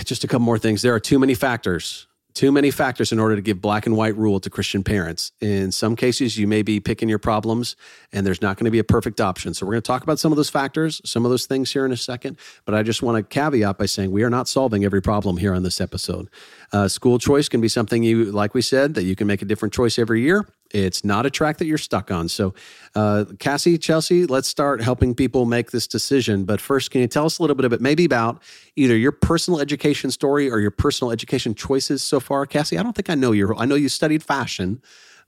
Just 0.05 0.25
a 0.25 0.27
couple 0.27 0.45
more 0.45 0.59
things. 0.59 0.81
There 0.83 0.95
are 0.95 1.01
too 1.01 1.19
many 1.19 1.35
factors 1.35 2.07
too 2.35 2.51
many 2.51 2.71
factors 2.71 3.13
in 3.13 3.19
order 3.19 3.37
to 3.37 3.43
give 3.43 3.61
black 3.61 3.87
and 3.87 3.97
white 3.97 4.17
rule 4.17 4.41
to 4.41 4.51
Christian 4.51 4.83
parents. 4.83 5.33
In 5.41 5.71
some 5.73 5.95
cases, 5.95 6.37
you 6.37 6.47
may 6.47 6.63
be 6.63 6.81
picking 6.81 7.09
your 7.09 7.19
problems 7.19 7.77
and 8.13 8.27
there's 8.27 8.43
not 8.43 8.57
going 8.57 8.65
to 8.65 8.71
be 8.71 8.79
a 8.79 8.85
perfect 8.85 9.21
option. 9.21 9.55
So, 9.55 9.65
we're 9.65 9.73
going 9.73 9.83
to 9.83 9.87
talk 9.87 10.03
about 10.03 10.19
some 10.19 10.33
of 10.33 10.37
those 10.37 10.51
factors, 10.51 11.01
some 11.05 11.25
of 11.25 11.31
those 11.31 11.47
things 11.47 11.73
here 11.73 11.87
in 11.87 11.93
a 11.93 11.97
second. 11.97 12.37
But 12.65 12.75
I 12.75 12.83
just 12.83 13.03
want 13.03 13.17
to 13.17 13.23
caveat 13.23 13.79
by 13.79 13.87
saying 13.87 14.11
we 14.11 14.25
are 14.25 14.31
not 14.31 14.49
solving 14.49 14.85
every 14.85 15.01
problem 15.01 15.37
here 15.37 15.55
on 15.55 15.63
this 15.63 15.81
episode. 15.81 16.29
Uh, 16.73 16.89
school 16.89 17.19
choice 17.19 17.49
can 17.49 17.61
be 17.61 17.69
something 17.69 18.03
you, 18.03 18.25
like 18.27 18.55
we 18.55 18.63
said, 18.63 18.95
that 18.95 19.05
you 19.05 19.15
can 19.15 19.27
make 19.27 19.43
a 19.43 19.45
different 19.45 19.73
choice 19.73 19.99
every 19.99 20.23
year. 20.23 20.47
It's 20.75 21.05
not 21.05 21.25
a 21.25 21.31
track 21.31 21.59
that 21.59 21.67
you're 21.67 21.79
stuck 21.79 22.11
on. 22.11 22.29
So, 22.29 22.53
uh, 22.97 23.25
Cassie, 23.39 23.79
Chelsea, 23.79 24.27
let's 24.27 24.49
start 24.49 24.83
helping 24.83 25.15
people 25.15 25.45
make 25.45 25.71
this 25.71 25.87
decision. 25.87 26.45
But 26.45 26.61
first, 26.61 26.91
can 26.91 27.01
you 27.01 27.07
tell 27.07 27.27
us 27.27 27.39
a 27.39 27.43
little 27.43 27.55
bit 27.57 27.65
of 27.65 27.73
it, 27.73 27.81
maybe 27.81 28.05
about 28.05 28.43
either 28.75 28.97
your 28.97 29.13
personal 29.13 29.61
education 29.61 30.11
story 30.11 30.51
or 30.51 30.59
your 30.59 30.73
personal 30.73 31.13
education 31.13 31.55
choices 31.55 32.03
so 32.03 32.19
far, 32.19 32.45
Cassie? 32.45 32.77
I 32.77 32.83
don't 32.83 32.95
think 32.97 33.09
I 33.09 33.15
know 33.15 33.31
you. 33.33 33.55
I 33.57 33.67
know 33.67 33.77
you 33.77 33.89
studied 33.89 34.23
fashion, 34.25 34.83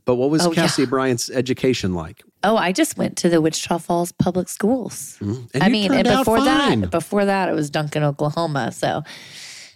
but 0.05 0.17
what 0.17 0.31
was 0.31 0.45
Oh, 0.45 0.51
Cassie 0.51 0.83
yeah. 0.83 0.89
Bryant's 0.89 1.31
education 1.31 1.95
like? 1.95 2.25
Oh, 2.43 2.57
I 2.57 2.73
just 2.73 2.97
went 2.99 3.17
to 3.19 3.29
the 3.29 3.41
Wichita 3.41 3.79
Falls 3.79 4.11
Public 4.13 4.49
Schools. 4.49 5.17
Mhm. 5.21 5.49
And 5.55 5.63
I 5.63 5.69
mean, 5.69 5.93
and 5.93 6.07
before 6.09 6.39
fine. 6.39 6.81
that, 6.83 6.91
before 6.91 7.25
that, 7.25 7.49
it 7.49 7.55
was 7.55 7.71
Duncan, 7.71 8.03
Oklahoma. 8.03 8.73
So, 8.73 9.03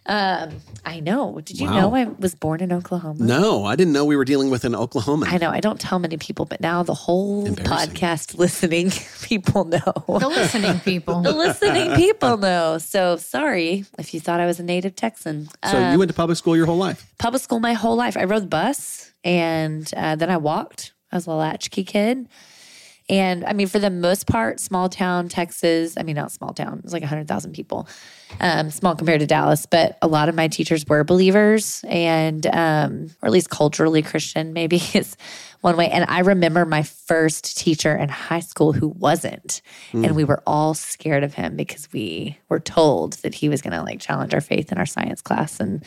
um, 0.06 0.50
I 0.84 1.00
know. 1.00 1.40
Did 1.44 1.60
you 1.60 1.66
Wow. 1.68 1.80
know 1.80 1.94
I 1.94 2.04
was 2.04 2.34
born 2.34 2.60
in 2.60 2.72
Oklahoma? 2.72 3.22
No, 3.22 3.64
I 3.64 3.76
didn't 3.76 3.92
know 3.92 4.04
we 4.04 4.16
were 4.16 4.24
dealing 4.24 4.50
with 4.50 4.64
an 4.64 4.72
Oklahoman. 4.72 5.26
I 5.30 5.36
know. 5.36 5.50
I 5.50 5.60
don't 5.60 5.80
tell 5.80 5.98
many 5.98 6.16
people, 6.16 6.46
but 6.46 6.60
now 6.60 6.82
the 6.82 6.94
whole 6.94 7.46
podcast 7.48 8.36
listening 8.38 8.90
people 9.22 9.64
know. 9.66 9.92
The 10.06 10.28
listening 10.28 10.80
people. 10.80 11.20
The 11.22 11.32
listening 11.32 11.94
people 11.96 12.38
know. 12.38 12.78
So 12.78 13.16
sorry 13.16 13.84
if 13.98 14.14
you 14.14 14.20
thought 14.20 14.40
I 14.40 14.46
was 14.46 14.58
a 14.58 14.64
native 14.64 14.96
Texan. 14.96 15.48
So 15.64 15.76
Um, 15.76 15.92
you 15.92 15.98
went 15.98 16.08
to 16.10 16.14
public 16.16 16.38
school 16.38 16.56
your 16.56 16.66
whole 16.66 16.78
life. 16.78 17.06
public 17.18 17.42
school 17.42 17.60
my 17.60 17.74
whole 17.74 17.96
life. 17.96 18.16
I 18.16 18.24
rode 18.24 18.44
the 18.44 18.48
bus 18.48 19.12
and 19.22 19.88
uh, 19.96 20.16
then 20.16 20.30
I 20.30 20.38
walked. 20.38 20.92
I 21.12 21.16
was 21.16 21.26
a 21.26 21.32
latchkey 21.32 21.84
kid. 21.84 22.26
And 23.10 23.44
I 23.44 23.54
mean, 23.54 23.66
for 23.66 23.80
the 23.80 23.90
most 23.90 24.28
part, 24.28 24.60
small 24.60 24.88
town 24.88 25.28
Texas, 25.28 25.94
I 25.96 26.04
mean, 26.04 26.14
not 26.14 26.30
small 26.30 26.54
town, 26.54 26.78
it 26.78 26.84
was 26.84 26.92
like 26.92 27.02
100,000 27.02 27.52
people, 27.52 27.88
um, 28.38 28.70
small 28.70 28.94
compared 28.94 29.18
to 29.18 29.26
Dallas, 29.26 29.66
but 29.66 29.98
a 30.00 30.06
lot 30.06 30.28
of 30.28 30.36
my 30.36 30.46
teachers 30.46 30.86
were 30.86 31.02
believers 31.02 31.84
and, 31.88 32.46
um, 32.46 33.10
or 33.20 33.26
at 33.26 33.32
least 33.32 33.50
culturally 33.50 34.00
Christian, 34.00 34.52
maybe 34.52 34.76
is 34.94 35.16
one 35.60 35.76
way. 35.76 35.90
And 35.90 36.04
I 36.08 36.20
remember 36.20 36.64
my 36.64 36.84
first 36.84 37.58
teacher 37.58 37.96
in 37.96 38.08
high 38.08 38.40
school 38.40 38.72
who 38.72 38.88
wasn't. 38.88 39.60
And 40.04 40.14
we 40.14 40.22
were 40.22 40.40
all 40.46 40.74
scared 40.74 41.24
of 41.24 41.34
him 41.34 41.56
because 41.56 41.92
we 41.92 42.38
were 42.48 42.60
told 42.60 43.14
that 43.14 43.34
he 43.34 43.48
was 43.48 43.60
going 43.60 43.72
to 43.72 43.82
like 43.82 43.98
challenge 43.98 44.34
our 44.34 44.40
faith 44.40 44.70
in 44.70 44.78
our 44.78 44.86
science 44.86 45.20
class 45.20 45.58
and, 45.58 45.84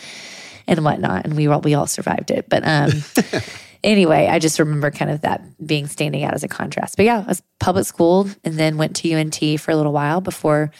and 0.67 0.83
whatnot. 0.83 1.23
And 1.23 1.37
we 1.37 1.47
all, 1.47 1.61
we 1.61 1.73
all 1.73 1.87
survived 1.87 2.31
it. 2.31 2.49
But, 2.49 2.67
um, 2.67 2.91
anyway, 3.83 4.27
I 4.27 4.39
just 4.39 4.59
remember 4.59 4.91
kind 4.91 5.11
of 5.11 5.21
that 5.21 5.41
being 5.65 5.87
standing 5.87 6.23
out 6.23 6.33
as 6.33 6.43
a 6.43 6.47
contrast. 6.47 6.97
But 6.97 7.05
yeah, 7.05 7.19
I 7.19 7.27
was 7.27 7.41
public 7.59 7.85
school 7.85 8.29
and 8.43 8.57
then 8.57 8.77
went 8.77 8.95
to 8.97 9.13
UNT 9.13 9.59
for 9.59 9.71
a 9.71 9.75
little 9.75 9.93
while 9.93 10.21
before 10.21 10.71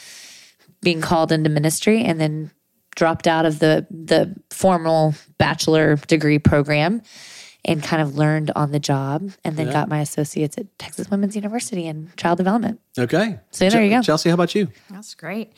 being 0.81 1.01
called 1.01 1.31
into 1.31 1.49
ministry 1.49 2.03
and 2.03 2.19
then 2.19 2.51
dropped 2.95 3.27
out 3.27 3.45
of 3.45 3.59
the 3.59 3.87
the 3.89 4.35
formal 4.51 5.15
bachelor 5.37 5.95
degree 5.95 6.37
program 6.37 7.01
and 7.65 7.81
kind 7.81 8.01
of 8.01 8.17
learned 8.17 8.51
on 8.55 8.71
the 8.71 8.79
job 8.79 9.31
and 9.45 9.55
then 9.55 9.71
got 9.71 9.87
my 9.87 10.01
associates 10.01 10.57
at 10.57 10.77
Texas 10.77 11.09
Women's 11.09 11.33
University 11.33 11.85
in 11.85 12.11
child 12.17 12.37
development. 12.37 12.81
Okay. 12.99 13.39
So 13.51 13.69
there 13.69 13.81
you 13.83 13.89
go. 13.89 14.01
Chelsea, 14.01 14.29
how 14.29 14.33
about 14.33 14.53
you? 14.53 14.67
That's 14.89 15.15
great. 15.15 15.53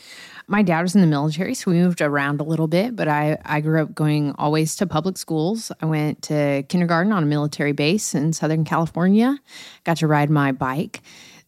My 0.47 0.61
dad 0.61 0.81
was 0.83 0.93
in 0.95 1.01
the 1.01 1.07
military, 1.07 1.53
so 1.55 1.71
we 1.71 1.77
moved 1.77 2.01
around 2.01 2.39
a 2.39 2.43
little 2.43 2.67
bit, 2.67 2.95
but 2.95 3.07
I, 3.07 3.37
I 3.43 3.61
grew 3.61 3.81
up 3.81 3.95
going 3.95 4.33
always 4.37 4.75
to 4.77 4.85
public 4.85 5.17
schools. 5.17 5.71
I 5.81 5.85
went 5.87 6.21
to 6.23 6.63
kindergarten 6.69 7.11
on 7.11 7.23
a 7.23 7.25
military 7.25 7.71
base 7.71 8.13
in 8.13 8.31
Southern 8.33 8.63
California, 8.63 9.37
got 9.85 9.97
to 9.97 10.07
ride 10.07 10.29
my 10.29 10.51
bike. 10.51 11.01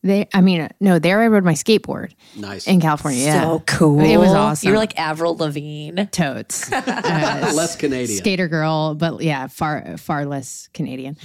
They, 0.03 0.27
I 0.33 0.41
mean, 0.41 0.69
no, 0.79 0.99
there 0.99 1.21
I 1.21 1.27
rode 1.27 1.43
my 1.43 1.53
skateboard 1.53 2.13
Nice. 2.35 2.67
in 2.67 2.79
California. 2.79 3.23
yeah. 3.23 3.41
So 3.41 3.63
cool. 3.65 3.99
It 3.99 4.17
was 4.17 4.31
awesome. 4.31 4.67
You 4.67 4.73
were 4.73 4.79
like 4.79 4.97
Avril 4.97 5.35
Lavigne. 5.35 6.05
totes. 6.11 6.71
Uh, 7.07 7.51
Less 7.55 7.75
Canadian. 7.75 8.17
skater 8.17 8.47
girl, 8.47 8.93
but 8.95 9.21
yeah, 9.21 9.47
far 9.47 9.97
far 9.97 10.25
less 10.25 10.69
Canadian. 10.73 11.17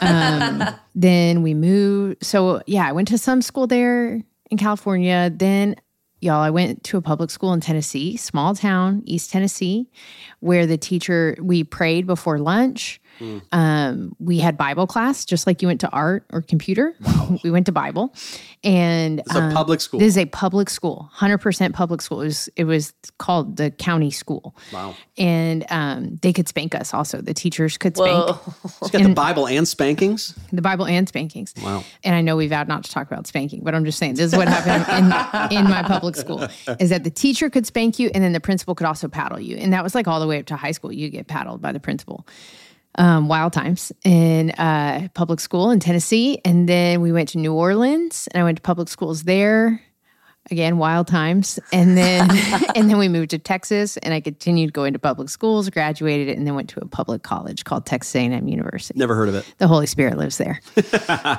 Um, 0.00 0.62
then 0.94 1.42
we 1.42 1.54
moved. 1.54 2.24
So 2.24 2.62
yeah, 2.66 2.86
I 2.86 2.92
went 2.92 3.08
to 3.08 3.18
some 3.18 3.42
school 3.42 3.66
there 3.66 4.20
in 4.50 4.58
California. 4.58 5.30
Then 5.34 5.76
y'all, 6.20 6.40
I 6.40 6.50
went 6.50 6.84
to 6.84 6.96
a 6.96 7.02
public 7.02 7.30
school 7.30 7.52
in 7.52 7.60
Tennessee, 7.60 8.16
small 8.16 8.54
town, 8.54 9.02
East 9.06 9.30
Tennessee, 9.30 9.88
where 10.40 10.66
the 10.66 10.76
teacher 10.78 11.36
we 11.40 11.64
prayed 11.64 12.06
before 12.06 12.38
lunch. 12.38 13.00
Um, 13.52 14.14
we 14.18 14.38
had 14.38 14.56
Bible 14.56 14.86
class, 14.86 15.24
just 15.24 15.46
like 15.46 15.62
you 15.62 15.68
went 15.68 15.80
to 15.80 15.90
art 15.90 16.24
or 16.32 16.42
computer. 16.42 16.94
we 17.44 17.50
went 17.50 17.66
to 17.66 17.72
Bible, 17.72 18.14
and 18.64 19.20
It's 19.20 19.34
a 19.34 19.42
um, 19.42 19.52
public 19.52 19.80
school. 19.80 20.00
This 20.00 20.08
is 20.08 20.18
a 20.18 20.26
public 20.26 20.70
school, 20.70 21.08
hundred 21.12 21.38
percent 21.38 21.74
public 21.74 22.02
school. 22.02 22.20
It 22.20 22.26
was 22.26 22.48
it 22.56 22.64
was 22.64 22.92
called 23.18 23.56
the 23.56 23.70
county 23.70 24.10
school 24.10 24.54
wow. 24.72 24.94
and 25.18 25.64
um, 25.70 26.16
they 26.22 26.32
could 26.32 26.48
spank 26.48 26.74
us 26.74 26.92
also. 26.92 27.20
The 27.20 27.34
teachers 27.34 27.78
could 27.78 27.96
spank 27.96 28.36
Whoa. 28.36 28.54
It's 28.82 28.90
got 28.90 29.02
the 29.02 29.14
Bible 29.14 29.46
and 29.46 29.66
spankings. 29.66 30.34
the 30.52 30.62
Bible 30.62 30.86
and 30.86 31.08
spankings. 31.08 31.54
Wow. 31.62 31.84
And 32.04 32.14
I 32.14 32.20
know 32.20 32.36
we 32.36 32.48
vowed 32.48 32.68
not 32.68 32.84
to 32.84 32.90
talk 32.90 33.10
about 33.10 33.26
spanking, 33.26 33.62
but 33.62 33.74
I'm 33.74 33.84
just 33.84 33.98
saying 33.98 34.14
this 34.14 34.32
is 34.32 34.36
what 34.36 34.48
happened 34.48 35.52
in, 35.52 35.58
in 35.58 35.64
my 35.64 35.82
public 35.82 36.16
school 36.16 36.46
is 36.78 36.90
that 36.90 37.04
the 37.04 37.10
teacher 37.10 37.50
could 37.50 37.66
spank 37.66 37.98
you 37.98 38.10
and 38.14 38.22
then 38.22 38.32
the 38.32 38.40
principal 38.40 38.74
could 38.74 38.86
also 38.86 39.08
paddle 39.08 39.40
you. 39.40 39.56
And 39.56 39.72
that 39.72 39.82
was 39.82 39.94
like 39.94 40.08
all 40.08 40.20
the 40.20 40.26
way 40.26 40.38
up 40.38 40.46
to 40.46 40.56
high 40.56 40.72
school. 40.72 40.92
You 40.92 41.08
get 41.10 41.26
paddled 41.26 41.60
by 41.60 41.72
the 41.72 41.80
principal. 41.80 42.26
Um, 42.96 43.28
wild 43.28 43.52
times 43.52 43.92
in 44.04 44.50
uh, 44.50 45.08
public 45.14 45.38
school 45.38 45.70
in 45.70 45.78
Tennessee. 45.78 46.40
And 46.44 46.68
then 46.68 47.00
we 47.00 47.12
went 47.12 47.28
to 47.30 47.38
New 47.38 47.54
Orleans 47.54 48.28
and 48.32 48.40
I 48.40 48.44
went 48.44 48.56
to 48.58 48.62
public 48.62 48.88
schools 48.88 49.22
there. 49.22 49.80
Again, 50.50 50.78
wild 50.78 51.06
times. 51.06 51.60
And 51.72 51.96
then 51.96 52.28
and 52.74 52.90
then 52.90 52.98
we 52.98 53.08
moved 53.08 53.30
to 53.30 53.38
Texas 53.38 53.96
and 53.98 54.12
I 54.12 54.20
continued 54.20 54.72
going 54.72 54.92
to 54.94 54.98
public 54.98 55.28
schools, 55.28 55.70
graduated, 55.70 56.36
and 56.36 56.46
then 56.46 56.56
went 56.56 56.68
to 56.70 56.80
a 56.80 56.86
public 56.86 57.22
college 57.22 57.62
called 57.64 57.86
Texas 57.86 58.14
A&M 58.16 58.48
University. 58.48 58.98
Never 58.98 59.14
heard 59.14 59.28
of 59.28 59.36
it. 59.36 59.54
The 59.58 59.68
Holy 59.68 59.86
Spirit 59.86 60.18
lives 60.18 60.38
there. 60.38 60.60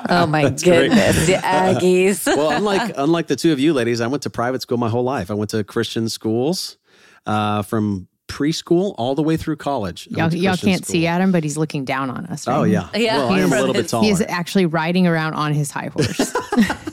Oh 0.10 0.28
my 0.28 0.50
goodness. 0.50 1.26
The 1.28 1.34
Aggies. 1.34 2.26
Well, 2.28 2.52
unlike 2.52 2.94
unlike 2.96 3.28
the 3.28 3.36
two 3.36 3.52
of 3.52 3.60
you 3.60 3.74
ladies, 3.74 4.02
I 4.02 4.08
went 4.08 4.24
to 4.24 4.30
private 4.30 4.62
school 4.62 4.78
my 4.78 4.90
whole 4.90 5.04
life. 5.04 5.32
I 5.32 5.34
went 5.34 5.50
to 5.52 5.64
Christian 5.64 6.10
schools 6.10 6.78
uh, 7.26 7.62
from 7.64 8.08
preschool 8.32 8.96
all 8.98 9.14
the 9.14 9.22
way 9.22 9.36
through 9.36 9.58
college. 9.58 10.08
Y'all, 10.10 10.34
y'all 10.34 10.56
can't 10.56 10.86
see. 10.86 11.06
Adam, 11.06 11.32
but 11.34 11.44
he's 11.44 11.58
looking 11.58 11.84
down 11.84 12.10
on 12.10 12.26
us. 12.28 12.48
Right 12.48 12.56
Oh 12.58 12.64
yeah. 12.64 12.88
Yeah. 12.96 13.18
Well, 13.18 13.30
I 13.34 13.40
am 13.42 13.52
a 13.52 13.58
little 13.58 13.74
bit 13.74 13.84
He 13.84 13.88
taller. 13.90 14.06
He 14.06 14.12
is 14.12 14.22
actually 14.28 14.66
riding 14.66 15.06
around 15.06 15.34
on 15.34 15.54
his 15.54 15.70
high 15.72 15.88
horse. 15.88 16.18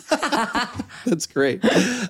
That's 1.07 1.27
great. 1.27 1.64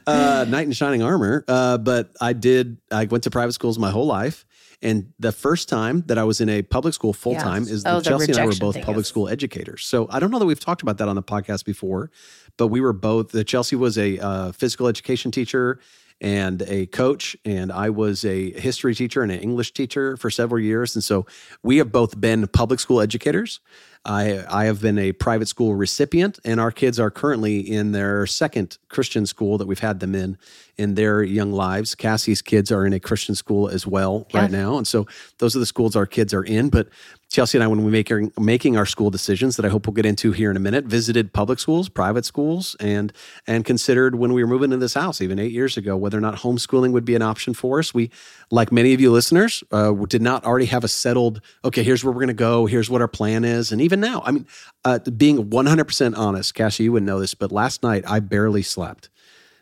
Uh, 0.07 0.47
knight 0.49 0.67
in 0.67 0.73
shining 0.73 1.03
armor. 1.03 1.45
Uh, 1.47 1.79
but 1.79 2.11
I 2.21 2.33
did. 2.33 2.79
I 2.91 3.05
went 3.05 3.25
to 3.25 3.31
private 3.31 3.53
schools 3.53 3.79
my 3.79 3.91
whole 3.91 4.07
life, 4.07 4.47
and 4.83 5.13
the 5.19 5.33
first 5.33 5.69
time 5.69 6.03
that 6.07 6.19
I 6.19 6.25
was 6.25 6.41
in 6.41 6.49
a 6.49 6.63
public 6.63 6.95
school 6.95 7.13
full 7.13 7.35
time 7.37 7.63
is 7.65 7.85
Oh, 7.85 7.97
that 7.97 8.05
the 8.05 8.11
Chelsea 8.11 8.33
and 8.33 8.41
I 8.41 8.47
were 8.47 8.55
both 8.59 8.81
public 8.83 9.03
is- 9.05 9.09
school 9.09 9.29
educators. 9.29 9.85
So 9.85 10.07
I 10.11 10.21
don't 10.21 10.31
know 10.31 10.39
that 10.39 10.47
we've 10.47 10.59
talked 10.61 10.83
about 10.83 10.99
that 10.99 11.09
on 11.09 11.17
the 11.17 11.23
podcast 11.23 11.65
before, 11.65 12.11
but 12.57 12.69
we 12.69 12.81
were 12.81 12.93
both. 12.93 13.31
The 13.31 13.45
Chelsea 13.45 13.77
was 13.77 13.99
a 13.99 14.19
uh, 14.19 14.53
physical 14.53 14.87
education 14.89 15.31
teacher 15.31 15.81
and 16.21 16.63
a 16.63 16.87
coach, 16.87 17.37
and 17.45 17.71
I 17.71 17.91
was 17.91 18.25
a 18.25 18.53
history 18.59 18.95
teacher 18.95 19.23
and 19.23 19.31
an 19.31 19.41
English 19.41 19.73
teacher 19.73 20.17
for 20.17 20.31
several 20.31 20.61
years, 20.61 20.95
and 20.97 21.05
so 21.05 21.27
we 21.63 21.79
have 21.79 21.93
both 21.93 22.21
been 22.21 22.47
public 22.49 22.81
school 22.81 23.01
educators. 23.01 23.61
I, 24.09 24.45
I 24.49 24.65
have 24.65 24.81
been 24.81 24.99
a 24.99 25.13
private 25.13 25.49
school 25.49 25.75
recipient, 25.75 26.39
and 26.43 26.59
our 26.59 26.73
kids 26.73 26.99
are 26.99 27.11
currently 27.11 27.61
in 27.61 27.93
their 27.93 28.27
second 28.27 28.79
Christian 28.89 29.27
school 29.27 29.59
that 29.59 29.67
we've 29.67 29.79
had 29.79 30.01
them 30.01 30.15
in 30.15 30.39
in 30.79 30.95
their 30.95 31.23
young 31.25 31.53
lives. 31.53 31.95
Cassie's 31.95 32.41
kids 32.41 32.71
are 32.71 32.87
in 32.87 32.93
a 32.93 33.01
Christian 33.01 33.35
school 33.35 33.69
as 33.69 33.87
well 33.87 34.27
right 34.33 34.51
now, 34.51 34.79
and 34.79 34.87
so 34.87 35.07
those 35.39 35.55
are 35.55 35.59
the 35.59 35.67
schools 35.67 35.95
our 35.95 36.07
kids 36.07 36.33
are 36.33 36.45
in. 36.45 36.71
But 36.71 36.89
Chelsea 37.31 37.59
and 37.59 37.65
I, 37.65 37.67
when 37.67 37.85
we 37.85 37.91
make 37.91 38.11
our, 38.11 38.23
making 38.41 38.79
our 38.79 38.87
school 38.87 39.11
decisions 39.11 39.57
that 39.57 39.67
I 39.67 39.69
hope 39.69 39.87
we'll 39.87 39.93
get 39.93 40.07
into 40.07 40.33
here 40.33 40.51
in 40.51 40.57
a 40.57 40.61
minute, 40.61 40.87
visited 40.87 41.35
public 41.35 41.59
schools, 41.59 41.89
private 41.91 42.25
schools, 42.25 42.75
and 42.81 43.13
and 43.47 43.65
considered 43.65 44.15
when 44.15 44.33
we 44.33 44.43
were 44.43 44.49
moving 44.49 44.73
into 44.73 44.79
this 44.79 44.95
house, 44.95 45.21
even 45.21 45.39
eight 45.39 45.53
years 45.53 45.77
ago, 45.77 45.97
whether 45.97 46.17
or 46.17 46.23
not 46.23 46.37
homeschooling 46.37 46.93
would 46.93 47.05
be 47.05 47.15
an 47.15 47.23
option 47.23 47.53
for 47.53 47.81
us. 47.81 47.93
We, 47.93 48.11
like 48.51 48.73
many 48.73 48.95
of 48.95 49.01
you 49.01 49.13
listeners, 49.13 49.63
uh, 49.73 49.93
did 49.93 50.23
not 50.23 50.45
already 50.47 50.67
have 50.67 50.85
a 50.85 50.89
settled. 50.89 51.43
Okay, 51.65 51.83
here's 51.83 52.03
where 52.03 52.13
we're 52.13 52.21
going 52.21 52.29
to 52.29 52.35
go. 52.35 52.65
Here's 52.65 52.89
what 52.89 53.03
our 53.03 53.09
plan 53.09 53.45
is, 53.45 53.73
and 53.73 53.83
even 53.83 53.98
now, 54.01 54.23
I 54.25 54.31
mean, 54.31 54.47
uh, 54.85 54.99
being 54.99 55.51
100% 55.51 56.17
honest, 56.17 56.55
Cassie, 56.55 56.85
you 56.85 56.93
wouldn't 56.93 57.07
know 57.07 57.21
this, 57.21 57.35
but 57.35 57.53
last 57.53 57.83
night 57.83 58.05
I 58.07 58.21
barely 58.21 58.63
slept. 58.63 59.09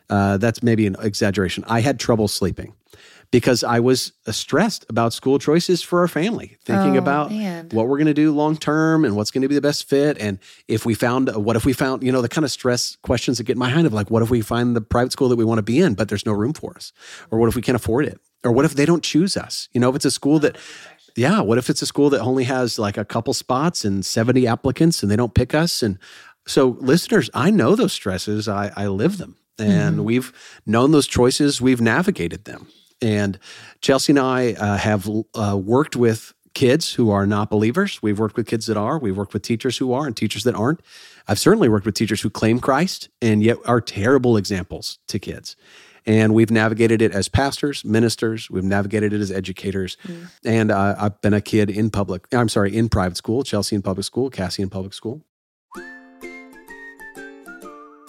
Uh, 0.09 0.37
that's 0.37 0.63
maybe 0.63 0.87
an 0.87 0.95
exaggeration. 1.01 1.63
I 1.67 1.81
had 1.81 1.99
trouble 1.99 2.27
sleeping 2.29 2.73
because 3.29 3.61
I 3.61 3.81
was 3.81 4.13
uh, 4.25 4.31
stressed 4.31 4.85
about 4.89 5.11
school 5.11 5.37
choices 5.37 5.81
for 5.81 5.99
our 5.99 6.07
family, 6.07 6.55
thinking 6.63 6.95
Oh, 6.95 6.99
about 6.99 7.29
man. 7.29 7.67
what 7.73 7.89
we're 7.89 7.97
going 7.97 8.07
to 8.07 8.13
do 8.13 8.31
long 8.31 8.55
term 8.55 9.03
and 9.03 9.17
what's 9.17 9.31
going 9.31 9.41
to 9.41 9.49
be 9.49 9.55
the 9.55 9.59
best 9.61 9.89
fit. 9.89 10.17
And 10.17 10.39
if 10.69 10.85
we 10.85 10.93
found, 10.93 11.35
what 11.35 11.57
if 11.57 11.65
we 11.65 11.73
found, 11.73 12.03
you 12.03 12.11
know, 12.13 12.21
the 12.21 12.29
kind 12.29 12.45
of 12.45 12.51
stress 12.51 12.95
questions 13.01 13.37
that 13.37 13.43
get 13.43 13.53
in 13.53 13.59
my 13.59 13.73
mind 13.73 13.85
of 13.85 13.91
like, 13.91 14.09
what 14.09 14.23
if 14.23 14.29
we 14.29 14.39
find 14.39 14.77
the 14.77 14.81
private 14.81 15.11
school 15.11 15.27
that 15.27 15.35
we 15.35 15.43
want 15.43 15.57
to 15.57 15.63
be 15.63 15.79
in, 15.81 15.93
but 15.93 16.07
there's 16.07 16.25
no 16.25 16.31
room 16.31 16.53
for 16.53 16.73
us? 16.77 16.93
Or 17.29 17.37
what 17.37 17.49
if 17.49 17.55
we 17.57 17.61
can't 17.61 17.75
afford 17.75 18.05
it? 18.05 18.17
Or 18.45 18.53
what 18.53 18.63
if 18.63 18.75
they 18.75 18.85
don't 18.85 19.03
choose 19.03 19.35
us? 19.35 19.67
You 19.73 19.81
know, 19.81 19.89
if 19.89 19.97
it's 19.97 20.05
a 20.05 20.11
school 20.11 20.39
that, 20.39 20.55
Yeah. 21.17 21.41
What 21.41 21.57
if 21.57 21.69
it's 21.69 21.81
a 21.81 21.87
school 21.87 22.11
that 22.11 22.21
only 22.21 22.43
has 22.43 22.77
like 22.77 22.95
a 22.95 23.03
couple 23.03 23.33
spots 23.33 23.83
and 23.83 24.05
70 24.05 24.45
applicants 24.45 25.01
and 25.01 25.11
they 25.11 25.15
don't 25.15 25.33
pick 25.33 25.55
us? 25.55 25.81
And 25.81 25.97
so, 26.45 26.77
listeners, 26.79 27.29
I 27.33 27.49
know 27.49 27.75
those 27.75 27.91
stresses, 27.91 28.47
I, 28.47 28.71
I 28.77 28.87
live 28.87 29.17
them. 29.17 29.35
And 29.59 30.05
we've 30.05 30.31
known 30.67 30.91
those 30.91 31.07
choices, 31.07 31.59
we've 31.59 31.81
navigated 31.81 32.45
them. 32.45 32.67
And 33.01 33.39
Chelsea 33.81 34.11
and 34.11 34.19
I 34.19 34.53
uh, 34.53 34.77
have 34.77 35.09
uh, 35.33 35.57
worked 35.57 35.95
with 35.95 36.33
kids 36.53 36.93
who 36.93 37.11
are 37.11 37.25
not 37.25 37.49
believers. 37.49 38.01
We've 38.01 38.17
worked 38.17 38.37
with 38.37 38.47
kids 38.47 38.67
that 38.67 38.77
are. 38.77 38.97
We've 38.97 39.17
worked 39.17 39.33
with 39.33 39.43
teachers 39.43 39.77
who 39.77 39.93
are 39.93 40.07
and 40.07 40.15
teachers 40.15 40.43
that 40.43 40.55
aren't. 40.55 40.81
I've 41.27 41.39
certainly 41.39 41.69
worked 41.69 41.85
with 41.85 41.95
teachers 41.95 42.21
who 42.21 42.29
claim 42.29 42.59
Christ 42.59 43.09
and 43.21 43.43
yet 43.43 43.57
are 43.65 43.81
terrible 43.81 44.37
examples 44.37 44.99
to 45.07 45.19
kids. 45.19 45.55
And 46.07 46.33
we've 46.33 46.49
navigated 46.49 47.01
it 47.01 47.11
as 47.11 47.27
pastors, 47.27 47.83
ministers. 47.83 48.49
We've 48.49 48.63
navigated 48.63 49.11
it 49.11 49.19
as 49.19 49.29
educators. 49.29 49.97
And 50.45 50.71
uh, 50.71 50.95
I've 50.97 51.21
been 51.21 51.33
a 51.33 51.41
kid 51.41 51.69
in 51.69 51.91
public, 51.91 52.25
I'm 52.31 52.49
sorry, 52.49 52.75
in 52.75 52.87
private 52.87 53.17
school, 53.17 53.43
Chelsea 53.43 53.75
in 53.75 53.81
public 53.81 54.05
school, 54.05 54.29
Cassie 54.29 54.63
in 54.63 54.69
public 54.69 54.93
school. 54.93 55.21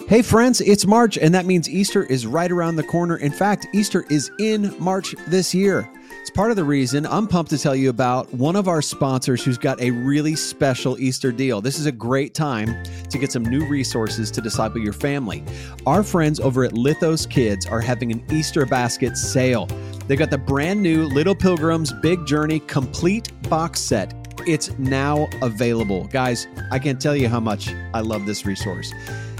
Hey, 0.09 0.23
friends, 0.23 0.59
it's 0.59 0.87
March, 0.87 1.19
and 1.19 1.35
that 1.35 1.45
means 1.45 1.69
Easter 1.69 2.03
is 2.03 2.25
right 2.25 2.51
around 2.51 2.77
the 2.77 2.83
corner. 2.83 3.17
In 3.17 3.31
fact, 3.31 3.67
Easter 3.75 4.07
is 4.09 4.31
in 4.39 4.75
March 4.79 5.13
this 5.27 5.53
year. 5.53 5.87
It's 6.19 6.31
part 6.31 6.49
of 6.49 6.57
the 6.57 6.63
reason 6.63 7.05
I'm 7.05 7.27
pumped 7.27 7.51
to 7.51 7.59
tell 7.59 7.75
you 7.75 7.91
about 7.91 8.33
one 8.33 8.55
of 8.55 8.67
our 8.67 8.81
sponsors 8.81 9.43
who's 9.43 9.59
got 9.59 9.79
a 9.79 9.91
really 9.91 10.35
special 10.35 10.99
Easter 10.99 11.31
deal. 11.31 11.61
This 11.61 11.77
is 11.77 11.85
a 11.85 11.91
great 11.91 12.33
time 12.33 12.83
to 13.07 13.19
get 13.19 13.31
some 13.31 13.43
new 13.43 13.63
resources 13.67 14.31
to 14.31 14.41
disciple 14.41 14.81
your 14.81 14.93
family. 14.93 15.43
Our 15.85 16.01
friends 16.01 16.39
over 16.39 16.63
at 16.63 16.71
Lithos 16.71 17.29
Kids 17.29 17.67
are 17.67 17.79
having 17.79 18.11
an 18.11 18.25
Easter 18.31 18.65
basket 18.65 19.15
sale. 19.15 19.67
They 20.07 20.15
got 20.15 20.31
the 20.31 20.39
brand 20.39 20.81
new 20.81 21.05
Little 21.05 21.35
Pilgrims 21.35 21.93
Big 21.93 22.25
Journey 22.25 22.61
complete 22.61 23.31
box 23.47 23.79
set. 23.79 24.15
It's 24.47 24.75
now 24.79 25.27
available. 25.43 26.05
Guys, 26.05 26.47
I 26.71 26.79
can't 26.79 26.99
tell 26.99 27.15
you 27.15 27.29
how 27.29 27.39
much 27.39 27.71
I 27.93 27.99
love 27.99 28.25
this 28.25 28.43
resource. 28.43 28.91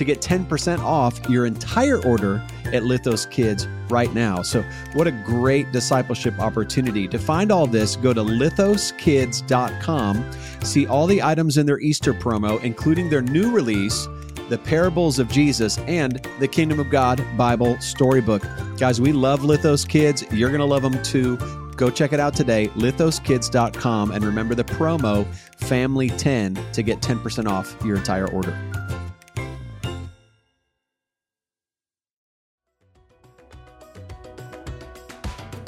to 0.00 0.04
get 0.04 0.20
10% 0.22 0.80
off 0.80 1.20
your 1.28 1.44
entire 1.44 2.02
order 2.06 2.42
at 2.72 2.84
Lithos 2.84 3.30
Kids 3.30 3.68
right 3.90 4.10
now. 4.14 4.40
So, 4.40 4.64
what 4.94 5.06
a 5.06 5.12
great 5.12 5.72
discipleship 5.72 6.40
opportunity. 6.40 7.06
To 7.08 7.18
find 7.18 7.52
all 7.52 7.66
this, 7.66 7.96
go 7.96 8.14
to 8.14 8.22
lithoskids.com, 8.22 10.32
see 10.64 10.86
all 10.86 11.06
the 11.06 11.22
items 11.22 11.58
in 11.58 11.66
their 11.66 11.80
Easter 11.80 12.14
promo, 12.14 12.64
including 12.64 13.10
their 13.10 13.20
new 13.20 13.50
release, 13.50 14.08
The 14.48 14.56
Parables 14.56 15.18
of 15.18 15.28
Jesus, 15.28 15.76
and 15.80 16.26
the 16.38 16.48
Kingdom 16.48 16.80
of 16.80 16.88
God 16.88 17.22
Bible 17.36 17.78
Storybook. 17.78 18.42
Guys, 18.78 19.02
we 19.02 19.12
love 19.12 19.40
Lithos 19.40 19.86
Kids. 19.86 20.24
You're 20.32 20.48
going 20.48 20.60
to 20.60 20.64
love 20.64 20.80
them 20.80 21.02
too. 21.02 21.36
Go 21.76 21.90
check 21.90 22.14
it 22.14 22.20
out 22.20 22.34
today, 22.34 22.68
lithoskids.com, 22.68 24.12
and 24.12 24.24
remember 24.24 24.54
the 24.54 24.64
promo 24.64 25.26
FAMILY10 25.58 26.72
to 26.72 26.82
get 26.82 27.02
10% 27.02 27.50
off 27.50 27.76
your 27.84 27.96
entire 27.96 28.28
order. 28.28 28.58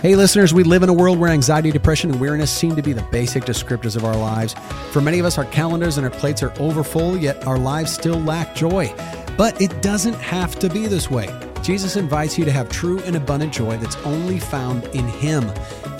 Hey, 0.03 0.17
listeners, 0.17 0.53
we 0.53 0.65
live 0.65 0.83
in 0.83 0.89
a 0.89 0.93
world 0.93 1.21
where 1.21 1.31
anxiety, 1.31 1.71
depression, 1.71 2.11
and 2.11 2.21
weariness 2.21 2.51
seem 2.51 2.75
to 2.75 2.83
be 2.83 2.93
the 2.93 3.07
basic 3.13 3.45
descriptors 3.45 3.95
of 3.95 4.05
our 4.05 4.17
lives. 4.17 4.53
For 4.91 5.01
many 5.01 5.21
of 5.21 5.25
us, 5.25 5.39
our 5.39 5.45
calendars 5.45 5.97
and 5.97 6.05
our 6.05 6.11
plates 6.11 6.43
are 6.43 6.53
overfull, 6.59 7.17
yet 7.17 7.47
our 7.47 7.57
lives 7.57 7.93
still 7.93 8.19
lack 8.19 8.53
joy. 8.53 8.93
But 9.39 9.63
it 9.63 9.81
doesn't 9.81 10.15
have 10.15 10.59
to 10.59 10.69
be 10.69 10.89
this 10.89 11.09
way. 11.09 11.29
Jesus 11.63 11.95
invites 11.95 12.37
you 12.37 12.45
to 12.45 12.51
have 12.51 12.69
true 12.69 12.99
and 13.05 13.15
abundant 13.15 13.53
joy 13.53 13.77
that's 13.77 13.95
only 13.99 14.41
found 14.41 14.87
in 14.87 15.07
Him. 15.07 15.49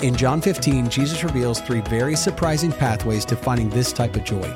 In 0.01 0.17
John 0.17 0.41
15, 0.41 0.89
Jesus 0.89 1.23
reveals 1.23 1.61
three 1.61 1.79
very 1.79 2.17
surprising 2.17 2.73
pathways 2.73 3.23
to 3.23 3.37
finding 3.37 3.69
this 3.69 3.93
type 3.93 4.17
of 4.17 4.25
joy. 4.25 4.53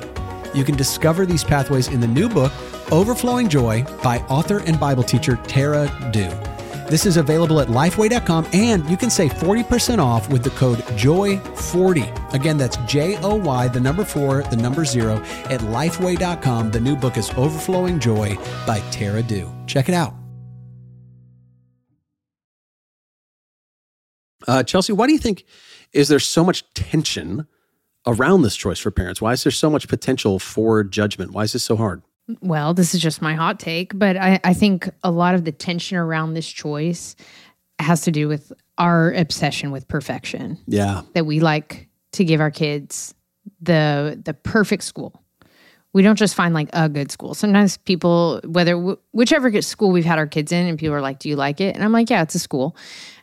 You 0.54 0.62
can 0.62 0.76
discover 0.76 1.24
these 1.24 1.42
pathways 1.42 1.88
in 1.88 2.00
the 2.00 2.06
new 2.06 2.28
book, 2.28 2.52
Overflowing 2.92 3.48
Joy, 3.48 3.86
by 4.02 4.18
author 4.28 4.58
and 4.66 4.78
Bible 4.78 5.04
teacher 5.04 5.36
Tara 5.46 5.90
Dew. 6.12 6.28
This 6.88 7.04
is 7.04 7.18
available 7.18 7.60
at 7.60 7.68
lifeway.com 7.68 8.46
and 8.54 8.88
you 8.88 8.96
can 8.96 9.10
save 9.10 9.32
40% 9.34 9.98
off 9.98 10.30
with 10.30 10.42
the 10.42 10.50
code 10.50 10.78
JOY40. 10.78 12.32
Again, 12.32 12.56
that's 12.56 12.78
J 12.78 13.18
O 13.18 13.34
Y, 13.34 13.68
the 13.68 13.80
number 13.80 14.04
four, 14.04 14.42
the 14.44 14.56
number 14.56 14.84
zero, 14.86 15.16
at 15.50 15.60
lifeway.com. 15.60 16.70
The 16.70 16.80
new 16.80 16.96
book 16.96 17.18
is 17.18 17.30
Overflowing 17.30 18.00
Joy 18.00 18.36
by 18.66 18.80
Tara 18.90 19.22
Dew. 19.22 19.52
Check 19.66 19.88
it 19.88 19.94
out. 19.94 20.14
Uh, 24.46 24.62
Chelsea, 24.62 24.94
why 24.94 25.06
do 25.06 25.12
you 25.12 25.18
think 25.18 25.44
is 25.92 26.08
there 26.08 26.18
so 26.18 26.42
much 26.42 26.64
tension 26.72 27.46
around 28.06 28.42
this 28.42 28.56
choice 28.56 28.78
for 28.78 28.90
parents? 28.90 29.20
Why 29.20 29.32
is 29.32 29.44
there 29.44 29.52
so 29.52 29.68
much 29.68 29.88
potential 29.88 30.38
for 30.38 30.82
judgment? 30.84 31.32
Why 31.32 31.42
is 31.42 31.52
this 31.52 31.64
so 31.64 31.76
hard? 31.76 32.02
Well, 32.40 32.74
this 32.74 32.94
is 32.94 33.00
just 33.00 33.22
my 33.22 33.34
hot 33.34 33.58
take, 33.58 33.98
but 33.98 34.16
I, 34.16 34.38
I 34.44 34.54
think 34.54 34.88
a 35.02 35.10
lot 35.10 35.34
of 35.34 35.44
the 35.44 35.52
tension 35.52 35.96
around 35.96 36.34
this 36.34 36.48
choice 36.48 37.16
has 37.78 38.02
to 38.02 38.10
do 38.10 38.28
with 38.28 38.52
our 38.76 39.12
obsession 39.12 39.70
with 39.70 39.88
perfection. 39.88 40.58
Yeah. 40.66 41.02
That 41.14 41.26
we 41.26 41.40
like 41.40 41.88
to 42.12 42.24
give 42.24 42.40
our 42.40 42.50
kids 42.50 43.14
the 43.60 44.20
the 44.22 44.34
perfect 44.34 44.84
school. 44.84 45.22
We 45.94 46.02
don't 46.02 46.16
just 46.18 46.34
find 46.34 46.52
like 46.52 46.68
a 46.74 46.88
good 46.88 47.10
school. 47.10 47.34
Sometimes 47.34 47.78
people, 47.78 48.40
whether 48.44 48.76
whichever 49.12 49.60
school 49.62 49.90
we've 49.90 50.04
had 50.04 50.18
our 50.18 50.26
kids 50.26 50.52
in, 50.52 50.66
and 50.66 50.78
people 50.78 50.94
are 50.94 51.00
like, 51.00 51.18
"Do 51.18 51.28
you 51.28 51.36
like 51.36 51.60
it?" 51.60 51.74
And 51.74 51.82
I'm 51.82 51.92
like, 51.92 52.10
"Yeah, 52.10 52.22
it's 52.22 52.34
a 52.34 52.38
school. 52.38 52.76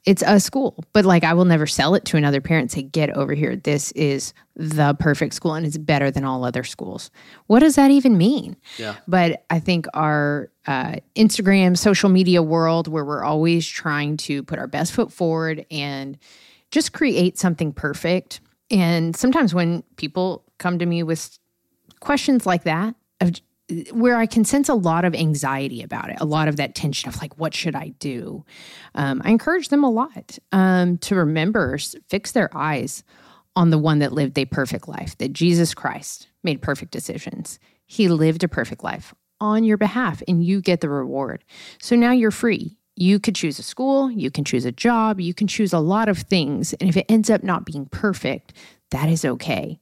It's 0.05 0.23
a 0.25 0.39
school." 0.39 0.83
But 0.91 1.05
like, 1.05 1.23
I 1.23 1.33
will 1.33 1.45
never 1.45 1.67
sell 1.67 1.93
it 1.93 2.05
to 2.05 2.17
another 2.17 2.41
parent. 2.41 2.63
and 2.63 2.71
Say, 2.71 2.81
"Get 2.81 3.11
over 3.11 3.33
here. 3.33 3.55
This 3.55 3.91
is 3.91 4.33
the 4.55 4.95
perfect 4.95 5.35
school, 5.35 5.53
and 5.53 5.65
it's 5.65 5.77
better 5.77 6.09
than 6.09 6.25
all 6.25 6.43
other 6.43 6.63
schools." 6.63 7.11
What 7.47 7.59
does 7.59 7.75
that 7.75 7.91
even 7.91 8.17
mean? 8.17 8.57
Yeah. 8.77 8.95
But 9.07 9.45
I 9.51 9.59
think 9.59 9.85
our 9.93 10.49
uh, 10.65 10.95
Instagram, 11.15 11.77
social 11.77 12.09
media 12.09 12.41
world, 12.41 12.87
where 12.87 13.05
we're 13.05 13.23
always 13.23 13.67
trying 13.67 14.17
to 14.17 14.41
put 14.41 14.57
our 14.57 14.67
best 14.67 14.91
foot 14.91 15.11
forward 15.13 15.65
and 15.69 16.17
just 16.71 16.93
create 16.93 17.37
something 17.37 17.71
perfect. 17.71 18.41
And 18.71 19.15
sometimes 19.15 19.53
when 19.53 19.83
people 19.97 20.43
come 20.57 20.79
to 20.79 20.85
me 20.85 21.03
with 21.03 21.37
questions 22.05 22.45
like 22.45 22.63
that, 22.63 22.95
of, 23.19 23.41
where 23.91 24.17
I 24.17 24.27
can 24.27 24.45
sense 24.45 24.69
a 24.69 24.75
lot 24.75 25.05
of 25.05 25.15
anxiety 25.15 25.81
about 25.81 26.09
it, 26.09 26.17
a 26.21 26.25
lot 26.25 26.47
of 26.47 26.57
that 26.57 26.75
tension 26.75 27.09
of 27.09 27.19
like, 27.19 27.37
what 27.39 27.53
should 27.53 27.75
I 27.75 27.89
do? 27.99 28.45
Um, 28.93 29.21
I 29.25 29.31
encourage 29.31 29.69
them 29.69 29.83
a 29.83 29.89
lot 29.89 30.37
um, 30.51 30.99
to 30.99 31.15
remember, 31.15 31.77
fix 32.07 32.31
their 32.31 32.55
eyes 32.55 33.03
on 33.55 33.71
the 33.71 33.79
one 33.79 33.99
that 33.99 34.13
lived 34.13 34.37
a 34.37 34.45
perfect 34.45 34.87
life, 34.87 35.17
that 35.17 35.33
Jesus 35.33 35.73
Christ 35.73 36.27
made 36.43 36.61
perfect 36.61 36.91
decisions. 36.91 37.59
He 37.87 38.07
lived 38.07 38.43
a 38.43 38.47
perfect 38.47 38.83
life 38.83 39.15
on 39.41 39.63
your 39.63 39.77
behalf, 39.77 40.21
and 40.27 40.45
you 40.45 40.61
get 40.61 40.81
the 40.81 40.89
reward. 40.89 41.43
So 41.81 41.95
now 41.95 42.11
you're 42.11 42.31
free. 42.31 42.77
You 42.95 43.19
could 43.19 43.35
choose 43.35 43.59
a 43.59 43.63
school, 43.63 44.09
you 44.11 44.31
can 44.31 44.45
choose 44.45 44.63
a 44.63 44.71
job, 44.71 45.19
you 45.19 45.33
can 45.33 45.47
choose 45.47 45.73
a 45.73 45.79
lot 45.79 46.07
of 46.07 46.19
things. 46.19 46.73
And 46.73 46.87
if 46.87 46.95
it 46.95 47.05
ends 47.09 47.29
up 47.29 47.43
not 47.43 47.65
being 47.65 47.87
perfect, 47.87 48.53
that 48.91 49.09
is 49.09 49.25
okay 49.25 49.79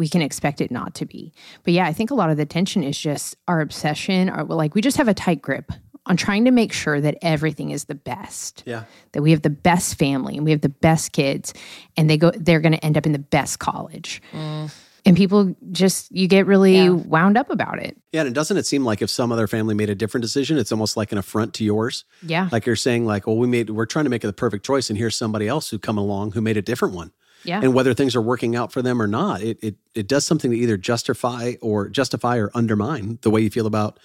we 0.00 0.08
can 0.08 0.22
expect 0.22 0.62
it 0.62 0.70
not 0.70 0.94
to 0.94 1.04
be. 1.04 1.30
But 1.62 1.74
yeah, 1.74 1.84
I 1.84 1.92
think 1.92 2.10
a 2.10 2.14
lot 2.14 2.30
of 2.30 2.38
the 2.38 2.46
tension 2.46 2.82
is 2.82 2.98
just 2.98 3.36
our 3.46 3.60
obsession, 3.60 4.30
or 4.30 4.44
like 4.44 4.74
we 4.74 4.80
just 4.80 4.96
have 4.96 5.08
a 5.08 5.14
tight 5.14 5.42
grip 5.42 5.70
on 6.06 6.16
trying 6.16 6.46
to 6.46 6.50
make 6.50 6.72
sure 6.72 7.02
that 7.02 7.18
everything 7.20 7.70
is 7.70 7.84
the 7.84 7.94
best. 7.94 8.62
Yeah. 8.64 8.84
That 9.12 9.20
we 9.20 9.30
have 9.32 9.42
the 9.42 9.50
best 9.50 9.98
family 9.98 10.36
and 10.36 10.44
we 10.46 10.52
have 10.52 10.62
the 10.62 10.70
best 10.70 11.12
kids 11.12 11.52
and 11.98 12.08
they 12.08 12.16
go 12.16 12.30
they're 12.30 12.60
going 12.60 12.72
to 12.72 12.82
end 12.82 12.96
up 12.96 13.04
in 13.04 13.12
the 13.12 13.18
best 13.18 13.58
college. 13.58 14.22
Mm. 14.32 14.74
And 15.04 15.16
people 15.18 15.54
just 15.70 16.10
you 16.10 16.26
get 16.28 16.46
really 16.46 16.76
yeah. 16.76 16.88
wound 16.88 17.36
up 17.36 17.50
about 17.50 17.78
it. 17.78 17.94
Yeah, 18.12 18.22
and 18.22 18.34
doesn't 18.34 18.56
it 18.56 18.64
seem 18.64 18.86
like 18.86 19.02
if 19.02 19.10
some 19.10 19.30
other 19.32 19.46
family 19.46 19.74
made 19.74 19.90
a 19.90 19.94
different 19.94 20.22
decision, 20.22 20.56
it's 20.56 20.72
almost 20.72 20.96
like 20.96 21.12
an 21.12 21.18
affront 21.18 21.52
to 21.54 21.64
yours? 21.64 22.06
Yeah. 22.22 22.48
Like 22.50 22.64
you're 22.64 22.74
saying 22.74 23.04
like, 23.04 23.26
well, 23.26 23.36
we 23.36 23.46
made 23.46 23.68
we're 23.68 23.84
trying 23.84 24.06
to 24.06 24.10
make 24.10 24.24
it 24.24 24.28
the 24.28 24.32
perfect 24.32 24.64
choice 24.64 24.88
and 24.88 24.98
here's 24.98 25.16
somebody 25.16 25.46
else 25.46 25.68
who 25.68 25.78
come 25.78 25.98
along 25.98 26.32
who 26.32 26.40
made 26.40 26.56
a 26.56 26.62
different 26.62 26.94
one. 26.94 27.12
Yeah. 27.44 27.60
And 27.62 27.74
whether 27.74 27.94
things 27.94 28.14
are 28.14 28.20
working 28.22 28.56
out 28.56 28.72
for 28.72 28.82
them 28.82 29.00
or 29.00 29.06
not, 29.06 29.42
it 29.42 29.58
it 29.62 29.76
it 29.94 30.08
does 30.08 30.26
something 30.26 30.50
to 30.50 30.56
either 30.56 30.76
justify 30.76 31.54
or 31.60 31.88
justify 31.88 32.38
or 32.38 32.50
undermine 32.54 33.18
the 33.22 33.30
way 33.30 33.40
you 33.40 33.50
feel 33.50 33.66
about 33.66 33.98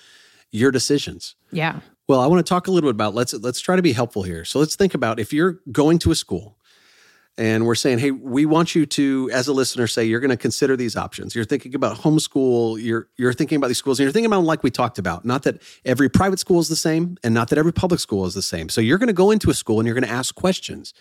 your 0.52 0.72
decisions. 0.72 1.36
Yeah. 1.52 1.80
Well, 2.08 2.22
I 2.22 2.28
want 2.28 2.46
to 2.46 2.50
talk 2.50 2.68
a 2.68 2.72
little 2.72 2.90
bit 2.90 2.96
about 2.96 3.16
let's 3.16 3.34
let's 3.34 3.60
try 3.60 3.76
to 3.76 3.82
be 3.82 3.94
helpful 3.94 4.24
here. 4.24 4.46
So 4.46 4.60
let's 4.60 4.76
think 4.76 4.94
about 4.94 5.20
if 5.20 5.34
you're 5.34 5.60
going 5.72 6.00
to 6.00 6.12
a 6.12 6.16
school 6.16 6.58
and 7.38 7.66
we're 7.66 7.76
saying, 7.76 8.00
hey, 8.00 8.12
we 8.12 8.46
want 8.46 8.76
you 8.76 8.86
to, 8.86 9.30
as 9.34 9.48
a 9.50 9.54
listener, 9.54 9.88
say 9.88 10.06
you're 10.06 10.22
going 10.22 10.30
to 10.30 10.38
consider 10.38 10.78
these 10.78 10.96
options. 10.96 11.36
You're 11.36 11.44
thinking 11.44 11.76
about 11.76 11.98
homeschool. 11.98 12.82
You're 12.82 13.10
you're 13.18 13.34
thinking 13.34 13.58
about 13.58 13.68
these 13.68 13.78
schools, 13.78 14.00
and 14.00 14.06
you're 14.06 14.14
thinking 14.14 14.28
about 14.28 14.38
them 14.38 14.46
like 14.46 14.64
we 14.64 14.72
talked 14.72 15.00
about. 15.00 15.26
Not 15.26 15.44
that 15.44 15.62
every 15.84 16.10
private 16.10 16.40
school 16.40 16.60
is 16.60 16.70
the 16.70 16.76
same, 16.78 17.18
and 17.24 17.34
not 17.34 17.50
that 17.50 17.58
every 17.60 17.74
public 17.74 18.00
school 18.00 18.26
is 18.26 18.34
the 18.34 18.42
same. 18.42 18.70
So 18.70 18.80
you're 18.80 18.98
going 18.98 19.08
to 19.08 19.14
go 19.14 19.32
into 19.32 19.50
a 19.50 19.54
school 19.54 19.80
and 19.80 19.88
you're 19.88 19.96
going 19.96 20.08
to 20.08 20.14
ask 20.14 20.34
questions. 20.36 20.94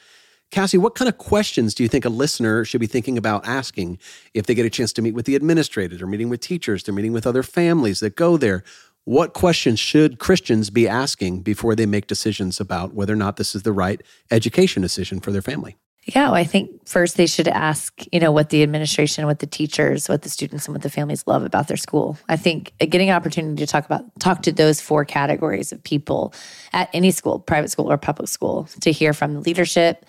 Cassie, 0.54 0.78
what 0.78 0.94
kind 0.94 1.08
of 1.08 1.18
questions 1.18 1.74
do 1.74 1.82
you 1.82 1.88
think 1.88 2.04
a 2.04 2.08
listener 2.08 2.64
should 2.64 2.80
be 2.80 2.86
thinking 2.86 3.18
about 3.18 3.44
asking 3.44 3.98
if 4.34 4.46
they 4.46 4.54
get 4.54 4.64
a 4.64 4.70
chance 4.70 4.92
to 4.92 5.02
meet 5.02 5.12
with 5.12 5.26
the 5.26 5.34
administrators 5.34 6.00
or 6.00 6.06
meeting 6.06 6.28
with 6.28 6.38
teachers, 6.38 6.84
they're 6.84 6.94
meeting 6.94 7.12
with 7.12 7.26
other 7.26 7.42
families 7.42 7.98
that 7.98 8.14
go 8.14 8.36
there? 8.36 8.62
What 9.02 9.32
questions 9.32 9.80
should 9.80 10.20
Christians 10.20 10.70
be 10.70 10.86
asking 10.86 11.40
before 11.40 11.74
they 11.74 11.86
make 11.86 12.06
decisions 12.06 12.60
about 12.60 12.94
whether 12.94 13.12
or 13.12 13.16
not 13.16 13.36
this 13.36 13.56
is 13.56 13.64
the 13.64 13.72
right 13.72 14.00
education 14.30 14.80
decision 14.80 15.18
for 15.18 15.32
their 15.32 15.42
family? 15.42 15.76
Yeah, 16.04 16.26
well, 16.26 16.34
I 16.34 16.44
think 16.44 16.86
first 16.86 17.16
they 17.16 17.26
should 17.26 17.48
ask, 17.48 18.04
you 18.12 18.20
know, 18.20 18.30
what 18.30 18.50
the 18.50 18.62
administration, 18.62 19.26
what 19.26 19.40
the 19.40 19.48
teachers, 19.48 20.08
what 20.08 20.22
the 20.22 20.28
students, 20.28 20.66
and 20.66 20.74
what 20.76 20.82
the 20.82 20.90
families 20.90 21.26
love 21.26 21.42
about 21.42 21.66
their 21.66 21.76
school. 21.76 22.16
I 22.28 22.36
think 22.36 22.74
getting 22.78 23.10
an 23.10 23.16
opportunity 23.16 23.56
to 23.56 23.66
talk 23.66 23.86
about 23.86 24.04
talk 24.20 24.42
to 24.42 24.52
those 24.52 24.80
four 24.80 25.04
categories 25.04 25.72
of 25.72 25.82
people 25.82 26.32
at 26.72 26.90
any 26.92 27.10
school, 27.10 27.40
private 27.40 27.72
school 27.72 27.90
or 27.90 27.98
public 27.98 28.28
school, 28.28 28.68
to 28.82 28.92
hear 28.92 29.12
from 29.12 29.34
the 29.34 29.40
leadership, 29.40 30.04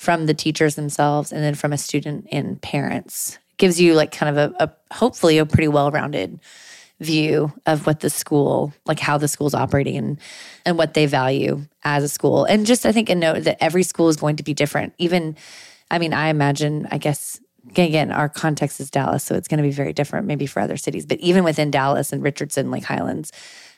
from 0.00 0.24
the 0.24 0.32
teachers 0.32 0.76
themselves, 0.76 1.30
and 1.30 1.44
then 1.44 1.54
from 1.54 1.74
a 1.74 1.76
student 1.76 2.26
and 2.32 2.62
parents 2.62 3.38
gives 3.58 3.78
you 3.78 3.92
like 3.92 4.10
kind 4.10 4.34
of 4.34 4.54
a, 4.54 4.64
a 4.64 4.94
hopefully 4.94 5.36
a 5.36 5.44
pretty 5.44 5.68
well-rounded 5.68 6.40
view 7.00 7.52
of 7.66 7.86
what 7.86 8.00
the 8.00 8.08
school, 8.08 8.72
like 8.86 8.98
how 8.98 9.18
the 9.18 9.28
school's 9.28 9.52
operating 9.52 9.98
and 9.98 10.18
and 10.64 10.78
what 10.78 10.94
they 10.94 11.04
value 11.04 11.60
as 11.84 12.02
a 12.02 12.08
school. 12.08 12.46
And 12.46 12.64
just 12.64 12.86
I 12.86 12.92
think 12.92 13.10
a 13.10 13.14
note 13.14 13.44
that 13.44 13.62
every 13.62 13.82
school 13.82 14.08
is 14.08 14.16
going 14.16 14.36
to 14.36 14.42
be 14.42 14.54
different. 14.54 14.94
Even 14.96 15.36
I 15.90 15.98
mean, 15.98 16.14
I 16.14 16.28
imagine, 16.28 16.88
I 16.90 16.96
guess 16.96 17.38
again, 17.76 18.10
our 18.10 18.30
context 18.30 18.80
is 18.80 18.90
Dallas, 18.90 19.22
so 19.22 19.34
it's 19.34 19.48
going 19.48 19.58
to 19.58 19.68
be 19.68 19.70
very 19.70 19.92
different 19.92 20.26
maybe 20.26 20.46
for 20.46 20.60
other 20.60 20.78
cities. 20.78 21.04
But 21.04 21.20
even 21.20 21.44
within 21.44 21.70
Dallas 21.70 22.10
and 22.10 22.22
Richardson, 22.22 22.70
Lake 22.70 22.84
Highlands, 22.84 23.32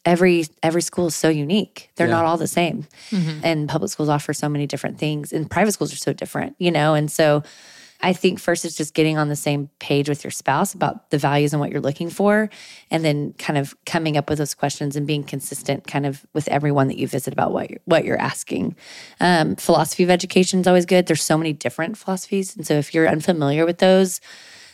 every 0.05 0.47
every 0.63 0.83
school 0.83 1.07
is 1.07 1.15
so 1.17 1.29
unique. 1.29 1.91
They're 1.97 2.07
Yeah. 2.09 2.15
not 2.15 2.25
all 2.25 2.37
the 2.37 2.47
same. 2.49 2.87
And 3.43 3.69
public 3.69 3.91
schools 3.91 4.09
offer 4.09 4.33
so 4.33 4.49
many 4.49 4.67
different 4.67 4.99
things. 4.99 5.33
And 5.33 5.51
private 5.51 5.73
schools 5.73 5.93
are 5.93 5.97
so 5.97 6.13
different, 6.13 6.57
you 6.59 6.71
know? 6.71 6.95
And 6.95 7.11
so 7.11 7.43
I 8.05 8.13
think 8.13 8.41
first 8.41 8.65
it's 8.65 8.75
just 8.75 8.95
getting 8.95 9.17
on 9.17 9.29
the 9.29 9.37
same 9.37 9.71
page 9.79 10.09
with 10.09 10.25
your 10.25 10.33
spouse 10.33 10.75
about 10.75 11.11
the 11.11 11.19
values 11.19 11.53
and 11.53 11.61
what 11.61 11.71
you're 11.71 11.81
looking 11.81 12.11
for, 12.11 12.51
and 12.91 13.05
then 13.05 13.33
kind 13.39 13.57
of 13.57 13.77
coming 13.87 14.17
up 14.17 14.29
with 14.29 14.39
those 14.39 14.55
questions 14.55 14.97
and 14.97 15.07
being 15.07 15.23
consistent, 15.23 15.87
kind 15.87 16.05
of 16.05 16.27
with 16.33 16.49
everyone 16.49 16.89
that 16.89 16.99
you 16.99 17.07
visit 17.07 17.33
about 17.33 17.53
what 17.53 17.71
you're, 17.71 17.79
what 17.85 18.05
you're 18.05 18.19
asking. 18.21 18.75
Um, 19.21 19.55
philosophy 19.55 20.03
of 20.03 20.11
education 20.11 20.59
is 20.59 20.67
always 20.67 20.85
good. 20.85 21.07
There's 21.07 21.23
so 21.23 21.39
many 21.39 21.53
different 21.53 21.97
philosophies, 21.97 22.57
and 22.57 22.67
so 22.67 22.75
if 22.75 22.93
you're 22.93 23.07
unfamiliar 23.09 23.65
with 23.65 23.79
those, 23.79 24.21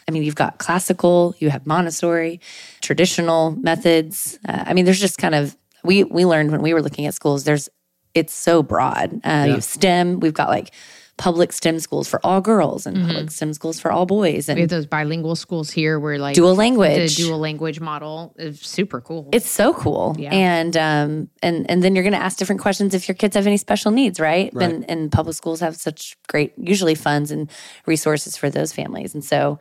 I 0.09 0.11
mean, 0.11 0.23
you've 0.23 0.35
got 0.35 0.59
classical, 0.59 1.35
you 1.39 1.51
have 1.51 1.67
Montessori, 1.67 2.41
traditional 2.81 3.51
methods. 3.53 4.39
Uh, 4.49 4.65
I 4.67 4.73
mean, 4.73 4.87
there's 4.87 5.01
just 5.01 5.19
kind 5.19 5.35
of 5.35 5.57
we 5.85 6.03
we 6.05 6.25
learned 6.25 6.51
when 6.51 6.63
we 6.63 6.73
were 6.73 6.83
looking 6.83 7.07
at 7.07 7.15
schools. 7.15 7.45
There's 7.45 7.69
it's 8.15 8.33
so 8.33 8.63
broad. 8.63 9.21
Uh, 9.23 9.45
You 9.47 9.53
have 9.55 9.65
STEM. 9.65 10.21
We've 10.21 10.33
got 10.35 10.49
like 10.49 10.73
public 11.19 11.53
STEM 11.53 11.81
schools 11.81 12.09
for 12.09 12.25
all 12.25 12.41
girls 12.41 12.87
and 12.87 12.97
public 13.05 13.31
STEM 13.33 13.53
schools 13.53 13.81
for 13.81 13.91
all 13.91 14.07
boys, 14.07 14.49
and 14.49 14.57
We 14.57 14.63
have 14.63 14.71
those 14.71 14.87
bilingual 14.87 15.35
schools 15.37 15.69
here 15.71 15.99
where 15.99 16.17
like 16.17 16.37
dual 16.37 16.51
the 16.51 16.55
language. 16.55 17.17
dual 17.17 17.39
language 17.39 17.81
model 17.81 18.35
is 18.39 18.61
super 18.61 19.01
cool. 19.01 19.29
It's 19.33 19.51
so 19.51 19.75
cool. 19.75 20.17
Yeah. 20.19 20.31
And 20.33 20.77
um 20.77 21.29
and 21.43 21.69
and 21.71 21.83
then 21.83 21.95
you're 21.95 22.05
going 22.05 22.15
to 22.15 22.23
ask 22.23 22.39
different 22.39 22.63
questions 22.63 22.95
if 22.95 23.09
your 23.09 23.17
kids 23.17 23.37
have 23.37 23.47
any 23.47 23.57
special 23.57 23.91
needs, 23.91 24.19
right? 24.21 24.51
Right. 24.55 24.71
And 24.71 24.89
and 24.91 25.13
public 25.13 25.37
schools 25.37 25.61
have 25.61 25.77
such 25.77 26.17
great 26.29 26.55
usually 26.57 26.95
funds 26.95 27.31
and 27.31 27.51
resources 27.85 28.37
for 28.37 28.49
those 28.49 28.73
families. 28.73 29.13
And 29.13 29.25
so 29.25 29.59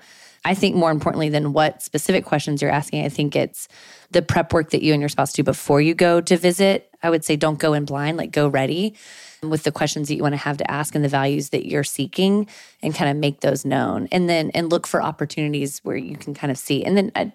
I 0.48 0.54
think 0.54 0.78
more 0.78 0.92
importantly 0.92 1.28
than 1.28 1.52
what 1.52 1.82
specific 1.82 2.24
questions 2.24 2.62
you're 2.62 2.72
asking, 2.72 3.04
I 3.04 3.10
think 3.10 3.36
it's 3.36 3.68
the 4.12 4.22
prep 4.22 4.54
work 4.54 4.70
that 4.70 4.82
you 4.82 4.94
and 4.94 5.02
your 5.02 5.10
spouse 5.10 5.34
do 5.34 5.44
before 5.44 5.82
you 5.82 5.94
go 5.94 6.22
to 6.22 6.38
visit. 6.38 6.90
I 7.04 7.10
would 7.10 7.26
say 7.26 7.36
don't 7.36 7.60
go 7.60 7.74
in 7.74 7.84
blind, 7.84 8.16
like 8.16 8.32
go 8.32 8.48
ready 8.48 8.96
with 9.44 9.64
the 9.64 9.74
questions 9.74 10.08
that 10.08 10.16
you 10.16 10.24
want 10.24 10.32
to 10.34 10.38
have 10.38 10.56
to 10.58 10.72
ask 10.72 10.96
and 10.96 11.04
the 11.04 11.10
values 11.10 11.50
that 11.50 11.68
you're 11.68 11.84
seeking 11.84 12.48
and 12.82 12.96
kind 12.96 13.12
of 13.12 13.18
make 13.18 13.42
those 13.42 13.66
known. 13.66 14.08
And 14.10 14.30
then 14.30 14.52
and 14.52 14.72
look 14.72 14.88
for 14.88 15.04
opportunities 15.04 15.80
where 15.80 15.98
you 15.98 16.16
can 16.16 16.34
kind 16.34 16.50
of 16.50 16.58
see. 16.58 16.82
And 16.82 16.96
then 16.96 17.12
I 17.14 17.34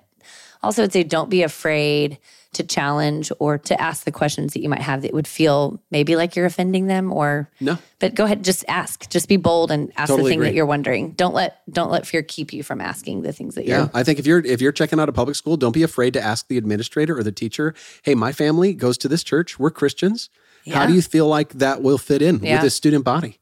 also 0.62 0.82
would 0.82 0.92
say 0.92 1.02
don't 1.04 1.30
be 1.30 1.42
afraid 1.42 2.18
to 2.54 2.62
challenge 2.62 3.32
or 3.38 3.56
to 3.56 3.80
ask 3.80 4.04
the 4.04 4.12
questions 4.12 4.52
that 4.52 4.60
you 4.60 4.68
might 4.68 4.82
have 4.82 5.00
that 5.02 5.14
would 5.14 5.26
feel 5.26 5.80
maybe 5.90 6.16
like 6.16 6.36
you're 6.36 6.44
offending 6.44 6.86
them 6.86 7.10
or 7.10 7.48
No. 7.60 7.78
but 7.98 8.14
go 8.14 8.24
ahead 8.26 8.44
just 8.44 8.62
ask 8.68 9.08
just 9.08 9.26
be 9.26 9.38
bold 9.38 9.70
and 9.70 9.90
ask 9.96 10.08
Totally 10.08 10.28
the 10.28 10.32
thing 10.34 10.40
that 10.40 10.54
you're 10.54 10.66
wondering 10.66 11.12
don't 11.12 11.32
let 11.34 11.62
don't 11.70 11.90
let 11.90 12.06
fear 12.06 12.22
keep 12.22 12.52
you 12.52 12.62
from 12.62 12.80
asking 12.82 13.22
the 13.22 13.32
things 13.32 13.54
that 13.54 13.64
Yeah, 13.64 13.78
you're 13.78 13.90
I 13.94 14.02
think 14.02 14.18
if 14.18 14.26
you're 14.26 14.44
if 14.44 14.60
you're 14.60 14.70
checking 14.72 15.00
out 15.00 15.08
a 15.08 15.12
public 15.12 15.34
school, 15.36 15.56
don't 15.56 15.72
be 15.72 15.82
afraid 15.82 16.12
to 16.12 16.20
ask 16.22 16.46
the 16.48 16.58
administrator 16.58 17.16
or 17.18 17.22
the 17.22 17.32
teacher, 17.32 17.74
"Hey, 18.02 18.14
my 18.14 18.32
family 18.32 18.74
goes 18.74 18.98
to 18.98 19.08
this 19.08 19.22
church. 19.24 19.58
We're 19.58 19.70
Christians. 19.70 20.28
How 20.70 20.84
do 20.86 20.92
you 20.92 21.02
feel 21.02 21.26
like 21.26 21.54
that 21.54 21.82
will 21.82 21.98
fit 21.98 22.20
in 22.22 22.38
Yeah. 22.42 22.54
with 22.56 22.62
this 22.62 22.74
student 22.74 23.04
body? 23.04 23.38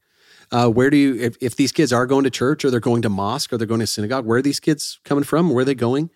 Uh, 0.53 0.69
where 0.69 0.89
do 0.89 0.97
you 0.97 1.17
if, 1.21 1.37
if 1.41 1.57
these 1.57 1.73
kids 1.73 1.93
are 1.93 2.07
going 2.07 2.25
to 2.25 2.31
church 2.31 2.65
or 2.65 2.71
they're 2.71 2.81
going 2.81 3.03
to 3.03 3.09
mosque 3.09 3.53
or 3.53 3.59
they're 3.59 3.67
going 3.67 3.81
to 3.81 3.87
synagogue, 3.87 4.25
where 4.25 4.39
are 4.39 4.43
these 4.43 4.61
kids 4.61 5.01
coming 5.05 5.25
from? 5.25 5.51
Where 5.51 5.63
are 5.63 5.65
they 5.65 5.75
going? 5.75 6.11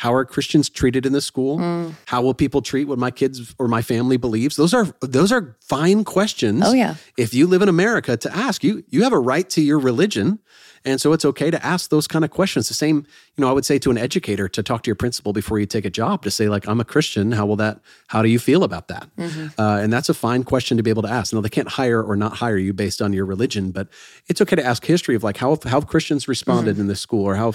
How 0.00 0.14
are 0.14 0.24
Christians 0.24 0.70
treated 0.70 1.04
in 1.04 1.12
the 1.12 1.20
school? 1.20 1.58
Mm. 1.58 1.92
How 2.06 2.22
will 2.22 2.32
people 2.32 2.62
treat 2.62 2.86
what 2.86 2.98
my 2.98 3.10
kids 3.10 3.54
or 3.58 3.68
my 3.68 3.82
family 3.82 4.16
believes? 4.16 4.56
Those 4.56 4.72
are 4.72 4.86
those 5.02 5.30
are 5.30 5.58
fine 5.60 6.04
questions. 6.04 6.62
Oh, 6.64 6.72
yeah. 6.72 6.94
If 7.18 7.34
you 7.34 7.46
live 7.46 7.60
in 7.60 7.68
America 7.68 8.16
to 8.16 8.34
ask, 8.34 8.64
you 8.64 8.82
you 8.88 9.02
have 9.02 9.12
a 9.12 9.18
right 9.18 9.46
to 9.50 9.60
your 9.60 9.78
religion. 9.78 10.38
And 10.82 10.98
so 10.98 11.12
it's 11.12 11.26
okay 11.26 11.50
to 11.50 11.62
ask 11.62 11.90
those 11.90 12.06
kind 12.06 12.24
of 12.24 12.30
questions. 12.30 12.68
The 12.68 12.74
same, 12.74 13.04
you 13.36 13.42
know, 13.42 13.50
I 13.50 13.52
would 13.52 13.66
say 13.66 13.78
to 13.80 13.90
an 13.90 13.98
educator 13.98 14.48
to 14.48 14.62
talk 14.62 14.82
to 14.84 14.88
your 14.88 14.94
principal 14.94 15.34
before 15.34 15.58
you 15.58 15.66
take 15.66 15.84
a 15.84 15.90
job 15.90 16.22
to 16.22 16.30
say, 16.30 16.48
like, 16.48 16.66
I'm 16.66 16.80
a 16.80 16.86
Christian. 16.86 17.32
How 17.32 17.44
will 17.44 17.56
that, 17.56 17.80
how 18.06 18.22
do 18.22 18.30
you 18.30 18.38
feel 18.38 18.64
about 18.64 18.88
that? 18.88 19.10
Uh, 19.58 19.78
and 19.82 19.92
that's 19.92 20.08
a 20.08 20.14
fine 20.14 20.42
question 20.42 20.78
to 20.78 20.82
be 20.82 20.88
able 20.88 21.02
to 21.02 21.10
ask. 21.10 21.34
Now, 21.34 21.42
they 21.42 21.50
can't 21.50 21.68
hire 21.68 22.02
or 22.02 22.16
not 22.16 22.32
hire 22.38 22.56
you 22.56 22.72
based 22.72 23.02
on 23.02 23.12
your 23.12 23.26
religion, 23.26 23.72
but 23.72 23.88
it's 24.26 24.40
okay 24.40 24.56
to 24.56 24.64
ask 24.64 24.82
history 24.86 25.14
of 25.14 25.22
like, 25.22 25.36
how, 25.36 25.58
how 25.64 25.80
have 25.80 25.86
Christians 25.86 26.26
responded 26.26 26.78
in 26.78 26.86
this 26.86 27.00
school 27.00 27.26
or 27.26 27.34
how, 27.34 27.52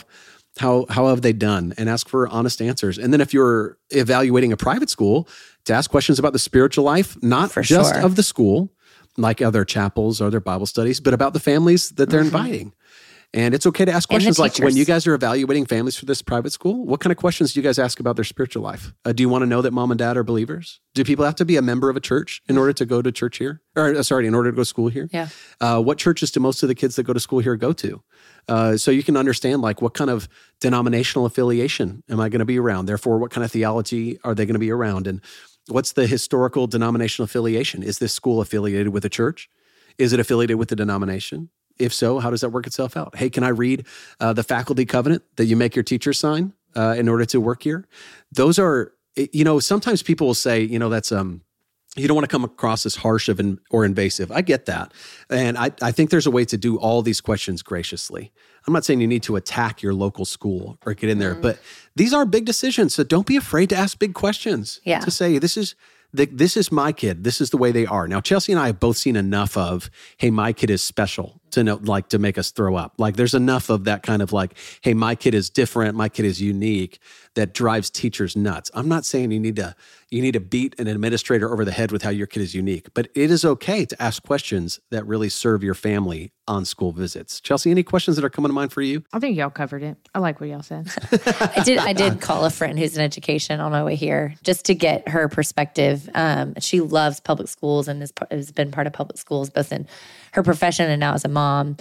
how, 0.59 0.85
how 0.89 1.07
have 1.07 1.21
they 1.21 1.33
done 1.33 1.73
and 1.77 1.89
ask 1.89 2.07
for 2.07 2.27
honest 2.29 2.61
answers. 2.61 2.97
And 2.97 3.11
then 3.11 3.21
if 3.21 3.33
you're 3.33 3.77
evaluating 3.89 4.53
a 4.53 4.57
private 4.57 4.89
school, 4.89 5.27
to 5.65 5.73
ask 5.73 5.89
questions 5.89 6.19
about 6.19 6.33
the 6.33 6.39
spiritual 6.39 6.83
life, 6.83 7.21
not 7.21 7.51
For 7.51 7.61
just 7.61 7.93
sure. 7.93 8.03
of 8.03 8.15
the 8.15 8.23
school, 8.23 8.71
like 9.17 9.41
other 9.41 9.65
chapels 9.65 10.21
or 10.21 10.29
their 10.29 10.39
Bible 10.39 10.65
studies, 10.65 10.99
but 10.99 11.13
about 11.13 11.33
the 11.33 11.39
families 11.39 11.89
that 11.91 12.09
they're 12.09 12.21
inviting. 12.21 12.73
And 13.33 13.53
it's 13.53 13.65
okay 13.65 13.83
to 13.83 13.91
ask 13.91 14.07
questions 14.07 14.39
like 14.39 14.57
when 14.59 14.77
you 14.77 14.85
guys 14.85 15.05
are 15.07 15.13
evaluating 15.13 15.65
families 15.65 15.97
for 15.97 16.05
this 16.05 16.21
private 16.21 16.53
school, 16.53 16.85
what 16.85 17.01
kind 17.01 17.11
of 17.11 17.17
questions 17.17 17.51
do 17.51 17.59
you 17.59 17.63
guys 17.65 17.77
ask 17.77 17.99
about 17.99 18.15
their 18.15 18.23
spiritual 18.23 18.63
life? 18.63 18.93
Uh, 19.03 19.11
do 19.11 19.23
you 19.23 19.27
want 19.27 19.41
to 19.41 19.45
know 19.45 19.61
that 19.61 19.73
mom 19.73 19.91
and 19.91 19.97
dad 19.97 20.15
are 20.15 20.23
believers? 20.23 20.79
Do 20.93 21.03
people 21.03 21.25
have 21.25 21.35
to 21.35 21.45
be 21.45 21.57
a 21.57 21.61
member 21.61 21.89
of 21.89 21.97
a 21.97 21.99
church 21.99 22.41
in 22.47 22.57
order 22.57 22.71
to 22.71 22.85
go 22.85 23.01
to 23.01 23.11
church 23.11 23.37
here? 23.37 23.61
Or 23.75 23.93
uh, 23.93 24.03
sorry, 24.03 24.25
in 24.25 24.35
order 24.35 24.51
to 24.51 24.55
go 24.55 24.61
to 24.61 24.65
school 24.65 24.87
here? 24.87 25.09
Yeah. 25.11 25.27
Uh, 25.59 25.81
what 25.81 25.97
churches 25.97 26.31
do 26.31 26.39
most 26.39 26.63
of 26.63 26.69
the 26.69 26.75
kids 26.75 26.95
that 26.95 27.03
go 27.03 27.11
to 27.11 27.19
school 27.19 27.39
here 27.39 27.57
go 27.57 27.73
to? 27.73 28.01
Uh, 28.47 28.77
so 28.77 28.91
you 28.91 29.03
can 29.03 29.17
understand 29.17 29.61
like 29.61 29.81
what 29.81 29.93
kind 29.93 30.09
of 30.09 30.27
denominational 30.59 31.25
affiliation 31.25 32.03
am 32.09 32.19
I 32.19 32.29
going 32.29 32.39
to 32.39 32.45
be 32.45 32.59
around? 32.59 32.85
Therefore, 32.85 33.17
what 33.17 33.31
kind 33.31 33.43
of 33.43 33.51
theology 33.51 34.19
are 34.23 34.35
they 34.35 34.45
going 34.45 34.53
to 34.53 34.59
be 34.59 34.71
around? 34.71 35.07
And 35.07 35.21
what's 35.67 35.93
the 35.93 36.07
historical 36.07 36.67
denominational 36.67 37.25
affiliation? 37.25 37.83
Is 37.83 37.99
this 37.99 38.13
school 38.13 38.41
affiliated 38.41 38.89
with 38.89 39.05
a 39.05 39.09
church? 39.09 39.49
Is 39.97 40.13
it 40.13 40.19
affiliated 40.19 40.57
with 40.57 40.69
the 40.69 40.75
denomination? 40.75 41.49
If 41.77 41.93
so, 41.93 42.19
how 42.19 42.29
does 42.29 42.41
that 42.41 42.49
work 42.49 42.67
itself 42.67 42.95
out? 42.95 43.15
Hey, 43.15 43.29
can 43.29 43.43
I 43.43 43.49
read 43.49 43.85
uh, 44.19 44.33
the 44.33 44.43
faculty 44.43 44.85
covenant 44.85 45.23
that 45.35 45.45
you 45.45 45.55
make 45.55 45.75
your 45.75 45.83
teachers 45.83 46.19
sign 46.19 46.53
uh, 46.75 46.95
in 46.97 47.09
order 47.09 47.25
to 47.25 47.41
work 47.41 47.63
here? 47.63 47.85
Those 48.31 48.57
are, 48.59 48.93
you 49.15 49.43
know, 49.43 49.59
sometimes 49.59 50.01
people 50.01 50.27
will 50.27 50.35
say, 50.35 50.61
you 50.61 50.79
know, 50.79 50.89
that's 50.89 51.11
um, 51.11 51.41
you 51.95 52.07
don't 52.07 52.15
want 52.15 52.25
to 52.29 52.31
come 52.31 52.43
across 52.43 52.85
as 52.85 52.95
harsh 52.95 53.29
of 53.29 53.39
an, 53.39 53.59
or 53.69 53.85
invasive. 53.85 54.31
I 54.31 54.41
get 54.41 54.65
that. 54.65 54.93
And 55.29 55.57
I, 55.57 55.71
I 55.81 55.91
think 55.91 56.09
there's 56.09 56.27
a 56.27 56.31
way 56.31 56.45
to 56.45 56.57
do 56.57 56.77
all 56.77 57.01
these 57.01 57.21
questions 57.21 57.63
graciously. 57.63 58.31
I'm 58.67 58.73
not 58.73 58.83
saying 58.83 58.99
you 58.99 59.07
need 59.07 59.23
to 59.23 59.35
attack 59.35 59.81
your 59.81 59.93
local 59.93 60.25
school 60.25 60.77
or 60.85 60.93
get 60.93 61.09
in 61.09 61.19
there, 61.19 61.33
mm-hmm. 61.33 61.41
but 61.41 61.59
these 61.95 62.13
are 62.13 62.25
big 62.25 62.45
decisions. 62.45 62.95
So 62.95 63.03
don't 63.03 63.27
be 63.27 63.37
afraid 63.37 63.69
to 63.69 63.75
ask 63.75 63.97
big 63.97 64.13
questions. 64.13 64.81
Yeah. 64.83 64.99
To 64.99 65.11
say, 65.11 65.37
this 65.37 65.55
is, 65.55 65.75
the, 66.13 66.25
this 66.25 66.57
is 66.57 66.71
my 66.71 66.91
kid. 66.91 67.23
This 67.23 67.39
is 67.39 67.49
the 67.49 67.57
way 67.57 67.71
they 67.71 67.85
are. 67.85 68.07
Now, 68.07 68.21
Chelsea 68.21 68.51
and 68.51 68.59
I 68.59 68.67
have 68.67 68.79
both 68.79 68.97
seen 68.97 69.15
enough 69.15 69.55
of, 69.55 69.89
hey, 70.17 70.31
my 70.31 70.51
kid 70.51 70.69
is 70.69 70.81
special 70.81 71.41
to 71.51 71.63
know, 71.63 71.79
like, 71.83 72.09
to 72.09 72.19
make 72.19 72.37
us 72.37 72.51
throw 72.51 72.75
up. 72.75 72.95
Like, 72.97 73.15
there's 73.15 73.33
enough 73.33 73.69
of 73.69 73.83
that 73.83 74.01
kind 74.03 74.21
of 74.21 74.33
like, 74.33 74.57
hey, 74.81 74.93
my 74.93 75.15
kid 75.15 75.33
is 75.33 75.49
different. 75.49 75.95
My 75.95 76.09
kid 76.09 76.25
is 76.25 76.41
unique 76.41 76.99
that 77.35 77.53
drives 77.53 77.89
teachers 77.89 78.35
nuts. 78.35 78.71
I'm 78.73 78.87
not 78.87 79.05
saying 79.05 79.31
you 79.31 79.39
need 79.39 79.57
to, 79.57 79.75
you 80.09 80.21
need 80.21 80.33
to 80.33 80.39
beat 80.39 80.77
an 80.79 80.87
administrator 80.87 81.51
over 81.51 81.63
the 81.63 81.71
head 81.71 81.91
with 81.91 82.01
how 82.01 82.09
your 82.09 82.27
kid 82.27 82.41
is 82.41 82.55
unique, 82.55 82.87
but 82.93 83.09
it 83.13 83.29
is 83.29 83.45
okay 83.45 83.85
to 83.85 84.01
ask 84.01 84.23
questions 84.23 84.79
that 84.89 85.05
really 85.05 85.29
serve 85.29 85.63
your 85.63 85.73
family 85.73 86.31
on 86.47 86.63
school 86.65 86.91
visits. 86.91 87.41
Chelsea, 87.41 87.71
any 87.71 87.83
questions 87.83 88.15
that 88.15 88.25
are 88.25 88.29
coming 88.29 88.49
to 88.49 88.53
mind 88.53 88.71
for 88.71 88.81
you? 88.81 89.03
I 89.13 89.19
think 89.19 89.37
y'all 89.37 89.49
covered 89.49 89.83
it. 89.83 89.97
I 90.13 90.19
like 90.19 90.39
what 90.39 90.49
y'all 90.49 90.63
said. 90.63 90.89
I 91.11 91.61
did. 91.63 91.77
I 91.79 91.93
did 91.93 92.21
call 92.21 92.45
a 92.45 92.49
friend 92.49 92.77
who's 92.79 92.95
in 92.95 93.03
education 93.03 93.59
on 93.59 93.71
my 93.71 93.83
way 93.83 93.95
here 93.95 94.35
just 94.43 94.65
to 94.65 94.75
get 94.75 95.07
her 95.09 95.27
perspective. 95.27 96.09
Um, 96.15 96.53
she 96.59 96.81
loves 96.81 97.19
public 97.19 97.49
schools 97.49 97.87
and 97.87 98.01
is, 98.01 98.13
has 98.31 98.51
been 98.51 98.71
part 98.71 98.87
of 98.87 98.93
public 98.93 99.17
schools 99.17 99.49
both 99.49 99.71
in 99.71 99.87
her 100.33 100.43
profession 100.43 100.89
and 100.89 100.99
now 100.99 101.13
as 101.13 101.25
a 101.25 101.29
mom. 101.29 101.77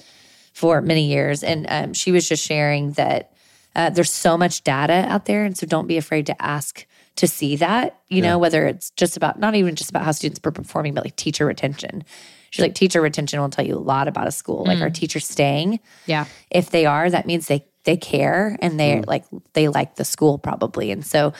for 0.54 0.80
many 0.80 1.08
years. 1.08 1.42
And 1.42 1.66
um, 1.68 1.92
she 1.92 2.12
was 2.12 2.28
just 2.28 2.44
sharing 2.44 2.92
that 2.92 3.33
uh, 3.74 3.90
there's 3.90 4.10
so 4.10 4.36
much 4.36 4.64
data 4.64 5.04
out 5.08 5.26
there. 5.26 5.44
And 5.44 5.56
so 5.56 5.66
don't 5.66 5.86
be 5.86 5.96
afraid 5.96 6.26
to 6.26 6.42
ask 6.42 6.86
to 7.16 7.28
see 7.28 7.56
that, 7.56 8.00
you 8.08 8.22
yeah. 8.22 8.30
know, 8.30 8.38
whether 8.38 8.66
it's 8.66 8.90
just 8.90 9.16
about, 9.16 9.38
not 9.38 9.54
even 9.54 9.76
just 9.76 9.90
about 9.90 10.04
how 10.04 10.12
students 10.12 10.40
are 10.44 10.50
performing, 10.50 10.94
but 10.94 11.04
like 11.04 11.16
teacher 11.16 11.46
retention. 11.46 12.04
She's 12.50 12.62
like, 12.62 12.74
teacher 12.74 13.00
retention 13.00 13.40
will 13.40 13.50
tell 13.50 13.66
you 13.66 13.76
a 13.76 13.78
lot 13.78 14.08
about 14.08 14.26
a 14.26 14.32
school. 14.32 14.64
Mm. 14.64 14.68
Like, 14.68 14.80
are 14.80 14.90
teachers 14.90 15.26
staying? 15.26 15.80
Yeah. 16.06 16.26
If 16.50 16.70
they 16.70 16.86
are, 16.86 17.08
that 17.10 17.26
means 17.26 17.46
they 17.46 17.66
they 17.84 17.96
care 17.98 18.56
and 18.62 18.80
they 18.80 18.96
mm. 18.96 19.06
like 19.06 19.24
they 19.52 19.68
like 19.68 19.96
the 19.96 20.04
school 20.04 20.38
probably. 20.38 20.90
And 20.90 21.04
so 21.04 21.32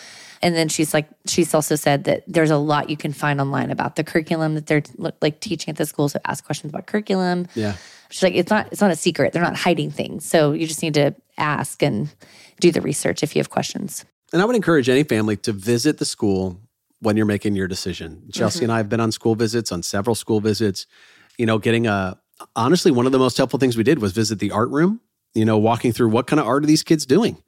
and 0.45 0.55
then 0.55 0.69
she's 0.69 0.95
like 0.95 1.09
she's 1.27 1.55
also 1.55 1.75
said 1.75 2.05
that 2.05 2.23
there's 2.29 2.51
a 2.51 2.59
lot 2.59 2.91
you 2.91 2.97
can 2.97 3.13
find 3.13 3.41
online 3.41 3.71
about 3.71 3.97
the 3.97 4.05
curriculum 4.05 4.55
that 4.55 4.67
they're 4.67 4.83
like 5.21 5.41
teaching 5.41 5.73
at 5.73 5.77
the 5.77 5.87
school 5.87 6.09
so 6.09 6.21
ask 6.27 6.45
questions 6.45 6.71
about 6.71 6.87
curriculum 6.87 7.49
yeah 7.55 7.77
she's 8.11 8.23
like 8.23 8.35
it's 8.35 8.51
not 8.51 8.67
it's 8.73 8.81
not 8.81 8.91
a 8.91 8.97
secret 8.97 9.33
they're 9.33 9.43
not 9.43 9.57
hiding 9.57 9.91
things 9.91 10.25
so 10.25 10.53
you 10.53 10.67
just 10.67 10.83
need 10.83 10.95
to 10.95 11.15
ask 11.39 11.83
and 11.83 12.15
do 12.61 12.71
the 12.71 12.81
research 12.81 13.23
if 13.23 13.35
you 13.35 13.41
have 13.41 13.51
questions 13.51 14.05
and 14.33 14.41
i 14.41 14.45
would 14.45 14.57
encourage 14.57 14.89
any 14.89 15.05
family 15.05 15.37
to 15.37 15.53
visit 15.53 15.99
the 15.99 16.05
school 16.05 16.61
when 17.01 17.17
you're 17.17 17.27
making 17.27 17.55
your 17.55 17.69
decision 17.69 18.23
chelsea 18.33 18.59
mm-hmm. 18.59 18.65
and 18.65 18.73
i 18.73 18.77
have 18.77 18.89
been 18.89 19.01
on 19.01 19.13
school 19.13 19.35
visits 19.35 19.73
on 19.73 19.83
several 19.83 20.15
school 20.15 20.41
visits 20.41 20.87
you 21.39 21.47
know 21.47 21.59
getting 21.59 21.87
a 21.87 22.19
honestly 22.57 22.91
one 22.91 23.07
of 23.07 23.13
the 23.13 23.19
most 23.19 23.37
helpful 23.37 23.59
things 23.59 23.77
we 23.77 23.85
did 23.85 24.01
was 24.01 24.13
visit 24.13 24.39
the 24.39 24.51
art 24.51 24.71
room 24.71 25.01
you 25.35 25.45
know 25.45 25.59
walking 25.59 25.93
through 25.93 26.09
what 26.09 26.27
kind 26.27 26.41
of 26.41 26.47
art 26.47 26.63
are 26.63 26.67
these 26.67 26.83
kids 26.83 27.07
doing 27.07 27.43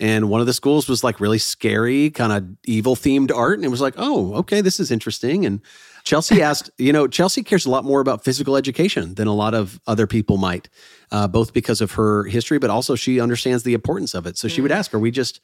and 0.00 0.30
one 0.30 0.40
of 0.40 0.46
the 0.46 0.54
schools 0.54 0.88
was 0.88 1.04
like 1.04 1.20
really 1.20 1.38
scary, 1.38 2.08
kind 2.10 2.32
of 2.32 2.48
evil 2.64 2.96
themed 2.96 3.30
art. 3.30 3.58
And 3.58 3.66
it 3.66 3.68
was 3.68 3.82
like, 3.82 3.92
oh, 3.98 4.32
okay, 4.36 4.62
this 4.62 4.80
is 4.80 4.90
interesting. 4.90 5.44
And 5.44 5.60
Chelsea 6.04 6.42
asked, 6.42 6.70
you 6.78 6.92
know, 6.92 7.06
Chelsea 7.06 7.42
cares 7.42 7.66
a 7.66 7.70
lot 7.70 7.84
more 7.84 8.00
about 8.00 8.24
physical 8.24 8.56
education 8.56 9.14
than 9.14 9.26
a 9.26 9.34
lot 9.34 9.54
of 9.54 9.80
other 9.86 10.06
people 10.06 10.36
might, 10.36 10.68
uh, 11.12 11.28
both 11.28 11.52
because 11.52 11.80
of 11.80 11.92
her 11.92 12.24
history, 12.24 12.58
but 12.58 12.70
also 12.70 12.94
she 12.94 13.20
understands 13.20 13.62
the 13.62 13.74
importance 13.74 14.14
of 14.14 14.26
it. 14.26 14.36
So 14.38 14.48
she 14.48 14.60
would 14.60 14.70
mm. 14.70 14.76
ask, 14.76 14.94
are 14.94 14.98
we 14.98 15.10
just, 15.10 15.40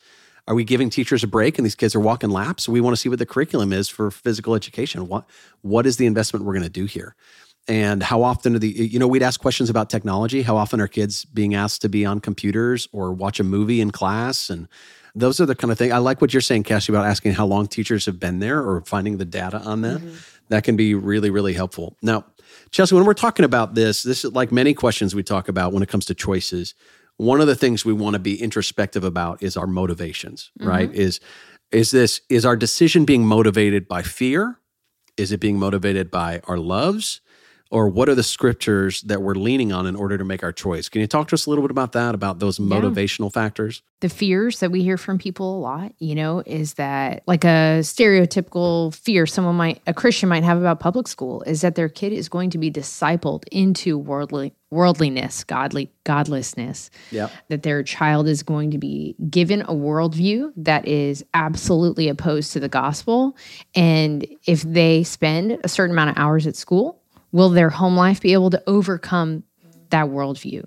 are 0.48 0.54
we 0.54 0.64
giving 0.64 0.90
teachers 0.90 1.22
a 1.22 1.26
break 1.26 1.59
and 1.59 1.64
these 1.64 1.74
kids 1.74 1.94
are 1.94 2.00
walking 2.00 2.30
laps? 2.30 2.68
We 2.68 2.80
want 2.80 2.94
to 2.94 3.00
see 3.00 3.09
what 3.09 3.18
the 3.18 3.26
curriculum 3.26 3.72
is 3.72 3.88
for 3.88 4.11
physical 4.11 4.54
education. 4.54 5.09
What, 5.09 5.28
what 5.62 5.86
is 5.86 5.96
the 5.96 6.07
investment 6.07 6.44
we're 6.44 6.54
going 6.54 6.62
to 6.62 6.68
do 6.68 6.86
here? 6.86 7.16
and 7.68 8.02
how 8.02 8.22
often 8.22 8.54
are 8.54 8.59
the 8.59 8.68
you 8.68 8.98
know 8.98 9.09
we'd 9.09 9.22
ask 9.22 9.40
questions 9.40 9.68
about 9.70 9.90
technology 9.90 10.42
how 10.42 10.57
often 10.57 10.80
are 10.80 10.88
kids 10.88 11.24
being 11.24 11.54
asked 11.54 11.82
to 11.82 11.88
be 11.88 12.04
on 12.04 12.20
computers 12.20 12.88
or 12.92 13.12
watch 13.12 13.40
a 13.40 13.44
movie 13.44 13.80
in 13.80 13.90
class 13.90 14.50
and 14.50 14.68
those 15.14 15.40
are 15.40 15.46
the 15.46 15.54
kind 15.54 15.70
of 15.70 15.78
thing 15.78 15.92
i 15.92 15.98
like 15.98 16.20
what 16.20 16.32
you're 16.32 16.40
saying 16.40 16.62
cassie 16.62 16.92
about 16.92 17.04
asking 17.04 17.32
how 17.32 17.46
long 17.46 17.66
teachers 17.66 18.07
have 18.07 18.20
been 18.20 18.38
there 18.38 18.61
or 18.61 18.80
finding 18.82 19.18
the 19.18 19.24
data 19.24 19.59
on 19.61 19.82
that 19.82 20.00
mm-hmm. 20.00 20.16
That 20.49 20.64
can 20.64 20.76
be 20.76 20.94
really 20.94 21.30
really 21.30 21.55
helpful. 21.55 21.97
Now 22.03 22.24
chelsea 22.70 22.94
when 22.94 23.05
we're 23.05 23.14
talking 23.14 23.44
about 23.44 23.74
this 23.74 24.03
this 24.03 24.24
is 24.24 24.32
like 24.32 24.53
many 24.53 24.72
questions 24.72 25.14
we 25.14 25.22
talk 25.22 25.49
about 25.49 25.72
when 25.72 25.82
it 25.82 25.88
comes 25.88 26.05
to 26.07 26.14
choices 26.14 26.74
one 27.16 27.40
of 27.40 27.47
the 27.47 27.55
things 27.55 27.84
we 27.84 27.92
want 27.92 28.14
to 28.14 28.20
be 28.20 28.40
introspective 28.40 29.05
about 29.05 29.42
is 29.42 29.57
our 29.57 29.66
motivations 29.66 30.51
mm-hmm. 30.59 30.68
right? 30.68 30.94
Is 30.94 31.20
is 31.72 31.90
this 31.90 32.20
is 32.28 32.44
our 32.44 32.57
decision 32.57 33.05
being 33.05 33.26
motivated 33.26 33.88
by 33.88 34.03
fear? 34.03 34.61
Is 35.16 35.32
it 35.32 35.40
being 35.40 35.59
motivated 35.59 36.11
by 36.11 36.40
our 36.44 36.59
loves 36.59 37.20
or 37.71 37.89
what 37.89 38.09
are 38.09 38.14
the 38.14 38.23
scriptures 38.23 39.03
that 39.03 39.23
we're 39.23 39.35
leaning 39.35 39.73
on 39.73 39.87
in 39.87 39.97
order 39.97 40.17
to 40.17 40.25
make 40.25 40.43
our 40.43 40.53
choice? 40.53 40.89
Can 40.89 41.01
you 41.01 41.07
talk 41.07 41.29
to 41.29 41.35
us 41.35 41.47
a 41.47 41.51
little 41.51 41.62
bit 41.62 41.71
about 41.71 41.93
that, 41.93 42.14
about 42.14 42.39
those 42.39 42.59
motivational 42.59 43.27
yeah. 43.27 43.41
factors? 43.43 43.83
The 44.01 44.09
fears 44.09 44.61
that 44.61 44.71
we 44.71 44.83
hear 44.83 44.97
from 44.97 45.19
people 45.19 45.59
a 45.59 45.61
lot, 45.61 45.93
you 45.99 46.14
know, 46.14 46.43
is 46.47 46.75
that 46.75 47.23
like 47.27 47.45
a 47.45 47.81
stereotypical 47.81 48.95
fear 48.95 49.27
someone 49.27 49.57
might, 49.57 49.83
a 49.87 49.95
Christian 49.95 50.29
might 50.29 50.45
have 50.45 50.59
about 50.59 50.81
public 50.81 51.09
school 51.09 51.43
is 51.43 51.62
that 51.62 51.75
their 51.75 51.89
kid 51.89 52.12
is 52.12 52.29
going 52.29 52.51
to 52.51 52.59
be 52.59 52.71
discipled 52.71 53.45
into 53.51 53.99
worldly 53.99 54.53
worldliness, 54.71 55.45
godly 55.45 55.91
godlessness. 56.05 56.91
Yeah. 57.11 57.29
That 57.49 57.62
their 57.62 57.83
child 57.83 58.29
is 58.29 58.43
going 58.43 58.73
to 58.73 58.79
be 58.79 59.14
given 59.31 59.62
a 59.62 59.73
worldview 59.73 60.53
that 60.57 60.87
is 60.87 61.25
absolutely 61.35 62.09
opposed 62.09 62.53
to 62.53 62.61
the 62.61 62.69
gospel. 62.69 63.37
And 63.75 64.27
if 64.47 64.62
they 64.62 65.05
spend 65.05 65.59
a 65.62 65.69
certain 65.69 65.95
amount 65.95 66.11
of 66.11 66.19
hours 66.19 66.47
at 66.47 66.57
school, 66.57 67.01
Will 67.33 67.51
their 67.51 67.70
home 67.70 67.97
life 67.97 68.20
be 68.20 68.33
able 68.33 68.51
to 68.51 68.62
overcome 68.66 69.43
that 69.91 70.07
worldview? 70.07 70.64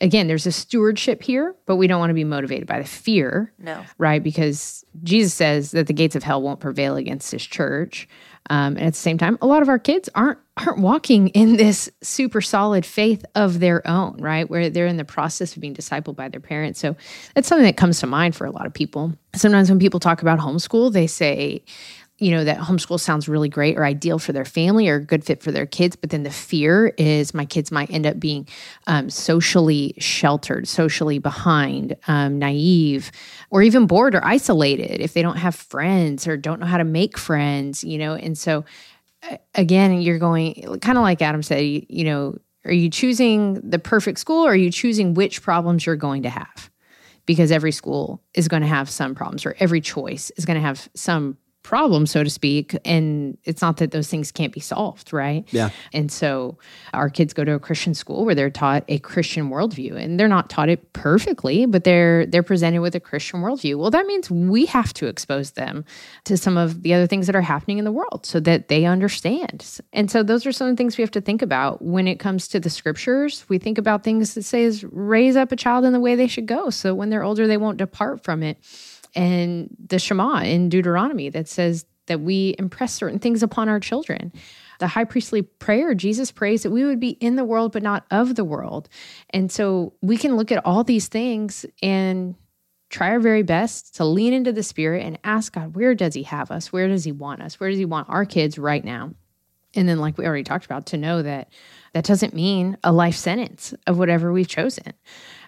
Again, 0.00 0.28
there's 0.28 0.46
a 0.46 0.52
stewardship 0.52 1.22
here, 1.22 1.54
but 1.66 1.76
we 1.76 1.86
don't 1.86 2.00
want 2.00 2.10
to 2.10 2.14
be 2.14 2.24
motivated 2.24 2.66
by 2.66 2.78
the 2.78 2.88
fear. 2.88 3.52
No. 3.58 3.84
Right? 3.98 4.22
Because 4.22 4.84
Jesus 5.02 5.34
says 5.34 5.72
that 5.72 5.86
the 5.86 5.92
gates 5.92 6.16
of 6.16 6.22
hell 6.22 6.42
won't 6.42 6.60
prevail 6.60 6.96
against 6.96 7.30
his 7.32 7.44
church. 7.44 8.08
Um, 8.50 8.76
and 8.76 8.86
at 8.86 8.92
the 8.94 8.98
same 8.98 9.18
time, 9.18 9.38
a 9.40 9.46
lot 9.46 9.62
of 9.62 9.68
our 9.68 9.78
kids 9.78 10.08
aren't 10.14 10.38
aren't 10.58 10.80
walking 10.80 11.28
in 11.28 11.56
this 11.56 11.88
super 12.02 12.42
solid 12.42 12.84
faith 12.84 13.24
of 13.34 13.58
their 13.60 13.86
own, 13.88 14.18
right? 14.18 14.50
Where 14.50 14.68
they're 14.68 14.86
in 14.86 14.98
the 14.98 15.04
process 15.04 15.54
of 15.54 15.62
being 15.62 15.74
discipled 15.74 16.16
by 16.16 16.28
their 16.28 16.40
parents. 16.40 16.78
So 16.78 16.94
that's 17.34 17.48
something 17.48 17.64
that 17.64 17.78
comes 17.78 18.00
to 18.00 18.06
mind 18.06 18.36
for 18.36 18.44
a 18.46 18.50
lot 18.50 18.66
of 18.66 18.74
people. 18.74 19.14
Sometimes 19.34 19.70
when 19.70 19.78
people 19.78 19.98
talk 19.98 20.20
about 20.20 20.40
homeschool, 20.40 20.92
they 20.92 21.06
say, 21.06 21.64
you 22.22 22.30
know 22.30 22.44
that 22.44 22.58
homeschool 22.58 23.00
sounds 23.00 23.28
really 23.28 23.48
great 23.48 23.76
or 23.76 23.84
ideal 23.84 24.18
for 24.18 24.32
their 24.32 24.44
family 24.44 24.88
or 24.88 24.96
a 24.96 25.04
good 25.04 25.24
fit 25.24 25.42
for 25.42 25.50
their 25.50 25.66
kids 25.66 25.96
but 25.96 26.10
then 26.10 26.22
the 26.22 26.30
fear 26.30 26.88
is 26.98 27.34
my 27.34 27.44
kids 27.44 27.72
might 27.72 27.90
end 27.90 28.06
up 28.06 28.20
being 28.20 28.46
um, 28.86 29.10
socially 29.10 29.94
sheltered 29.98 30.68
socially 30.68 31.18
behind 31.18 31.96
um, 32.06 32.38
naive 32.38 33.10
or 33.50 33.62
even 33.62 33.86
bored 33.86 34.14
or 34.14 34.24
isolated 34.24 35.00
if 35.00 35.14
they 35.14 35.22
don't 35.22 35.38
have 35.38 35.54
friends 35.54 36.26
or 36.26 36.36
don't 36.36 36.60
know 36.60 36.66
how 36.66 36.78
to 36.78 36.84
make 36.84 37.18
friends 37.18 37.82
you 37.82 37.98
know? 37.98 38.14
And 38.14 38.38
so 38.38 38.64
again 39.54 40.00
you're 40.00 40.18
going 40.18 40.54
kind 40.80 40.98
of 40.98 41.02
like 41.02 41.22
adam 41.22 41.42
said 41.42 41.60
you, 41.60 41.86
you 41.88 42.04
know 42.04 42.36
are 42.64 42.72
you 42.72 42.90
choosing 42.90 43.54
the 43.68 43.78
perfect 43.78 44.18
school 44.18 44.46
or 44.46 44.52
are 44.52 44.56
you 44.56 44.70
choosing 44.70 45.14
which 45.14 45.42
problems 45.42 45.84
you're 45.84 45.96
going 45.96 46.22
to 46.22 46.30
have? 46.30 46.70
Because 47.26 47.52
every 47.52 47.72
school 47.72 48.22
is 48.34 48.48
going 48.48 48.62
to 48.62 48.68
have 48.68 48.90
some 48.90 49.14
problems 49.14 49.46
or 49.46 49.56
every 49.58 49.80
choice 49.80 50.30
is 50.36 50.44
going 50.44 50.56
to 50.56 50.66
have 50.66 50.88
some 50.94 51.36
problem, 51.62 52.06
so 52.06 52.24
to 52.24 52.30
speak. 52.30 52.76
And 52.84 53.38
it's 53.44 53.62
not 53.62 53.76
that 53.78 53.90
those 53.90 54.08
things 54.08 54.32
can't 54.32 54.52
be 54.52 54.60
solved, 54.60 55.12
right? 55.12 55.44
Yeah. 55.52 55.70
And 55.92 56.10
so 56.10 56.58
our 56.92 57.08
kids 57.08 57.32
go 57.32 57.44
to 57.44 57.52
a 57.52 57.58
Christian 57.58 57.94
school 57.94 58.24
where 58.24 58.34
they're 58.34 58.50
taught 58.50 58.84
a 58.88 58.98
Christian 58.98 59.50
worldview, 59.50 59.96
and 59.96 60.18
they're 60.18 60.28
not 60.28 60.50
taught 60.50 60.68
it 60.68 60.92
perfectly, 60.92 61.66
but 61.66 61.84
they're 61.84 62.26
they're 62.26 62.42
presented 62.42 62.80
with 62.80 62.94
a 62.94 63.00
Christian 63.00 63.40
worldview. 63.40 63.78
Well, 63.78 63.90
that 63.90 64.06
means 64.06 64.30
we 64.30 64.66
have 64.66 64.92
to 64.94 65.06
expose 65.06 65.52
them 65.52 65.84
to 66.24 66.36
some 66.36 66.56
of 66.56 66.82
the 66.82 66.94
other 66.94 67.06
things 67.06 67.26
that 67.26 67.36
are 67.36 67.42
happening 67.42 67.78
in 67.78 67.84
the 67.84 67.92
world 67.92 68.26
so 68.26 68.40
that 68.40 68.68
they 68.68 68.84
understand. 68.84 69.80
And 69.92 70.10
so 70.10 70.22
those 70.22 70.46
are 70.46 70.52
some 70.52 70.68
of 70.68 70.72
the 70.72 70.76
things 70.76 70.98
we 70.98 71.02
have 71.02 71.10
to 71.12 71.20
think 71.20 71.42
about 71.42 71.82
when 71.82 72.08
it 72.08 72.18
comes 72.18 72.48
to 72.48 72.60
the 72.60 72.70
scriptures. 72.70 73.44
We 73.48 73.58
think 73.58 73.78
about 73.78 74.04
things 74.04 74.34
that 74.34 74.42
says 74.42 74.84
raise 74.84 75.36
up 75.36 75.52
a 75.52 75.56
child 75.56 75.84
in 75.84 75.92
the 75.92 76.00
way 76.00 76.16
they 76.16 76.26
should 76.26 76.46
go, 76.46 76.70
so 76.70 76.94
when 76.94 77.10
they're 77.10 77.24
older, 77.24 77.46
they 77.46 77.56
won't 77.56 77.78
depart 77.78 78.24
from 78.24 78.42
it 78.42 78.58
and 79.14 79.68
the 79.86 79.98
Shema 79.98 80.42
in 80.42 80.68
Deuteronomy 80.68 81.28
that 81.30 81.48
says 81.48 81.84
that 82.06 82.20
we 82.20 82.54
impress 82.58 82.92
certain 82.92 83.18
things 83.18 83.42
upon 83.42 83.68
our 83.68 83.80
children. 83.80 84.32
The 84.80 84.88
high 84.88 85.04
priestly 85.04 85.42
prayer, 85.42 85.94
Jesus 85.94 86.32
prays 86.32 86.64
that 86.64 86.70
we 86.70 86.84
would 86.84 86.98
be 86.98 87.10
in 87.10 87.36
the 87.36 87.44
world, 87.44 87.72
but 87.72 87.82
not 87.82 88.04
of 88.10 88.34
the 88.34 88.44
world. 88.44 88.88
And 89.30 89.50
so 89.50 89.92
we 90.02 90.16
can 90.16 90.36
look 90.36 90.50
at 90.50 90.64
all 90.66 90.82
these 90.82 91.08
things 91.08 91.64
and 91.80 92.34
try 92.90 93.10
our 93.10 93.20
very 93.20 93.42
best 93.42 93.94
to 93.96 94.04
lean 94.04 94.32
into 94.32 94.52
the 94.52 94.62
Spirit 94.62 95.04
and 95.04 95.18
ask 95.24 95.54
God, 95.54 95.76
where 95.76 95.94
does 95.94 96.14
He 96.14 96.24
have 96.24 96.50
us? 96.50 96.72
Where 96.72 96.88
does 96.88 97.04
He 97.04 97.12
want 97.12 97.42
us? 97.42 97.60
Where 97.60 97.70
does 97.70 97.78
He 97.78 97.84
want 97.84 98.08
our 98.08 98.24
kids 98.24 98.58
right 98.58 98.84
now? 98.84 99.14
And 99.74 99.88
then, 99.88 99.98
like 99.98 100.18
we 100.18 100.26
already 100.26 100.44
talked 100.44 100.66
about, 100.66 100.86
to 100.86 100.98
know 100.98 101.22
that 101.22 101.50
that 101.94 102.04
doesn't 102.04 102.34
mean 102.34 102.76
a 102.84 102.92
life 102.92 103.16
sentence 103.16 103.72
of 103.86 103.98
whatever 103.98 104.32
we've 104.32 104.48
chosen. 104.48 104.92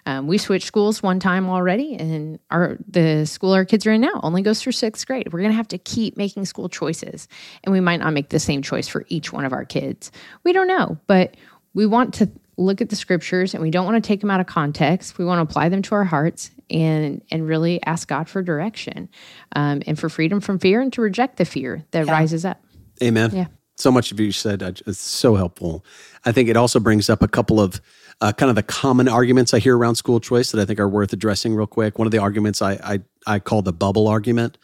Um, 0.05 0.27
we 0.27 0.37
switched 0.37 0.67
schools 0.67 1.01
one 1.01 1.19
time 1.19 1.49
already, 1.49 1.95
and 1.95 2.39
our 2.51 2.77
the 2.87 3.25
school 3.25 3.53
our 3.53 3.65
kids 3.65 3.85
are 3.85 3.91
in 3.91 4.01
now 4.01 4.19
only 4.23 4.41
goes 4.41 4.61
through 4.61 4.73
sixth 4.73 5.05
grade. 5.07 5.31
We're 5.31 5.39
going 5.39 5.51
to 5.51 5.57
have 5.57 5.67
to 5.69 5.77
keep 5.77 6.17
making 6.17 6.45
school 6.45 6.69
choices, 6.69 7.27
and 7.63 7.73
we 7.73 7.79
might 7.79 7.99
not 7.99 8.13
make 8.13 8.29
the 8.29 8.39
same 8.39 8.61
choice 8.61 8.87
for 8.87 9.05
each 9.09 9.33
one 9.33 9.45
of 9.45 9.53
our 9.53 9.65
kids. 9.65 10.11
We 10.43 10.53
don't 10.53 10.67
know, 10.67 10.97
but 11.07 11.35
we 11.73 11.85
want 11.85 12.13
to 12.15 12.29
look 12.57 12.81
at 12.81 12.89
the 12.89 12.95
scriptures 12.95 13.53
and 13.53 13.61
we 13.61 13.69
don't 13.69 13.85
want 13.85 14.01
to 14.01 14.07
take 14.07 14.21
them 14.21 14.31
out 14.31 14.39
of 14.39 14.45
context. 14.45 15.17
We 15.17 15.25
want 15.25 15.39
to 15.39 15.43
apply 15.43 15.69
them 15.69 15.81
to 15.83 15.95
our 15.95 16.05
hearts 16.05 16.51
and 16.69 17.21
and 17.29 17.47
really 17.47 17.83
ask 17.83 18.07
God 18.07 18.27
for 18.29 18.41
direction 18.41 19.09
um, 19.55 19.83
and 19.85 19.99
for 19.99 20.09
freedom 20.09 20.39
from 20.39 20.59
fear 20.59 20.81
and 20.81 20.91
to 20.93 21.01
reject 21.01 21.37
the 21.37 21.45
fear 21.45 21.83
that 21.91 22.05
yeah. 22.05 22.11
rises 22.11 22.45
up. 22.45 22.61
Amen. 23.03 23.31
Yeah. 23.33 23.47
So 23.77 23.91
much 23.91 24.11
of 24.11 24.19
you 24.19 24.31
said 24.31 24.61
it's 24.61 24.99
so 24.99 25.35
helpful. 25.35 25.85
I 26.23 26.31
think 26.31 26.47
it 26.47 26.55
also 26.55 26.79
brings 26.79 27.09
up 27.09 27.21
a 27.21 27.27
couple 27.27 27.59
of 27.59 27.81
uh, 28.21 28.31
kind 28.31 28.49
of 28.49 28.55
the 28.55 28.63
common 28.63 29.07
arguments 29.07 29.53
I 29.53 29.59
hear 29.59 29.77
around 29.77 29.95
school 29.95 30.19
choice 30.19 30.51
that 30.51 30.61
I 30.61 30.65
think 30.65 30.79
are 30.79 30.89
worth 30.89 31.13
addressing 31.13 31.55
real 31.55 31.67
quick. 31.67 31.99
One 31.99 32.07
of 32.07 32.11
the 32.11 32.19
arguments 32.19 32.61
I, 32.61 32.73
I, 32.73 32.99
I 33.27 33.39
call 33.39 33.61
the 33.61 33.73
bubble 33.73 34.07
argument. 34.07 34.57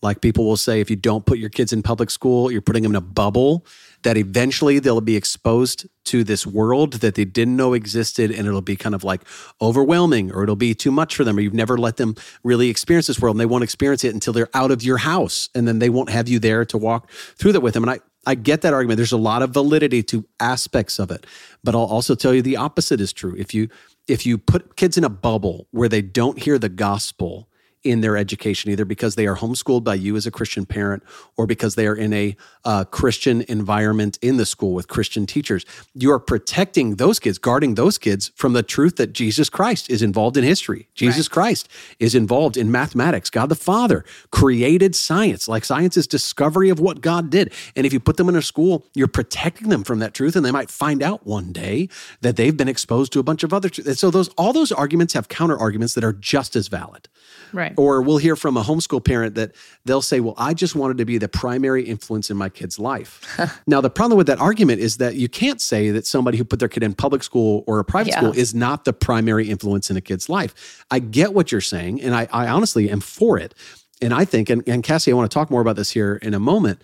Like 0.00 0.20
people 0.20 0.44
will 0.44 0.56
say, 0.56 0.80
if 0.80 0.90
you 0.90 0.96
don't 0.96 1.26
put 1.26 1.38
your 1.38 1.50
kids 1.50 1.72
in 1.72 1.82
public 1.82 2.10
school, 2.10 2.52
you're 2.52 2.60
putting 2.60 2.84
them 2.84 2.92
in 2.92 2.96
a 2.96 3.00
bubble 3.00 3.66
that 4.02 4.16
eventually 4.16 4.78
they'll 4.78 5.00
be 5.00 5.16
exposed 5.16 5.88
to 6.04 6.22
this 6.22 6.46
world 6.46 6.94
that 6.94 7.16
they 7.16 7.24
didn't 7.24 7.56
know 7.56 7.74
existed 7.74 8.30
and 8.30 8.46
it'll 8.46 8.60
be 8.60 8.76
kind 8.76 8.94
of 8.94 9.02
like 9.02 9.22
overwhelming 9.60 10.30
or 10.30 10.44
it'll 10.44 10.54
be 10.54 10.74
too 10.74 10.92
much 10.92 11.16
for 11.16 11.24
them 11.24 11.36
or 11.36 11.40
you've 11.40 11.52
never 11.52 11.76
let 11.76 11.96
them 11.96 12.14
really 12.44 12.68
experience 12.68 13.08
this 13.08 13.20
world 13.20 13.34
and 13.34 13.40
they 13.40 13.46
won't 13.46 13.64
experience 13.64 14.04
it 14.04 14.14
until 14.14 14.32
they're 14.32 14.48
out 14.54 14.70
of 14.70 14.84
your 14.84 14.98
house 14.98 15.48
and 15.54 15.66
then 15.66 15.80
they 15.80 15.90
won't 15.90 16.10
have 16.10 16.28
you 16.28 16.38
there 16.38 16.64
to 16.64 16.78
walk 16.78 17.10
through 17.10 17.52
that 17.52 17.60
with 17.60 17.74
them 17.74 17.82
and 17.82 17.90
I 17.90 17.98
I 18.28 18.34
get 18.34 18.60
that 18.60 18.74
argument. 18.74 18.98
There's 18.98 19.10
a 19.10 19.16
lot 19.16 19.40
of 19.40 19.50
validity 19.50 20.02
to 20.02 20.26
aspects 20.38 20.98
of 20.98 21.10
it, 21.10 21.26
but 21.64 21.74
I'll 21.74 21.80
also 21.80 22.14
tell 22.14 22.34
you 22.34 22.42
the 22.42 22.58
opposite 22.58 23.00
is 23.00 23.10
true. 23.10 23.34
If 23.38 23.54
you 23.54 23.70
if 24.06 24.26
you 24.26 24.36
put 24.36 24.76
kids 24.76 24.98
in 24.98 25.04
a 25.04 25.08
bubble 25.08 25.66
where 25.70 25.88
they 25.88 26.02
don't 26.02 26.38
hear 26.38 26.58
the 26.58 26.68
gospel 26.68 27.47
in 27.84 28.00
their 28.00 28.16
education, 28.16 28.70
either 28.70 28.84
because 28.84 29.14
they 29.14 29.26
are 29.26 29.36
homeschooled 29.36 29.84
by 29.84 29.94
you 29.94 30.16
as 30.16 30.26
a 30.26 30.30
Christian 30.30 30.66
parent 30.66 31.02
or 31.36 31.46
because 31.46 31.74
they 31.74 31.86
are 31.86 31.94
in 31.94 32.12
a 32.12 32.36
uh, 32.64 32.84
Christian 32.84 33.44
environment 33.48 34.18
in 34.20 34.36
the 34.36 34.46
school 34.46 34.72
with 34.72 34.88
Christian 34.88 35.26
teachers. 35.26 35.64
You 35.94 36.12
are 36.12 36.18
protecting 36.18 36.96
those 36.96 37.18
kids, 37.18 37.38
guarding 37.38 37.76
those 37.76 37.96
kids 37.96 38.32
from 38.34 38.52
the 38.52 38.62
truth 38.62 38.96
that 38.96 39.12
Jesus 39.12 39.48
Christ 39.48 39.88
is 39.90 40.02
involved 40.02 40.36
in 40.36 40.44
history. 40.44 40.88
Jesus 40.94 41.28
right. 41.28 41.34
Christ 41.34 41.68
is 41.98 42.14
involved 42.14 42.56
in 42.56 42.70
mathematics. 42.70 43.30
God 43.30 43.48
the 43.48 43.54
Father 43.54 44.04
created 44.30 44.94
science, 44.94 45.48
like 45.48 45.64
science 45.64 45.96
is 45.96 46.06
discovery 46.06 46.70
of 46.70 46.80
what 46.80 47.00
God 47.00 47.30
did. 47.30 47.52
And 47.76 47.86
if 47.86 47.92
you 47.92 48.00
put 48.00 48.16
them 48.16 48.28
in 48.28 48.36
a 48.36 48.42
school, 48.42 48.86
you're 48.94 49.08
protecting 49.08 49.68
them 49.68 49.84
from 49.84 50.00
that 50.00 50.14
truth, 50.14 50.34
and 50.36 50.44
they 50.44 50.50
might 50.50 50.70
find 50.70 51.02
out 51.02 51.26
one 51.26 51.52
day 51.52 51.88
that 52.20 52.36
they've 52.36 52.56
been 52.56 52.68
exposed 52.68 53.12
to 53.12 53.20
a 53.20 53.22
bunch 53.22 53.42
of 53.42 53.52
other 53.52 53.68
truths. 53.68 53.88
And 53.88 53.98
so 53.98 54.10
those 54.10 54.28
all 54.30 54.52
those 54.52 54.72
arguments 54.72 55.14
have 55.14 55.28
counter 55.28 55.56
arguments 55.56 55.94
that 55.94 56.04
are 56.04 56.12
just 56.12 56.56
as 56.56 56.68
valid. 56.68 57.08
Right. 57.52 57.72
Or 57.76 58.02
we'll 58.02 58.18
hear 58.18 58.36
from 58.36 58.56
a 58.56 58.62
homeschool 58.62 59.04
parent 59.04 59.34
that 59.36 59.52
they'll 59.84 60.02
say, 60.02 60.20
Well, 60.20 60.34
I 60.36 60.54
just 60.54 60.74
wanted 60.74 60.98
to 60.98 61.04
be 61.04 61.18
the 61.18 61.28
primary 61.28 61.84
influence 61.84 62.30
in 62.30 62.36
my 62.36 62.48
kid's 62.48 62.78
life. 62.78 63.20
now, 63.66 63.80
the 63.80 63.90
problem 63.90 64.18
with 64.18 64.26
that 64.26 64.38
argument 64.38 64.80
is 64.80 64.98
that 64.98 65.16
you 65.16 65.28
can't 65.28 65.60
say 65.60 65.90
that 65.90 66.06
somebody 66.06 66.38
who 66.38 66.44
put 66.44 66.58
their 66.58 66.68
kid 66.68 66.82
in 66.82 66.94
public 66.94 67.22
school 67.22 67.64
or 67.66 67.78
a 67.78 67.84
private 67.84 68.10
yeah. 68.10 68.18
school 68.18 68.32
is 68.32 68.54
not 68.54 68.84
the 68.84 68.92
primary 68.92 69.48
influence 69.48 69.90
in 69.90 69.96
a 69.96 70.00
kid's 70.00 70.28
life. 70.28 70.84
I 70.90 70.98
get 70.98 71.34
what 71.34 71.52
you're 71.52 71.60
saying, 71.60 72.02
and 72.02 72.14
I, 72.14 72.28
I 72.32 72.48
honestly 72.48 72.90
am 72.90 73.00
for 73.00 73.38
it. 73.38 73.54
And 74.00 74.14
I 74.14 74.24
think, 74.24 74.48
and, 74.50 74.62
and 74.68 74.82
Cassie, 74.82 75.10
I 75.10 75.14
want 75.14 75.30
to 75.30 75.34
talk 75.34 75.50
more 75.50 75.60
about 75.60 75.76
this 75.76 75.90
here 75.90 76.16
in 76.16 76.34
a 76.34 76.40
moment, 76.40 76.82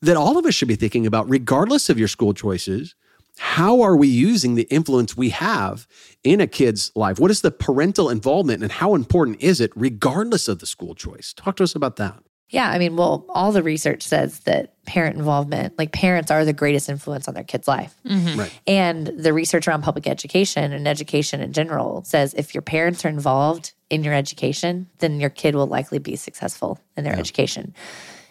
that 0.00 0.16
all 0.16 0.38
of 0.38 0.46
us 0.46 0.54
should 0.54 0.68
be 0.68 0.76
thinking 0.76 1.06
about, 1.06 1.28
regardless 1.28 1.88
of 1.88 1.98
your 1.98 2.08
school 2.08 2.34
choices, 2.34 2.94
how 3.38 3.82
are 3.82 3.96
we 3.96 4.08
using 4.08 4.54
the 4.54 4.64
influence 4.64 5.16
we 5.16 5.30
have 5.30 5.86
in 6.22 6.40
a 6.40 6.46
kid's 6.46 6.92
life? 6.94 7.18
What 7.18 7.30
is 7.30 7.40
the 7.40 7.50
parental 7.50 8.10
involvement 8.10 8.62
and 8.62 8.70
how 8.70 8.94
important 8.94 9.40
is 9.40 9.60
it, 9.60 9.72
regardless 9.74 10.48
of 10.48 10.58
the 10.58 10.66
school 10.66 10.94
choice? 10.94 11.32
Talk 11.32 11.56
to 11.56 11.64
us 11.64 11.74
about 11.74 11.96
that. 11.96 12.22
Yeah, 12.52 12.68
I 12.68 12.78
mean, 12.78 12.96
well, 12.96 13.24
all 13.30 13.50
the 13.50 13.62
research 13.62 14.02
says 14.02 14.40
that 14.40 14.74
parent 14.84 15.16
involvement, 15.16 15.78
like 15.78 15.90
parents 15.90 16.30
are 16.30 16.44
the 16.44 16.52
greatest 16.52 16.90
influence 16.90 17.26
on 17.26 17.32
their 17.32 17.44
kid's 17.44 17.66
life. 17.66 17.94
Mm-hmm. 18.06 18.38
Right. 18.38 18.60
And 18.66 19.06
the 19.06 19.32
research 19.32 19.66
around 19.66 19.82
public 19.82 20.06
education 20.06 20.70
and 20.70 20.86
education 20.86 21.40
in 21.40 21.54
general 21.54 22.04
says 22.04 22.34
if 22.34 22.54
your 22.54 22.60
parents 22.60 23.06
are 23.06 23.08
involved 23.08 23.72
in 23.88 24.04
your 24.04 24.12
education, 24.12 24.90
then 24.98 25.18
your 25.18 25.30
kid 25.30 25.54
will 25.54 25.66
likely 25.66 25.98
be 25.98 26.14
successful 26.14 26.78
in 26.94 27.04
their 27.04 27.14
yeah. 27.14 27.20
education. 27.20 27.74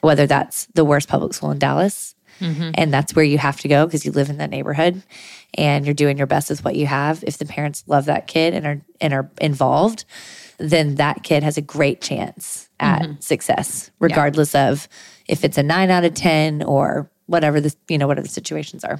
Whether 0.02 0.28
that's 0.28 0.68
the 0.76 0.86
worst 0.86 1.08
public 1.08 1.34
school 1.34 1.50
in 1.50 1.58
Dallas 1.58 2.14
Mm-hmm. 2.42 2.72
And 2.74 2.94
that's 2.94 3.16
where 3.16 3.24
you 3.24 3.38
have 3.38 3.60
to 3.62 3.68
go 3.68 3.86
because 3.86 4.06
you 4.06 4.12
live 4.12 4.30
in 4.30 4.38
that 4.38 4.50
neighborhood 4.50 5.02
and 5.54 5.86
you're 5.86 5.94
doing 5.94 6.18
your 6.18 6.28
best 6.28 6.50
with 6.50 6.66
what 6.66 6.76
you 6.76 6.88
have. 6.88 7.24
If 7.26 7.38
the 7.38 7.46
parents 7.46 7.84
love 7.88 8.06
that 8.06 8.28
kid 8.28 8.54
and 8.54 8.66
are 8.66 8.82
and 9.00 9.14
are 9.14 9.30
involved, 9.40 10.06
then 10.58 10.96
that 10.96 11.24
kid 11.24 11.44
has 11.44 11.58
a 11.58 11.62
great 11.62 12.02
chance 12.02 12.70
at 12.80 13.02
mm-hmm. 13.02 13.20
success, 13.20 13.92
regardless 14.00 14.54
yeah. 14.54 14.70
of 14.70 14.88
if 15.28 15.44
it's 15.44 15.58
a 15.58 15.64
nine 15.64 15.90
out 15.90 16.04
of 16.04 16.14
ten 16.14 16.64
or 16.64 17.10
whatever 17.28 17.62
the 17.62 17.74
you 17.88 17.98
know 17.98 18.08
whatever 18.08 18.28
the 18.28 18.34
situations 18.34 18.84
are. 18.84 19.00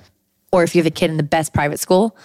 Or 0.52 0.64
if 0.64 0.76
you 0.76 0.80
have 0.80 0.88
a 0.88 0.92
kid 0.92 1.10
in 1.10 1.18
the 1.18 1.24
best 1.24 1.54
private 1.54 1.80
school 1.80 2.16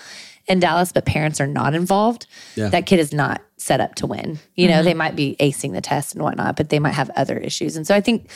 in 0.46 0.60
Dallas, 0.60 0.92
but 0.92 1.06
parents 1.06 1.40
are 1.40 1.46
not 1.46 1.74
involved, 1.74 2.26
yeah. 2.54 2.68
that 2.68 2.86
kid 2.86 2.98
is 2.98 3.12
not 3.12 3.42
set 3.56 3.80
up 3.80 3.94
to 3.96 4.06
win. 4.06 4.38
You 4.54 4.68
know, 4.68 4.74
mm-hmm. 4.74 4.84
they 4.84 4.94
might 4.94 5.16
be 5.16 5.36
acing 5.40 5.72
the 5.72 5.80
test 5.80 6.14
and 6.14 6.22
whatnot, 6.22 6.56
but 6.56 6.68
they 6.68 6.78
might 6.78 6.92
have 6.92 7.10
other 7.10 7.36
issues. 7.36 7.76
And 7.76 7.86
so 7.86 7.94
I 7.94 8.00
think 8.00 8.30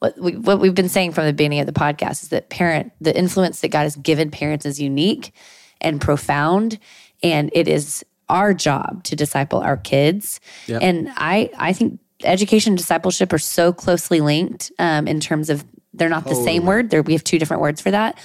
what 0.00 0.18
we 0.18 0.36
what 0.36 0.58
we've 0.60 0.74
been 0.74 0.88
saying 0.88 1.12
from 1.12 1.26
the 1.26 1.32
beginning 1.32 1.60
of 1.60 1.66
the 1.66 1.72
podcast 1.72 2.22
is 2.22 2.28
that 2.30 2.48
parent 2.48 2.92
the 3.00 3.16
influence 3.16 3.60
that 3.60 3.68
God 3.68 3.82
has 3.82 3.96
given 3.96 4.30
parents 4.30 4.66
is 4.66 4.80
unique 4.80 5.32
and 5.80 6.00
profound, 6.00 6.78
and 7.22 7.50
it 7.52 7.68
is 7.68 8.04
our 8.28 8.52
job 8.52 9.04
to 9.04 9.16
disciple 9.16 9.60
our 9.60 9.76
kids. 9.76 10.40
Yep. 10.66 10.82
And 10.82 11.12
I 11.16 11.50
I 11.56 11.72
think 11.72 12.00
education 12.24 12.72
and 12.72 12.78
discipleship 12.78 13.32
are 13.32 13.38
so 13.38 13.72
closely 13.72 14.20
linked 14.20 14.72
um, 14.78 15.06
in 15.06 15.20
terms 15.20 15.50
of 15.50 15.64
they're 15.92 16.08
not 16.08 16.24
the 16.24 16.34
same 16.34 16.64
word. 16.66 16.90
There 16.90 17.02
we 17.02 17.12
have 17.12 17.24
two 17.24 17.38
different 17.38 17.60
words 17.62 17.80
for 17.80 17.90
that. 17.90 18.18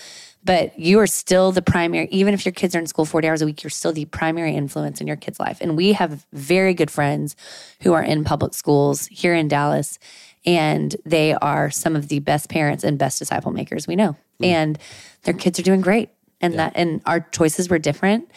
But 0.45 0.78
you 0.78 0.99
are 0.99 1.07
still 1.07 1.51
the 1.51 1.63
primary, 1.63 2.07
even 2.11 2.36
if 2.36 2.45
your 2.45 2.53
kids 2.53 2.76
are 2.76 2.80
in 2.80 2.86
school 2.86 3.03
40 3.03 3.28
hours 3.28 3.41
a 3.41 3.47
week, 3.47 3.63
you're 3.63 3.71
still 3.71 3.91
the 3.91 4.05
primary 4.05 4.55
influence 4.55 5.01
in 5.01 5.07
your 5.07 5.15
kid's 5.15 5.39
life. 5.39 5.57
And 5.59 5.76
we 5.76 5.93
have 5.93 6.28
very 6.34 6.76
good 6.76 6.91
friends 6.91 7.36
who 7.82 7.93
are 7.93 8.03
in 8.03 8.23
public 8.23 8.53
schools 8.53 9.07
here 9.07 9.34
in 9.34 9.47
Dallas 9.47 9.97
and 10.46 10.96
they 11.06 11.34
are 11.34 11.70
some 11.72 11.96
of 11.96 12.08
the 12.08 12.20
best 12.20 12.50
parents 12.50 12.84
and 12.84 12.98
best 12.98 13.20
disciple 13.20 13.52
makers 13.52 13.88
we 13.88 13.96
know. 13.96 14.16
Mm. 14.41 14.46
And 14.46 14.80
their 15.24 15.34
kids 15.34 15.60
are 15.60 15.64
doing 15.64 15.82
great. 15.82 16.10
And 16.41 16.54
yeah. 16.54 16.70
that 16.70 16.74
and 16.76 17.02
our 17.06 17.22
choices 17.22 17.70
were 17.70 17.80
different. 17.80 18.30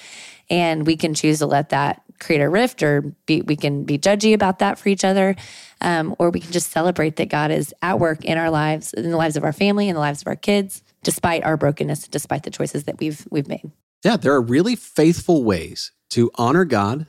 And 0.50 0.86
we 0.86 0.96
can 0.96 1.14
choose 1.14 1.38
to 1.38 1.46
let 1.46 1.70
that 1.70 2.02
create 2.20 2.40
a 2.40 2.48
rift 2.48 2.82
or 2.82 3.02
be, 3.26 3.42
we 3.42 3.54
can 3.54 3.84
be 3.84 3.98
judgy 3.98 4.34
about 4.34 4.58
that 4.60 4.78
for 4.78 4.88
each 4.88 5.04
other. 5.04 5.36
Um, 5.80 6.16
or 6.18 6.30
we 6.30 6.40
can 6.40 6.50
just 6.50 6.70
celebrate 6.70 7.16
that 7.16 7.28
God 7.28 7.50
is 7.50 7.72
at 7.82 8.00
work 8.00 8.24
in 8.24 8.38
our 8.38 8.50
lives, 8.50 8.92
in 8.92 9.10
the 9.10 9.16
lives 9.16 9.36
of 9.36 9.44
our 9.44 9.52
family, 9.52 9.88
in 9.88 9.94
the 9.94 10.00
lives 10.00 10.22
of 10.22 10.26
our 10.26 10.36
kids, 10.36 10.82
despite 11.02 11.44
our 11.44 11.56
brokenness, 11.56 12.08
despite 12.08 12.42
the 12.42 12.50
choices 12.50 12.84
that 12.84 12.98
we've 12.98 13.26
we've 13.30 13.46
made. 13.46 13.70
Yeah, 14.04 14.16
there 14.16 14.32
are 14.32 14.40
really 14.40 14.74
faithful 14.74 15.44
ways 15.44 15.92
to 16.10 16.30
honor 16.36 16.64
God 16.64 17.06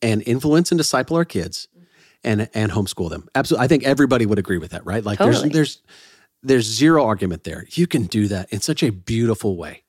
and 0.00 0.22
influence 0.26 0.70
and 0.70 0.78
disciple 0.78 1.16
our 1.16 1.24
kids 1.24 1.68
and 2.24 2.48
and 2.54 2.70
homeschool 2.72 3.10
them. 3.10 3.28
Absolutely. 3.34 3.64
I 3.64 3.68
think 3.68 3.84
everybody 3.84 4.26
would 4.26 4.38
agree 4.38 4.58
with 4.58 4.70
that, 4.70 4.84
right? 4.86 5.04
Like 5.04 5.18
totally. 5.18 5.48
there's 5.48 5.52
there's 5.52 5.82
there's 6.42 6.66
zero 6.66 7.04
argument 7.04 7.44
there. 7.44 7.66
You 7.70 7.86
can 7.86 8.04
do 8.04 8.28
that 8.28 8.52
in 8.52 8.60
such 8.60 8.82
a 8.82 8.90
beautiful 8.90 9.56
way. 9.56 9.82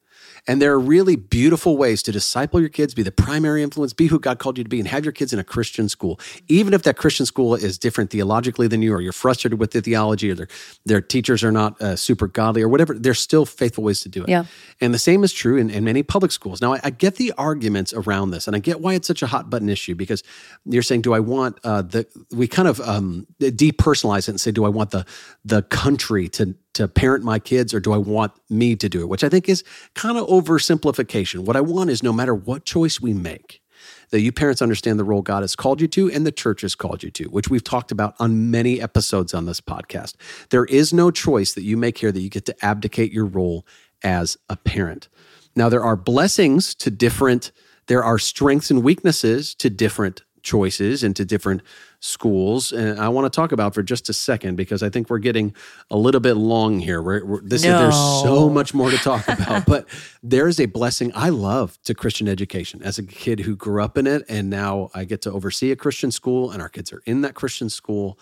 And 0.46 0.62
there 0.62 0.74
are 0.74 0.80
really 0.80 1.16
beautiful 1.16 1.78
ways 1.78 2.04
to 2.04 2.12
disciple 2.12 2.60
your 2.60 2.70
kids, 2.70 2.94
be 2.94 3.04
the 3.04 3.12
primary 3.12 3.64
influence, 3.64 3.94
be 3.94 4.08
who 4.08 4.20
God 4.20 4.40
called 4.40 4.58
you 4.58 4.64
to 4.64 4.70
be, 4.70 4.80
and 4.80 4.88
have 4.88 5.06
your 5.06 5.14
kids 5.14 5.32
in 5.32 5.40
a 5.40 5.44
Christian 5.44 5.88
school. 5.88 6.20
Even 6.48 6.74
if 6.74 6.84
that 6.84 6.98
Christian 6.98 7.26
school 7.26 7.56
is 7.56 7.78
different 7.78 8.10
theologically 8.10 8.68
than 8.68 8.82
you, 8.82 8.94
or 8.94 9.00
you're 9.00 9.14
frustrated 9.14 9.60
with 9.60 9.72
the 9.72 9.82
theology, 9.82 10.32
or 10.32 10.36
their, 10.36 10.48
their 10.86 11.02
teachers 11.02 11.44
are 11.44 11.52
not 11.52 11.82
uh, 11.82 11.96
super 11.96 12.28
godly, 12.28 12.62
or 12.62 12.68
whatever, 12.68 12.94
there's 12.94 13.20
still 13.20 13.46
faithful 13.46 13.86
ways 13.86 14.02
to 14.02 14.10
do 14.10 14.24
it. 14.24 14.30
Yeah. 14.30 14.44
And 14.82 14.94
the 14.94 15.00
same 15.00 15.24
is 15.24 15.32
true 15.32 15.56
in, 15.56 15.70
in 15.70 15.86
many 15.86 16.04
public 16.04 16.32
schools. 16.32 16.62
Now, 16.62 16.74
I, 16.74 16.82
I, 16.84 16.90
get 16.90 17.16
the 17.16 17.32
arguments 17.38 17.94
around 17.94 18.32
this, 18.32 18.48
and 18.48 18.56
I 18.56 18.60
get 18.60 18.82
why 18.82 18.96
it's 18.96 19.08
such 19.08 19.24
a 19.24 19.28
hot 19.28 19.50
button 19.50 19.70
issue 19.70 19.96
because 19.96 20.24
you're 20.66 20.84
saying, 20.84 21.02
do 21.02 21.14
I 21.14 21.20
want 21.20 21.58
uh, 21.64 21.84
the, 21.84 22.06
we 22.32 22.48
kind 22.48 22.68
of 22.68 22.82
um, 22.82 23.28
depersonalize 23.40 24.28
it 24.28 24.30
and 24.30 24.42
say, 24.42 24.52
do 24.52 24.66
I 24.66 24.70
want 24.70 24.92
the, 24.92 25.06
the 25.46 25.62
country 25.64 26.28
to, 26.30 26.56
to 26.74 26.88
parent 26.88 27.24
my 27.24 27.40
kids 27.40 27.74
or 27.74 27.80
do 27.80 27.94
I 27.94 27.98
want 27.98 28.34
me 28.50 28.76
to 28.76 28.90
do 28.90 29.02
it? 29.02 29.10
Which 29.10 29.24
I 29.24 29.30
think 29.30 29.48
is 29.48 29.64
kind 29.94 30.18
of 30.18 30.28
oversimplification. 30.28 31.40
What 31.40 31.56
I 31.56 31.62
want 31.62 31.90
is 31.90 32.04
no 32.04 32.14
matter 32.14 32.34
what 32.34 32.66
choice 32.66 33.00
we 33.00 33.14
make, 33.14 33.62
that 34.10 34.22
you 34.22 34.32
parents 34.32 34.62
understand 34.62 35.00
the 35.00 35.04
role 35.04 35.22
God 35.22 35.42
has 35.42 35.56
called 35.56 35.82
you 35.82 35.88
to 35.90 36.12
and 36.12 36.26
the 36.26 36.32
church 36.32 36.62
has 36.62 36.76
called 36.76 37.04
you 37.04 37.12
to, 37.12 37.26
which 37.26 37.50
we've 37.50 37.64
talked 37.64 37.92
about 37.92 38.16
on 38.20 38.52
many 38.52 38.82
episodes 38.82 39.34
on 39.34 39.46
this 39.46 39.62
podcast. 39.62 40.16
There 40.50 40.66
is 40.66 40.94
no 40.94 41.12
choice 41.12 41.54
that 41.54 41.64
you 41.64 41.78
make 41.78 41.98
here 41.98 42.12
that 42.12 42.22
you 42.22 42.30
get 42.30 42.46
to 42.46 42.66
abdicate 42.66 43.12
your 43.12 43.26
role 43.26 43.66
as 44.04 44.38
a 44.50 44.58
parent. 44.58 45.10
Now, 45.56 45.70
there 45.70 45.84
are 45.84 45.96
blessings 45.96 46.74
to 46.76 46.90
different, 46.92 47.52
there 47.88 48.04
are 48.04 48.18
strengths 48.18 48.72
and 48.72 48.84
weaknesses 48.84 49.54
to 49.56 49.70
different 49.70 50.22
choices 50.44 51.04
and 51.04 51.16
to 51.16 51.26
different 51.26 51.62
schools. 52.00 52.72
And 52.72 53.00
I 53.00 53.10
want 53.10 53.32
to 53.32 53.36
talk 53.36 53.52
about 53.52 53.74
for 53.74 53.82
just 53.82 54.10
a 54.10 54.14
second 54.14 54.56
because 54.56 54.84
I 54.84 54.90
think 54.90 55.10
we're 55.10 55.20
getting 55.20 55.56
a 55.90 55.98
little 55.98 56.20
bit 56.20 56.36
long 56.36 56.80
here. 56.80 57.02
We're, 57.02 57.26
we're 57.26 57.42
this 57.42 57.64
no. 57.64 57.74
is, 57.74 57.80
there's 57.80 57.96
so 57.96 58.50
much 58.50 58.74
more 58.74 58.92
to 58.92 58.98
talk 58.98 59.28
about, 59.28 59.66
but 59.68 59.88
there 60.22 60.48
is 60.48 60.60
a 60.60 60.66
blessing 60.66 61.12
I 61.16 61.30
love 61.30 61.82
to 61.84 61.96
Christian 61.96 62.28
education 62.28 62.84
as 62.84 63.00
a 63.00 63.04
kid 63.04 63.40
who 63.42 63.56
grew 63.56 63.82
up 63.82 63.98
in 63.98 64.06
it. 64.06 64.24
And 64.30 64.50
now 64.50 64.92
I 64.94 65.06
get 65.06 65.22
to 65.24 65.32
oversee 65.32 65.72
a 65.72 65.76
Christian 65.76 66.12
school 66.12 66.52
and 66.52 66.62
our 66.62 66.70
kids 66.70 66.94
are 66.94 67.02
in 67.06 67.22
that 67.22 67.34
Christian 67.34 67.70
school. 67.70 68.20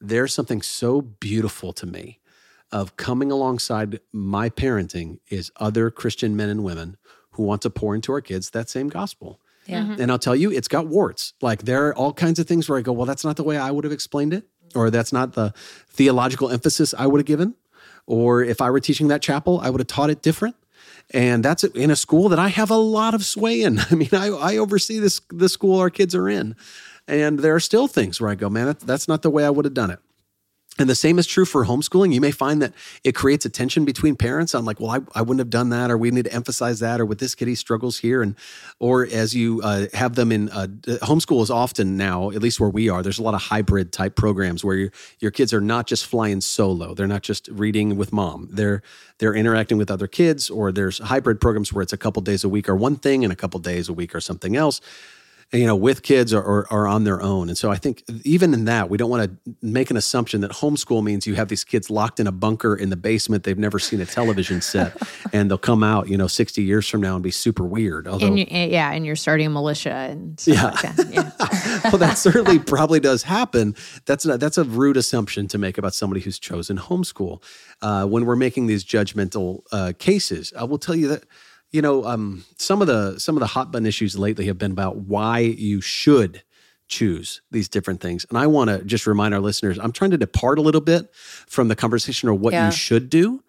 There's 0.00 0.32
something 0.32 0.62
so 0.62 1.00
beautiful 1.00 1.72
to 1.74 1.86
me 1.86 2.20
of 2.72 2.96
coming 2.96 3.30
alongside 3.30 4.00
my 4.12 4.50
parenting 4.50 5.18
is 5.30 5.52
other 5.56 5.90
Christian 5.90 6.36
men 6.36 6.48
and 6.48 6.64
women 6.64 6.96
who 7.32 7.42
want 7.42 7.62
to 7.62 7.70
pour 7.70 7.94
into 7.94 8.12
our 8.12 8.20
kids 8.20 8.50
that 8.50 8.68
same 8.68 8.88
gospel. 8.88 9.40
Yeah. 9.66 9.80
Mm-hmm. 9.80 10.00
And 10.00 10.10
I'll 10.10 10.18
tell 10.18 10.36
you, 10.36 10.50
it's 10.50 10.68
got 10.68 10.86
warts. 10.86 11.34
Like 11.40 11.62
there 11.62 11.88
are 11.88 11.94
all 11.94 12.12
kinds 12.12 12.38
of 12.38 12.46
things 12.46 12.68
where 12.68 12.78
I 12.78 12.82
go, 12.82 12.92
well, 12.92 13.06
that's 13.06 13.24
not 13.24 13.36
the 13.36 13.42
way 13.42 13.56
I 13.56 13.70
would 13.70 13.84
have 13.84 13.92
explained 13.92 14.32
it, 14.32 14.46
or 14.74 14.90
that's 14.90 15.12
not 15.12 15.32
the 15.32 15.52
theological 15.88 16.50
emphasis 16.50 16.94
I 16.96 17.06
would 17.06 17.18
have 17.18 17.26
given. 17.26 17.54
Or 18.06 18.42
if 18.42 18.60
I 18.60 18.70
were 18.70 18.80
teaching 18.80 19.08
that 19.08 19.22
chapel, 19.22 19.60
I 19.60 19.70
would 19.70 19.80
have 19.80 19.88
taught 19.88 20.10
it 20.10 20.22
different. 20.22 20.56
And 21.12 21.44
that's 21.44 21.64
in 21.64 21.90
a 21.90 21.96
school 21.96 22.28
that 22.28 22.38
I 22.38 22.48
have 22.48 22.70
a 22.70 22.76
lot 22.76 23.14
of 23.14 23.24
sway 23.24 23.62
in. 23.62 23.78
I 23.90 23.94
mean, 23.94 24.10
I, 24.12 24.28
I 24.28 24.56
oversee 24.56 24.98
this 24.98 25.20
the 25.30 25.48
school 25.48 25.78
our 25.78 25.90
kids 25.90 26.14
are 26.14 26.28
in. 26.28 26.56
And 27.08 27.38
there 27.38 27.54
are 27.54 27.60
still 27.60 27.86
things 27.86 28.20
where 28.20 28.30
I 28.30 28.34
go, 28.34 28.48
man, 28.48 28.76
that's 28.84 29.06
not 29.06 29.22
the 29.22 29.30
way 29.30 29.44
I 29.44 29.50
would 29.50 29.64
have 29.64 29.74
done 29.74 29.90
it. 29.90 30.00
And 30.78 30.90
the 30.90 30.94
same 30.94 31.18
is 31.18 31.26
true 31.26 31.46
for 31.46 31.64
homeschooling. 31.64 32.12
You 32.12 32.20
may 32.20 32.30
find 32.30 32.60
that 32.60 32.74
it 33.02 33.14
creates 33.14 33.46
a 33.46 33.48
tension 33.48 33.86
between 33.86 34.14
parents 34.14 34.54
on 34.54 34.66
like, 34.66 34.78
well, 34.78 34.90
I, 34.90 35.18
I 35.18 35.22
wouldn't 35.22 35.38
have 35.38 35.48
done 35.48 35.70
that, 35.70 35.90
or 35.90 35.96
we 35.96 36.10
need 36.10 36.26
to 36.26 36.32
emphasize 36.32 36.80
that, 36.80 37.00
or 37.00 37.06
with 37.06 37.18
this 37.18 37.34
kid, 37.34 37.48
he 37.48 37.54
struggles 37.54 37.98
here. 37.98 38.20
And, 38.20 38.34
or 38.78 39.06
as 39.06 39.34
you 39.34 39.62
uh, 39.62 39.86
have 39.94 40.16
them 40.16 40.30
in 40.30 40.50
uh, 40.50 40.66
homeschool 40.86 41.42
is 41.42 41.50
often 41.50 41.96
now, 41.96 42.30
at 42.30 42.42
least 42.42 42.60
where 42.60 42.68
we 42.68 42.90
are, 42.90 43.02
there's 43.02 43.18
a 43.18 43.22
lot 43.22 43.32
of 43.32 43.40
hybrid 43.40 43.90
type 43.90 44.16
programs 44.16 44.62
where 44.64 44.76
your, 44.76 44.92
your 45.18 45.30
kids 45.30 45.54
are 45.54 45.62
not 45.62 45.86
just 45.86 46.04
flying 46.04 46.42
solo. 46.42 46.92
They're 46.92 47.06
not 47.06 47.22
just 47.22 47.48
reading 47.48 47.96
with 47.96 48.12
mom. 48.12 48.48
They're, 48.52 48.82
they're 49.18 49.34
interacting 49.34 49.78
with 49.78 49.90
other 49.90 50.06
kids, 50.06 50.50
or 50.50 50.72
there's 50.72 50.98
hybrid 50.98 51.40
programs 51.40 51.72
where 51.72 51.82
it's 51.82 51.94
a 51.94 51.98
couple 51.98 52.20
days 52.20 52.44
a 52.44 52.50
week 52.50 52.68
or 52.68 52.76
one 52.76 52.96
thing 52.96 53.24
and 53.24 53.32
a 53.32 53.36
couple 53.36 53.58
days 53.60 53.88
a 53.88 53.94
week 53.94 54.14
or 54.14 54.20
something 54.20 54.56
else 54.56 54.82
you 55.52 55.66
know, 55.66 55.76
with 55.76 56.02
kids 56.02 56.34
or, 56.34 56.42
or, 56.42 56.66
or, 56.72 56.88
on 56.88 57.04
their 57.04 57.22
own. 57.22 57.48
And 57.48 57.56
so 57.56 57.70
I 57.70 57.76
think 57.76 58.02
even 58.24 58.52
in 58.52 58.64
that, 58.64 58.90
we 58.90 58.98
don't 58.98 59.08
want 59.08 59.30
to 59.30 59.54
make 59.62 59.90
an 59.90 59.96
assumption 59.96 60.40
that 60.40 60.50
homeschool 60.50 61.04
means 61.04 61.24
you 61.26 61.36
have 61.36 61.48
these 61.48 61.62
kids 61.62 61.88
locked 61.88 62.18
in 62.18 62.26
a 62.26 62.32
bunker 62.32 62.74
in 62.74 62.90
the 62.90 62.96
basement. 62.96 63.44
They've 63.44 63.56
never 63.56 63.78
seen 63.78 64.00
a 64.00 64.06
television 64.06 64.60
set 64.60 65.00
and 65.32 65.48
they'll 65.48 65.56
come 65.56 65.84
out, 65.84 66.08
you 66.08 66.16
know, 66.16 66.26
60 66.26 66.62
years 66.62 66.88
from 66.88 67.00
now 67.00 67.14
and 67.14 67.22
be 67.22 67.30
super 67.30 67.64
weird. 67.64 68.08
Although, 68.08 68.26
and 68.26 68.38
you, 68.38 68.46
yeah. 68.50 68.90
And 68.92 69.06
you're 69.06 69.14
starting 69.14 69.46
a 69.46 69.50
militia 69.50 69.92
and 69.92 70.42
yeah. 70.46 70.64
Like 70.64 70.96
that. 70.96 71.10
yeah. 71.12 71.80
well, 71.90 71.98
that 71.98 72.18
certainly 72.18 72.58
probably 72.58 72.98
does 72.98 73.22
happen. 73.22 73.76
That's 74.04 74.24
a, 74.26 74.38
that's 74.38 74.58
a 74.58 74.64
rude 74.64 74.96
assumption 74.96 75.46
to 75.48 75.58
make 75.58 75.78
about 75.78 75.94
somebody 75.94 76.20
who's 76.22 76.40
chosen 76.40 76.76
homeschool. 76.76 77.40
Uh, 77.82 78.04
when 78.04 78.26
we're 78.26 78.36
making 78.36 78.66
these 78.66 78.84
judgmental 78.84 79.62
uh, 79.70 79.92
cases, 79.98 80.52
I 80.58 80.64
will 80.64 80.78
tell 80.78 80.96
you 80.96 81.06
that 81.08 81.24
you 81.70 81.82
know, 81.82 82.04
um, 82.04 82.44
some 82.58 82.80
of 82.80 82.86
the 82.86 83.18
some 83.18 83.36
of 83.36 83.40
the 83.40 83.46
hot 83.46 83.72
button 83.72 83.86
issues 83.86 84.18
lately 84.18 84.46
have 84.46 84.58
been 84.58 84.72
about 84.72 84.96
why 84.96 85.40
you 85.40 85.80
should 85.80 86.42
choose 86.88 87.42
these 87.50 87.68
different 87.68 88.00
things. 88.00 88.24
And 88.28 88.38
I 88.38 88.46
want 88.46 88.70
to 88.70 88.84
just 88.84 89.06
remind 89.06 89.34
our 89.34 89.40
listeners, 89.40 89.78
I'm 89.78 89.92
trying 89.92 90.12
to 90.12 90.18
depart 90.18 90.58
a 90.58 90.62
little 90.62 90.80
bit 90.80 91.12
from 91.14 91.68
the 91.68 91.76
conversation 91.76 92.28
of 92.28 92.40
what 92.40 92.52
yeah. 92.52 92.66
you 92.66 92.72
should 92.72 93.10
do 93.10 93.42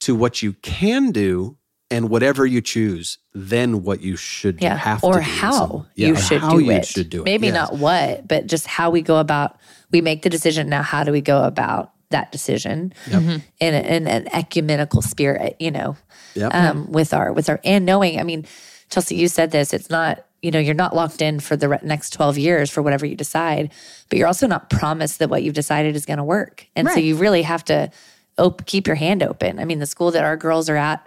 to 0.00 0.14
what 0.14 0.42
you 0.42 0.54
can 0.54 1.12
do 1.12 1.56
and 1.90 2.08
whatever 2.08 2.46
you 2.46 2.60
choose, 2.60 3.18
then 3.34 3.82
what 3.82 4.00
you 4.00 4.16
should 4.16 4.62
yeah. 4.62 4.76
have 4.76 5.02
or 5.02 5.14
to 5.14 5.22
how 5.22 5.86
yeah, 5.94 6.08
you 6.08 6.16
should 6.16 6.40
how 6.40 6.56
do 6.56 6.64
you 6.64 6.70
it. 6.70 6.86
Should 6.86 7.10
do 7.10 7.22
it. 7.22 7.24
Maybe 7.24 7.48
yes. 7.48 7.54
not 7.54 7.78
what, 7.78 8.26
but 8.26 8.46
just 8.46 8.66
how 8.66 8.90
we 8.90 9.02
go 9.02 9.18
about. 9.18 9.58
We 9.90 10.00
make 10.00 10.22
the 10.22 10.30
decision. 10.30 10.68
Now, 10.68 10.82
how 10.82 11.02
do 11.02 11.10
we 11.10 11.20
go 11.20 11.42
about 11.42 11.92
that 12.10 12.30
decision 12.32 12.92
yep. 13.08 13.22
Mm-hmm. 13.22 13.36
in, 13.60 13.74
a, 13.74 13.78
in, 13.78 14.06
an 14.06 14.28
ecumenical 14.32 15.02
spirit, 15.02 15.56
you 15.58 15.70
know, 15.70 15.96
yep. 16.34 16.54
um, 16.54 16.90
with 16.90 17.14
our, 17.14 17.32
with 17.32 17.48
our, 17.48 17.60
and 17.64 17.86
knowing, 17.86 18.20
I 18.20 18.22
mean, 18.22 18.46
Chelsea, 18.90 19.16
you 19.16 19.28
said 19.28 19.50
this, 19.50 19.72
it's 19.72 19.90
not, 19.90 20.26
you 20.42 20.50
know, 20.50 20.58
you're 20.58 20.74
not 20.74 20.94
locked 20.94 21.22
in 21.22 21.40
for 21.40 21.56
the 21.56 21.78
next 21.82 22.12
12 22.12 22.38
years 22.38 22.70
for 22.70 22.82
whatever 22.82 23.06
you 23.06 23.14
decide, 23.14 23.72
but 24.08 24.18
you're 24.18 24.26
also 24.26 24.46
not 24.46 24.70
promised 24.70 25.18
that 25.20 25.30
what 25.30 25.42
you've 25.42 25.54
decided 25.54 25.94
is 25.94 26.06
going 26.06 26.18
to 26.18 26.24
work. 26.24 26.66
And 26.74 26.86
right. 26.86 26.94
so 26.94 27.00
you 27.00 27.16
really 27.16 27.42
have 27.42 27.64
to 27.66 27.90
op- 28.38 28.66
keep 28.66 28.86
your 28.86 28.96
hand 28.96 29.22
open. 29.22 29.58
I 29.58 29.64
mean, 29.64 29.78
the 29.78 29.86
school 29.86 30.10
that 30.10 30.24
our 30.24 30.36
girls 30.36 30.68
are 30.68 30.76
at, 30.76 31.06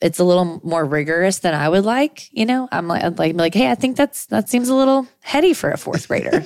it's 0.00 0.18
a 0.18 0.24
little 0.24 0.60
more 0.62 0.84
rigorous 0.84 1.38
than 1.38 1.54
I 1.54 1.68
would 1.68 1.84
like. 1.84 2.28
You 2.32 2.44
know, 2.44 2.68
I'm 2.70 2.86
like, 2.86 3.02
I'm 3.02 3.16
like, 3.16 3.34
like, 3.34 3.54
hey, 3.54 3.70
I 3.70 3.74
think 3.74 3.96
that's 3.96 4.26
that 4.26 4.48
seems 4.48 4.68
a 4.68 4.74
little 4.74 5.06
heady 5.20 5.54
for 5.54 5.70
a 5.70 5.78
fourth 5.78 6.08
grader. 6.08 6.44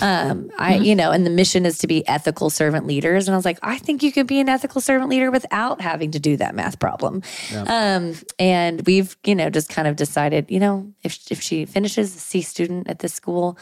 um, 0.02 0.50
I, 0.58 0.76
you 0.76 0.94
know, 0.94 1.10
and 1.10 1.24
the 1.24 1.30
mission 1.30 1.66
is 1.66 1.78
to 1.78 1.86
be 1.86 2.06
ethical 2.08 2.50
servant 2.50 2.86
leaders, 2.86 3.28
and 3.28 3.34
I 3.34 3.38
was 3.38 3.44
like, 3.44 3.58
I 3.62 3.78
think 3.78 4.02
you 4.02 4.12
could 4.12 4.26
be 4.26 4.40
an 4.40 4.48
ethical 4.48 4.80
servant 4.80 5.10
leader 5.10 5.30
without 5.30 5.80
having 5.80 6.10
to 6.12 6.18
do 6.18 6.36
that 6.38 6.54
math 6.54 6.78
problem. 6.78 7.22
Yeah. 7.52 7.62
Um, 7.62 8.14
and 8.38 8.84
we've, 8.86 9.16
you 9.24 9.34
know, 9.34 9.50
just 9.50 9.70
kind 9.70 9.86
of 9.86 9.96
decided, 9.96 10.50
you 10.50 10.60
know, 10.60 10.92
if 11.02 11.30
if 11.30 11.40
she 11.40 11.66
finishes 11.66 12.14
a 12.14 12.18
C 12.18 12.42
student 12.42 12.88
at 12.88 12.98
this 12.98 13.14
school, 13.14 13.56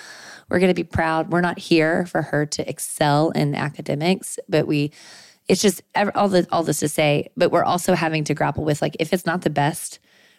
we're 0.48 0.58
going 0.58 0.70
to 0.70 0.74
be 0.74 0.84
proud. 0.84 1.30
We're 1.30 1.42
not 1.42 1.58
here 1.58 2.06
for 2.06 2.22
her 2.22 2.46
to 2.46 2.68
excel 2.68 3.30
in 3.30 3.54
academics, 3.54 4.38
but 4.48 4.66
we 4.66 4.92
it's 5.48 5.62
just 5.62 5.82
all 6.14 6.28
the 6.28 6.46
all 6.52 6.62
this 6.62 6.80
to 6.80 6.88
say, 6.88 7.30
but 7.36 7.50
we're 7.50 7.64
also 7.64 7.94
having 7.94 8.24
to 8.24 8.34
grapple 8.34 8.64
with 8.64 8.82
like 8.82 8.96
if 9.00 9.12
it's 9.12 9.26
not 9.26 9.42
the 9.42 9.50
best 9.50 9.98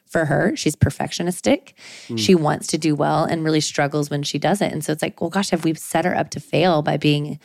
for 0.10 0.26
her, 0.26 0.56
she's 0.56 0.76
perfectionistic. 0.76 1.74
Mm. 2.08 2.18
She 2.18 2.36
wants 2.36 2.68
to 2.68 2.78
do 2.78 2.96
well 2.96 3.26
and 3.26 3.44
really 3.44 3.62
struggles 3.62 4.10
when 4.10 4.24
she 4.24 4.40
doesn't. 4.40 4.72
And 4.72 4.84
so 4.84 4.92
it's 4.92 5.04
like, 5.04 5.22
well, 5.22 5.30
gosh, 5.30 5.52
have 5.52 5.64
we 5.64 5.76
set 5.76 6.06
her 6.06 6.18
up 6.18 6.32
to 6.32 6.40
fail 6.40 6.82
by 6.82 6.98
being 6.98 7.40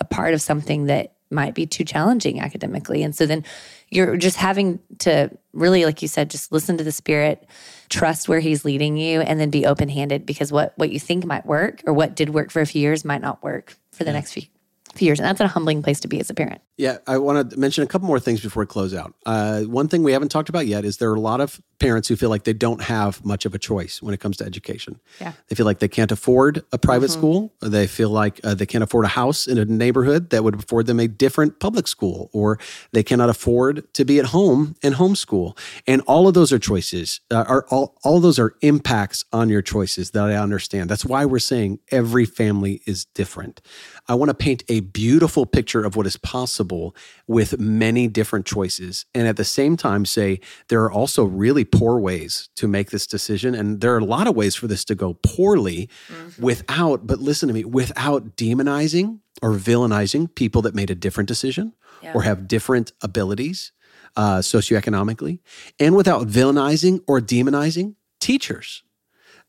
a 0.00 0.04
part 0.04 0.34
of 0.34 0.42
something 0.42 0.86
that 0.86 1.12
might 1.30 1.54
be 1.54 1.64
too 1.64 1.84
challenging 1.84 2.40
academically? 2.40 3.04
And 3.04 3.14
so 3.14 3.24
then 3.24 3.44
you're 3.90 4.16
just 4.16 4.36
having 4.36 4.80
to 5.00 5.30
really, 5.52 5.84
like 5.84 6.02
you 6.02 6.08
said, 6.08 6.28
just 6.28 6.50
listen 6.50 6.76
to 6.78 6.84
the 6.84 6.92
spirit, 6.92 7.46
trust 7.88 8.28
where 8.28 8.40
he's 8.40 8.64
leading 8.64 8.96
you, 8.96 9.20
and 9.20 9.38
then 9.38 9.50
be 9.50 9.64
open 9.64 9.88
handed 9.88 10.26
because 10.26 10.50
what 10.50 10.72
what 10.76 10.90
you 10.90 10.98
think 10.98 11.24
might 11.24 11.46
work 11.46 11.82
or 11.86 11.92
what 11.92 12.16
did 12.16 12.30
work 12.30 12.50
for 12.50 12.60
a 12.60 12.66
few 12.66 12.80
years 12.80 13.04
might 13.04 13.20
not 13.20 13.42
work 13.44 13.76
for 13.92 14.02
the 14.02 14.10
yeah. 14.10 14.16
next 14.16 14.32
few 14.32 14.42
years. 15.04 15.18
And 15.18 15.26
that's 15.26 15.40
a 15.40 15.48
humbling 15.48 15.82
place 15.82 16.00
to 16.00 16.08
be 16.08 16.20
as 16.20 16.30
a 16.30 16.34
parent. 16.34 16.60
Yeah, 16.76 16.98
I 17.06 17.18
want 17.18 17.50
to 17.50 17.56
mention 17.58 17.82
a 17.82 17.86
couple 17.86 18.06
more 18.06 18.20
things 18.20 18.40
before 18.40 18.62
we 18.62 18.66
close 18.66 18.94
out. 18.94 19.14
Uh, 19.26 19.62
one 19.62 19.88
thing 19.88 20.02
we 20.02 20.12
haven't 20.12 20.28
talked 20.28 20.48
about 20.48 20.66
yet 20.66 20.84
is 20.84 20.98
there 20.98 21.10
are 21.10 21.16
a 21.16 21.20
lot 21.20 21.40
of 21.40 21.60
parents 21.78 22.08
who 22.08 22.16
feel 22.16 22.30
like 22.30 22.44
they 22.44 22.52
don't 22.52 22.82
have 22.82 23.24
much 23.24 23.44
of 23.44 23.54
a 23.54 23.58
choice 23.58 24.02
when 24.02 24.14
it 24.14 24.20
comes 24.20 24.36
to 24.36 24.44
education. 24.44 25.00
Yeah. 25.20 25.32
They 25.48 25.56
feel 25.56 25.66
like 25.66 25.78
they 25.78 25.88
can't 25.88 26.12
afford 26.12 26.64
a 26.72 26.78
private 26.78 27.10
mm-hmm. 27.10 27.18
school. 27.18 27.54
They 27.60 27.86
feel 27.86 28.10
like 28.10 28.40
uh, 28.44 28.54
they 28.54 28.66
can't 28.66 28.84
afford 28.84 29.04
a 29.04 29.08
house 29.08 29.46
in 29.46 29.58
a 29.58 29.64
neighborhood 29.64 30.30
that 30.30 30.44
would 30.44 30.54
afford 30.54 30.86
them 30.86 31.00
a 31.00 31.08
different 31.08 31.60
public 31.60 31.88
school, 31.88 32.30
or 32.32 32.58
they 32.92 33.02
cannot 33.02 33.30
afford 33.30 33.92
to 33.94 34.04
be 34.04 34.18
at 34.18 34.26
home 34.26 34.76
and 34.82 34.94
homeschool. 34.96 35.56
And 35.86 36.00
all 36.02 36.28
of 36.28 36.34
those 36.34 36.52
are 36.52 36.58
choices. 36.58 37.20
Uh, 37.30 37.44
are 37.48 37.66
all 37.70 37.96
all 38.04 38.16
of 38.16 38.22
those 38.22 38.38
are 38.38 38.54
impacts 38.60 39.24
on 39.32 39.48
your 39.48 39.62
choices 39.62 40.10
that 40.12 40.24
I 40.24 40.34
understand. 40.34 40.90
That's 40.90 41.04
why 41.04 41.24
we're 41.24 41.38
saying 41.38 41.80
every 41.90 42.24
family 42.24 42.82
is 42.86 43.04
different. 43.04 43.60
I 44.08 44.14
want 44.14 44.30
to 44.30 44.34
paint 44.34 44.62
a 44.68 44.80
beautiful 44.92 45.46
picture 45.46 45.84
of 45.84 45.96
what 45.96 46.06
is 46.06 46.16
possible 46.16 46.94
with 47.26 47.58
many 47.58 48.08
different 48.08 48.46
choices. 48.46 49.06
And 49.14 49.26
at 49.26 49.36
the 49.36 49.44
same 49.44 49.76
time, 49.76 50.04
say 50.04 50.40
there 50.68 50.82
are 50.82 50.92
also 50.92 51.24
really 51.24 51.64
poor 51.64 51.98
ways 51.98 52.48
to 52.56 52.68
make 52.68 52.90
this 52.90 53.06
decision. 53.06 53.54
And 53.54 53.80
there 53.80 53.94
are 53.94 53.98
a 53.98 54.04
lot 54.04 54.26
of 54.26 54.36
ways 54.36 54.54
for 54.54 54.66
this 54.66 54.84
to 54.86 54.94
go 54.94 55.14
poorly 55.14 55.88
mm-hmm. 56.08 56.42
without, 56.42 57.06
but 57.06 57.18
listen 57.18 57.48
to 57.48 57.54
me, 57.54 57.64
without 57.64 58.36
demonizing 58.36 59.20
or 59.42 59.52
villainizing 59.54 60.34
people 60.34 60.62
that 60.62 60.74
made 60.74 60.90
a 60.90 60.94
different 60.94 61.28
decision 61.28 61.74
yeah. 62.02 62.12
or 62.14 62.22
have 62.22 62.48
different 62.48 62.92
abilities 63.02 63.72
uh, 64.16 64.38
socioeconomically, 64.38 65.38
and 65.78 65.94
without 65.94 66.26
villainizing 66.26 67.00
or 67.06 67.20
demonizing 67.20 67.94
teachers 68.20 68.82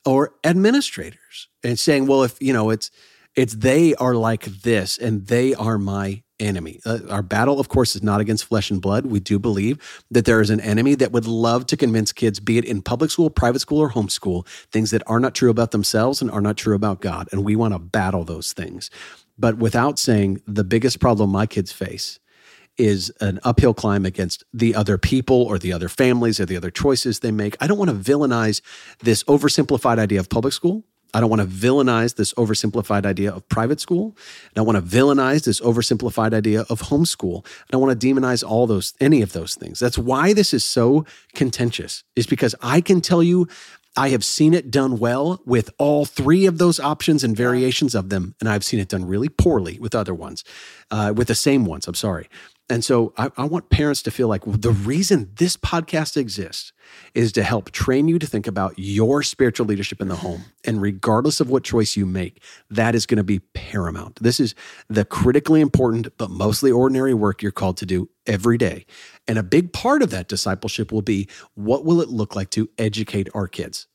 or 0.06 0.34
administrators 0.44 1.48
and 1.64 1.80
saying, 1.80 2.06
well, 2.06 2.24
if, 2.24 2.40
you 2.42 2.54
know, 2.54 2.70
it's, 2.70 2.92
it's 3.36 3.56
they 3.56 3.96
are 3.96 4.16
like 4.16 4.46
this 4.46 4.98
and 4.98 5.28
they 5.28 5.54
are 5.54 5.78
my 5.78 6.24
enemy. 6.40 6.80
Uh, 6.86 7.00
our 7.10 7.22
battle, 7.22 7.60
of 7.60 7.70
course, 7.70 7.96
is 7.96 8.04
not 8.04 8.22
against 8.22 8.46
flesh 8.46 8.72
and 8.72 8.82
blood. 8.82 9.06
We 9.06 9.20
do 9.20 9.38
believe 9.38 10.04
that 10.10 10.26
there 10.26 10.42
is 10.42 10.50
an 10.50 10.60
enemy 10.62 10.96
that 10.96 11.12
would 11.12 11.28
love 11.28 11.66
to 11.68 11.78
convince 11.78 12.12
kids, 12.12 12.40
be 12.40 12.58
it 12.58 12.66
in 12.66 12.82
public 12.82 13.12
school, 13.12 13.30
private 13.30 13.60
school, 13.60 13.80
or 13.80 13.92
homeschool, 13.92 14.48
things 14.72 14.92
that 14.92 15.04
are 15.08 15.20
not 15.20 15.36
true 15.36 15.50
about 15.50 15.72
themselves 15.72 16.22
and 16.22 16.32
are 16.32 16.42
not 16.42 16.58
true 16.58 16.76
about 16.76 17.02
God. 17.02 17.28
And 17.32 17.44
we 17.44 17.56
want 17.56 17.74
to 17.74 17.80
battle 17.80 18.24
those 18.24 18.54
things. 18.54 18.90
But 19.38 19.58
without 19.58 20.00
saying 20.00 20.42
the 20.48 20.64
biggest 20.64 21.00
problem 21.00 21.30
my 21.30 21.46
kids 21.46 21.72
face 21.72 22.20
is 22.78 23.12
an 23.20 23.40
uphill 23.44 23.74
climb 23.74 24.06
against 24.06 24.44
the 24.54 24.74
other 24.74 24.98
people 24.98 25.44
or 25.44 25.60
the 25.60 25.74
other 25.74 25.90
families 25.90 26.40
or 26.40 26.46
the 26.46 26.56
other 26.56 26.72
choices 26.72 27.20
they 27.20 27.32
make. 27.32 27.58
I 27.60 27.68
don't 27.68 27.78
want 27.78 27.92
to 27.92 28.12
villainize 28.12 28.62
this 29.04 29.24
oversimplified 29.26 30.00
idea 30.00 30.20
of 30.20 30.30
public 30.30 30.54
school 30.54 30.86
I 31.14 31.20
don't 31.20 31.30
want 31.30 31.41
to 31.41 31.47
villainize 31.47 32.16
this 32.16 32.34
oversimplified 32.36 33.05
idea 33.05 33.32
of 33.32 33.47
private 33.49 33.80
school. 33.80 34.16
I 34.45 34.51
don't 34.55 34.68
want 34.68 34.78
to 34.78 34.97
villainize 34.97 35.43
this 35.43 35.60
oversimplified 35.62 36.34
idea 36.34 36.66
of 36.70 36.82
homeschool. 36.84 37.45
I 37.45 37.72
don't 37.72 37.82
want 37.82 37.99
to 37.99 38.07
demonize 38.07 38.47
all 38.47 38.68
those, 38.68 38.93
any 38.99 39.22
of 39.22 39.34
those 39.34 39.55
things. 39.55 39.80
That's 39.80 39.97
why 39.97 40.34
this 40.34 40.53
is 40.53 40.64
so 40.64 41.05
contentious, 41.34 42.03
is 42.16 42.28
because 42.28 42.55
I 42.62 42.82
can 42.82 43.01
tell 43.01 43.24
you 43.24 43.47
I 43.97 44.10
have 44.10 44.24
seen 44.24 44.53
it 44.53 44.72
done 44.72 44.99
well 44.99 45.41
with 45.45 45.72
all 45.78 46.05
three 46.05 46.45
of 46.45 46.57
those 46.57 46.80
options 46.80 47.24
and 47.24 47.36
variations 47.36 47.95
of 47.95 48.10
them, 48.10 48.36
and 48.39 48.47
I've 48.47 48.64
seen 48.64 48.80
it 48.80 48.88
done 48.88 49.05
really 49.05 49.30
poorly 49.30 49.80
with 49.80 49.95
other 49.95 50.14
ones, 50.14 50.43
uh, 50.91 51.14
with 51.16 51.28
the 51.28 51.36
same 51.36 51.66
ones. 51.66 51.88
I'm 51.88 51.95
sorry. 51.95 52.30
And 52.70 52.86
so 52.86 53.13
I, 53.17 53.32
I, 53.36 53.45
want 53.45 53.72
parents 53.72 54.03
to 54.03 54.11
feel 54.11 54.28
like 54.28 54.43
the 54.45 54.72
reason 54.72 55.32
this 55.38 55.57
podcast 55.57 56.15
exists 56.15 56.72
is 57.15 57.32
to 57.32 57.41
help 57.41 57.72
train 57.72 58.07
you 58.07 58.20
to 58.20 58.28
think 58.28 58.45
about 58.45 58.76
your 58.78 59.24
spiritual 59.24 59.65
leadership 59.65 59.99
in 60.01 60.07
the 60.07 60.17
home. 60.17 60.45
And 60.63 60.80
regardless 60.80 61.39
of 61.39 61.49
what 61.49 61.63
choice 61.63 61.97
you 61.97 62.05
make, 62.05 62.43
that 62.70 62.93
is 62.93 63.07
going 63.07 63.17
to 63.17 63.24
be 63.24 63.39
paramount. 63.39 64.22
This 64.22 64.39
is 64.39 64.53
the 64.88 65.03
critically 65.03 65.61
important, 65.61 66.15
but 66.17 66.30
mostly 66.30 66.72
ordinary 66.72 67.15
work 67.15 67.41
you're 67.41 67.51
called 67.51 67.78
to 67.78 67.88
do 67.88 68.07
every 68.28 68.57
day. 68.57 68.86
And 69.28 69.39
a 69.39 69.43
big 69.43 69.74
part 69.74 70.03
of 70.03 70.11
that 70.11 70.28
discipleship 70.28 70.91
will 70.91 71.01
be 71.01 71.28
what 71.55 71.86
will 71.86 72.01
it 72.01 72.09
look 72.09 72.36
like 72.36 72.51
to 72.51 72.70
educate 72.78 73.30
our 73.34 73.47
kids, 73.47 73.88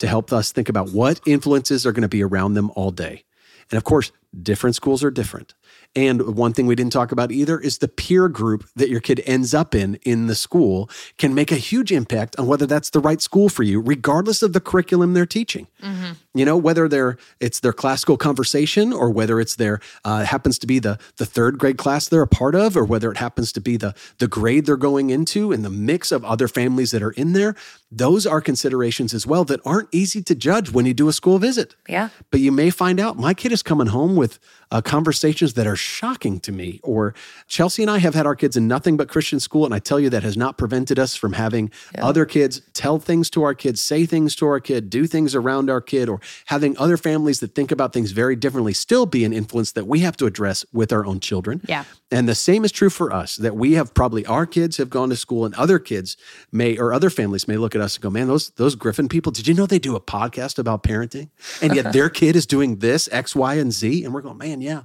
to 0.00 0.06
help 0.06 0.34
us 0.34 0.52
think 0.52 0.68
about 0.68 0.90
what 0.90 1.18
influences 1.26 1.86
are 1.86 1.92
going 1.92 2.02
to 2.02 2.08
be 2.08 2.22
around 2.22 2.54
them 2.54 2.70
all 2.74 2.90
day. 2.90 3.24
And 3.70 3.78
of 3.78 3.84
course, 3.84 4.12
different 4.42 4.76
schools 4.76 5.02
are 5.02 5.10
different. 5.10 5.54
And 5.96 6.36
one 6.36 6.52
thing 6.52 6.66
we 6.66 6.74
didn't 6.74 6.92
talk 6.92 7.12
about 7.12 7.32
either 7.32 7.58
is 7.58 7.78
the 7.78 7.88
peer 7.88 8.28
group 8.28 8.68
that 8.76 8.88
your 8.88 9.00
kid 9.00 9.22
ends 9.26 9.54
up 9.54 9.74
in 9.74 9.96
in 10.02 10.26
the 10.26 10.34
school 10.34 10.88
can 11.16 11.34
make 11.34 11.50
a 11.50 11.56
huge 11.56 11.90
impact 11.90 12.38
on 12.38 12.46
whether 12.46 12.66
that's 12.66 12.90
the 12.90 13.00
right 13.00 13.20
school 13.20 13.48
for 13.48 13.62
you, 13.62 13.80
regardless 13.80 14.42
of 14.42 14.52
the 14.52 14.60
curriculum 14.60 15.14
they're 15.14 15.26
teaching. 15.26 15.66
Mm-hmm. 15.82 16.12
You 16.34 16.44
know, 16.44 16.56
whether 16.56 16.88
they're 16.88 17.16
it's 17.40 17.60
their 17.60 17.72
classical 17.72 18.16
conversation 18.16 18.92
or 18.92 19.10
whether 19.10 19.40
it's 19.40 19.56
their 19.56 19.80
uh, 20.04 20.24
happens 20.24 20.58
to 20.60 20.66
be 20.66 20.78
the 20.78 20.98
the 21.16 21.26
third 21.26 21.58
grade 21.58 21.78
class 21.78 22.08
they're 22.08 22.22
a 22.22 22.28
part 22.28 22.54
of, 22.54 22.76
or 22.76 22.84
whether 22.84 23.10
it 23.10 23.16
happens 23.16 23.50
to 23.52 23.60
be 23.60 23.76
the 23.76 23.94
the 24.18 24.28
grade 24.28 24.66
they're 24.66 24.76
going 24.76 25.10
into 25.10 25.52
and 25.52 25.64
the 25.64 25.70
mix 25.70 26.12
of 26.12 26.24
other 26.24 26.48
families 26.48 26.90
that 26.90 27.02
are 27.02 27.12
in 27.12 27.32
there. 27.32 27.56
Those 27.90 28.26
are 28.26 28.40
considerations 28.40 29.14
as 29.14 29.26
well 29.26 29.44
that 29.44 29.60
aren't 29.64 29.88
easy 29.92 30.22
to 30.22 30.34
judge 30.34 30.70
when 30.70 30.84
you 30.84 30.92
do 30.92 31.08
a 31.08 31.12
school 31.12 31.38
visit. 31.38 31.74
Yeah. 31.88 32.10
But 32.30 32.40
you 32.40 32.52
may 32.52 32.68
find 32.70 33.00
out 33.00 33.16
my 33.16 33.32
kid 33.32 33.50
is 33.50 33.62
coming 33.62 33.86
home 33.88 34.14
with 34.14 34.38
uh, 34.70 34.82
conversations 34.82 35.54
that 35.54 35.66
are 35.66 35.76
shocking 35.76 36.40
to 36.40 36.52
me. 36.52 36.80
Or 36.82 37.14
Chelsea 37.46 37.82
and 37.82 37.90
I 37.90 37.98
have 37.98 38.14
had 38.14 38.26
our 38.26 38.36
kids 38.36 38.56
in 38.56 38.68
nothing 38.68 38.96
but 38.96 39.08
Christian 39.08 39.40
school, 39.40 39.64
and 39.64 39.74
I 39.74 39.78
tell 39.78 39.98
you 39.98 40.10
that 40.10 40.22
has 40.22 40.36
not 40.36 40.58
prevented 40.58 40.98
us 40.98 41.16
from 41.16 41.32
having 41.32 41.70
yeah. 41.94 42.04
other 42.04 42.26
kids 42.26 42.60
tell 42.74 42.98
things 42.98 43.30
to 43.30 43.42
our 43.42 43.54
kids, 43.54 43.80
say 43.80 44.04
things 44.06 44.34
to 44.36 44.46
our 44.46 44.60
kid, 44.60 44.90
do 44.90 45.06
things 45.06 45.34
around 45.34 45.70
our 45.70 45.80
kid, 45.80 46.08
or 46.08 46.20
having 46.46 46.76
other 46.78 46.96
families 46.96 47.40
that 47.40 47.54
think 47.54 47.72
about 47.72 47.92
things 47.92 48.10
very 48.10 48.36
differently 48.36 48.72
still 48.72 49.06
be 49.06 49.24
an 49.24 49.32
influence 49.32 49.72
that 49.72 49.86
we 49.86 50.00
have 50.00 50.16
to 50.18 50.26
address 50.26 50.64
with 50.72 50.92
our 50.92 51.06
own 51.06 51.20
children. 51.20 51.60
Yeah. 51.66 51.84
And 52.10 52.28
the 52.28 52.34
same 52.34 52.64
is 52.64 52.72
true 52.72 52.90
for 52.90 53.12
us 53.12 53.36
that 53.36 53.56
we 53.56 53.72
have 53.74 53.94
probably 53.94 54.24
our 54.26 54.46
kids 54.46 54.78
have 54.78 54.90
gone 54.90 55.10
to 55.10 55.16
school 55.16 55.44
and 55.44 55.54
other 55.54 55.78
kids 55.78 56.16
may 56.50 56.76
or 56.78 56.92
other 56.92 57.10
families 57.10 57.46
may 57.46 57.56
look 57.56 57.74
at 57.74 57.77
us 57.80 57.96
and 57.96 58.02
go, 58.02 58.10
"Man, 58.10 58.26
those 58.26 58.50
those 58.50 58.74
Griffin 58.74 59.08
people, 59.08 59.32
did 59.32 59.46
you 59.46 59.54
know 59.54 59.66
they 59.66 59.78
do 59.78 59.96
a 59.96 60.00
podcast 60.00 60.58
about 60.58 60.82
parenting?" 60.82 61.30
And 61.62 61.74
yet 61.74 61.92
their 61.92 62.08
kid 62.08 62.36
is 62.36 62.46
doing 62.46 62.76
this 62.76 63.08
X, 63.12 63.34
Y, 63.34 63.54
and 63.54 63.72
Z, 63.72 64.04
and 64.04 64.12
we're 64.12 64.22
going, 64.22 64.38
"Man, 64.38 64.60
yeah." 64.60 64.82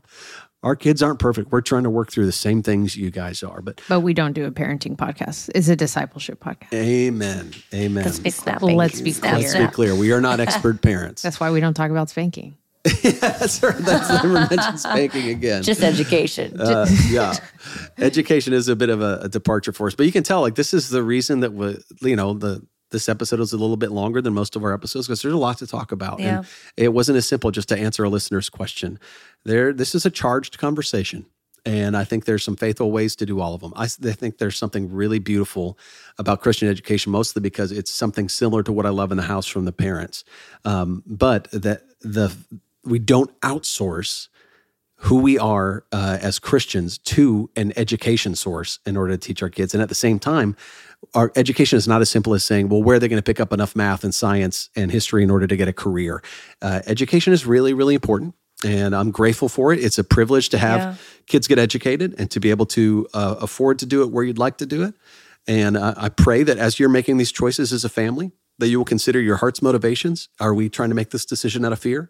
Our 0.64 0.78
kids 0.78 1.04
aren't 1.04 1.20
perfect. 1.20 1.52
We're 1.52 1.60
trying 1.60 1.84
to 1.84 1.90
work 1.90 2.10
through 2.10 2.26
the 2.26 2.32
same 2.32 2.64
things 2.64 2.96
you 2.96 3.12
guys 3.12 3.44
are, 3.44 3.62
but 3.62 3.82
but 3.90 4.00
we 4.00 4.14
don't 4.14 4.32
do 4.32 4.46
a 4.46 4.52
parenting 4.52 4.96
podcast. 4.96 5.50
It's 5.54 5.68
a 5.68 5.76
discipleship 5.76 6.40
podcast. 6.40 6.74
Amen. 6.74 7.52
Amen. 7.74 8.06
Let's 8.06 8.20
be 8.20 8.30
snapping. 8.30 8.78
Let's 8.78 9.02
be 9.02 9.12
clear. 9.12 9.34
Let's 9.34 9.56
be 9.56 9.68
clear. 9.68 9.94
We 9.94 10.14
are 10.14 10.22
not 10.22 10.40
expert 10.40 10.82
parents. 10.82 11.22
That's 11.22 11.40
why 11.40 11.52
we 11.52 11.60
don't 11.60 11.74
talk 11.74 11.92
about 11.92 12.10
spanking. 12.10 12.56
yeah, 13.02 13.12
that's 13.12 13.64
right. 13.64 13.78
That's 13.78 14.10
never 14.10 14.34
mentioned 14.34 14.80
spanking 14.80 15.30
again. 15.30 15.64
Just 15.64 15.82
education. 15.82 16.60
Uh, 16.60 16.86
yeah, 17.08 17.34
education 17.98 18.52
is 18.52 18.68
a 18.68 18.76
bit 18.76 18.90
of 18.90 19.02
a, 19.02 19.20
a, 19.24 19.30
departure 19.30 19.72
for 19.72 19.88
us, 19.88 19.96
but 19.96 20.06
you 20.06 20.12
can 20.12 20.24
tell 20.24 20.42
like 20.42 20.56
this 20.56 20.74
is 20.74 20.90
the 20.90 21.02
reason 21.02 21.40
that 21.42 21.54
we, 21.54 21.78
you 22.02 22.18
know, 22.18 22.34
the 22.34 22.62
this 22.94 23.10
episode 23.10 23.42
is 23.42 23.52
a 23.52 23.58
little 23.58 23.76
bit 23.76 23.92
longer 23.92 24.22
than 24.22 24.34
most 24.34 24.56
of 24.56 24.64
our 24.64 24.74
episodes 24.74 25.08
because 25.08 25.22
there's 25.22 25.34
a 25.34 25.38
lot 25.38 25.58
to 25.58 25.68
talk 25.68 25.92
about, 25.92 26.22
yeah. 26.22 26.38
and 26.38 26.48
it 26.78 26.94
wasn't 26.94 27.18
as 27.18 27.28
simple 27.28 27.52
just 27.52 27.68
to 27.68 27.78
answer 27.78 28.06
a 28.06 28.10
listener's 28.10 28.50
question. 28.50 28.98
There, 29.44 29.74
this 29.74 29.94
is 29.94 30.06
a 30.06 30.10
charged 30.10 30.58
conversation. 30.58 31.26
And 31.66 31.96
I 31.96 32.04
think 32.04 32.26
there's 32.26 32.44
some 32.44 32.58
faithful 32.58 32.92
ways 32.92 33.16
to 33.16 33.26
do 33.26 33.40
all 33.40 33.54
of 33.54 33.62
them. 33.62 33.72
I, 33.76 33.86
I 33.86 33.88
think 33.88 34.38
there's 34.38 34.58
something 34.58 34.92
really 34.92 35.20
beautiful 35.20 35.78
about 36.18 36.42
Christian 36.42 36.68
education, 36.68 37.12
mostly 37.12 37.42
because 37.42 37.72
it's 37.72 37.92
something 37.92 38.28
similar 38.28 38.64
to 38.64 38.74
what 38.74 38.86
I 38.86 38.90
love 38.90 39.12
in 39.12 39.18
the 39.18 39.24
house 39.24 39.48
from 39.48 39.64
the 39.64 39.72
parents. 39.72 40.26
Um, 40.66 41.04
but 41.06 41.50
that 41.52 41.84
the 42.02 42.36
we 42.84 43.00
don't 43.00 43.40
outsource 43.40 44.28
who 45.04 45.20
we 45.20 45.38
are 45.38 45.84
uh, 45.92 46.18
as 46.22 46.40
Christians 46.40 46.98
to 46.98 47.50
an 47.58 47.74
education 47.76 48.36
source 48.36 48.80
in 48.86 48.96
order 48.96 49.12
to 49.12 49.18
teach 49.18 49.44
our 49.44 49.50
kids. 49.50 49.74
And 49.74 49.84
at 49.84 49.90
the 49.90 49.96
same 49.96 50.18
time, 50.18 50.56
our 51.14 51.30
education 51.36 51.76
is 51.76 51.90
not 51.90 52.00
as 52.00 52.10
simple 52.10 52.34
as 52.34 52.46
saying, 52.46 52.70
well, 52.70 52.82
where 52.82 52.96
are 52.96 53.00
they 53.00 53.10
going 53.10 53.22
to 53.22 53.24
pick 53.24 53.42
up 53.42 53.52
enough 53.52 53.76
math 53.76 54.06
and 54.06 54.16
science 54.16 54.70
and 54.78 54.90
history 54.90 55.22
in 55.22 55.30
order 55.30 55.46
to 55.46 55.58
get 55.58 55.68
a 55.68 55.74
career? 55.74 56.24
Uh, 56.62 56.82
education 56.88 57.34
is 57.34 57.46
really, 57.46 57.74
really 57.74 57.96
important. 57.96 58.34
And 58.66 58.96
I'm 58.96 59.12
grateful 59.12 59.50
for 59.50 59.74
it. 59.74 59.84
It's 59.84 59.98
a 59.98 60.06
privilege 60.06 60.48
to 60.50 60.58
have 60.58 60.80
yeah. 60.80 60.96
kids 61.28 61.48
get 61.48 61.60
educated 61.60 62.16
and 62.18 62.32
to 62.32 62.40
be 62.40 62.50
able 62.50 62.66
to 62.68 63.06
uh, 63.14 63.36
afford 63.42 63.80
to 63.80 63.86
do 63.86 64.04
it 64.04 64.12
where 64.12 64.24
you'd 64.24 64.38
like 64.38 64.58
to 64.60 64.66
do 64.66 64.84
it. 64.84 64.94
And 65.46 65.78
I 65.78 66.08
pray 66.08 66.44
that 66.44 66.58
as 66.58 66.80
you're 66.80 66.88
making 66.88 67.18
these 67.18 67.34
choices 67.34 67.74
as 67.74 67.84
a 67.84 67.90
family, 67.90 68.32
that 68.60 68.70
you 68.70 68.78
will 68.78 68.86
consider 68.86 69.20
your 69.20 69.36
heart's 69.36 69.62
motivations. 69.62 70.30
Are 70.40 70.54
we 70.54 70.70
trying 70.70 70.88
to 70.90 70.96
make 70.96 71.10
this 71.10 71.26
decision 71.26 71.66
out 71.66 71.74
of 71.74 71.80
fear? 71.80 72.10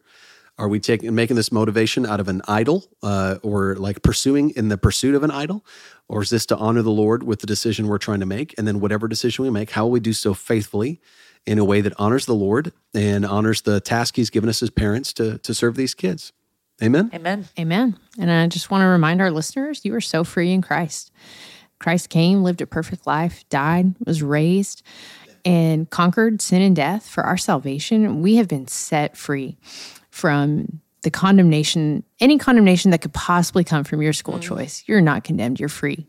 Are 0.58 0.68
we 0.68 0.80
taking 0.80 1.14
making 1.16 1.36
this 1.36 1.52
motivation 1.52 2.06
out 2.06 2.20
of 2.20 2.28
an 2.28 2.42
idol, 2.48 2.86
uh, 3.02 3.38
or 3.42 3.76
like 3.76 4.04
pursuing 4.04 4.52
in 4.52 4.70
the 4.70 4.78
pursuit 4.78 5.16
of 5.16 5.24
an 5.24 5.32
idol, 5.32 5.66
or 6.08 6.22
is 6.22 6.30
this 6.30 6.46
to 6.48 6.58
honor 6.58 6.84
the 6.84 6.92
Lord 6.92 7.24
with 7.24 7.40
the 7.40 7.48
decision 7.48 7.88
we're 7.88 7.98
trying 7.98 8.20
to 8.20 8.26
make? 8.26 8.54
And 8.58 8.68
then 8.68 8.80
whatever 8.80 9.08
decision 9.08 9.44
we 9.44 9.50
make, 9.50 9.72
how 9.72 9.86
will 9.86 9.92
we 9.92 10.00
do 10.00 10.14
so 10.14 10.36
faithfully, 10.36 11.02
in 11.46 11.58
a 11.58 11.66
way 11.66 11.82
that 11.82 11.94
honors 11.98 12.28
the 12.28 12.36
Lord 12.36 12.72
and 12.94 13.26
honors 13.26 13.64
the 13.64 13.80
task 13.80 14.16
He's 14.16 14.30
given 14.30 14.48
us 14.48 14.62
as 14.62 14.70
parents 14.70 15.12
to 15.14 15.40
to 15.40 15.54
serve 15.54 15.76
these 15.76 15.96
kids? 15.96 16.34
Amen. 16.84 17.10
Amen. 17.14 17.48
Amen. 17.58 17.98
And 18.20 18.32
I 18.32 18.48
just 18.48 18.70
want 18.70 18.84
to 18.84 18.88
remind 18.88 19.22
our 19.22 19.32
listeners, 19.32 19.84
you 19.84 19.96
are 19.96 20.02
so 20.02 20.24
free 20.24 20.52
in 20.52 20.62
Christ. 20.62 21.12
Christ 21.80 22.10
came, 22.10 22.44
lived 22.44 22.62
a 22.62 22.68
perfect 22.68 23.08
life, 23.08 23.48
died, 23.50 23.96
was 24.06 24.22
raised 24.22 24.84
and 25.46 25.90
conquered 25.90 26.42
sin 26.42 26.62
and 26.62 26.76
death 26.76 27.08
for 27.08 27.24
our 27.24 27.38
salvation, 27.38 28.22
we 28.22 28.36
have 28.36 28.48
been 28.48 28.68
set 28.68 29.18
free 29.18 29.58
from 30.14 30.80
the 31.02 31.10
condemnation, 31.10 32.04
any 32.22 32.38
condemnation 32.38 32.92
that 32.92 33.02
could 33.02 33.14
possibly 33.14 33.64
come 33.64 33.84
from 33.84 34.02
your 34.02 34.14
school 34.14 34.36
mm. 34.36 34.42
choice. 34.42 34.84
You're 34.86 35.02
not 35.02 35.24
condemned, 35.24 35.60
you're 35.60 35.68
free. 35.68 36.08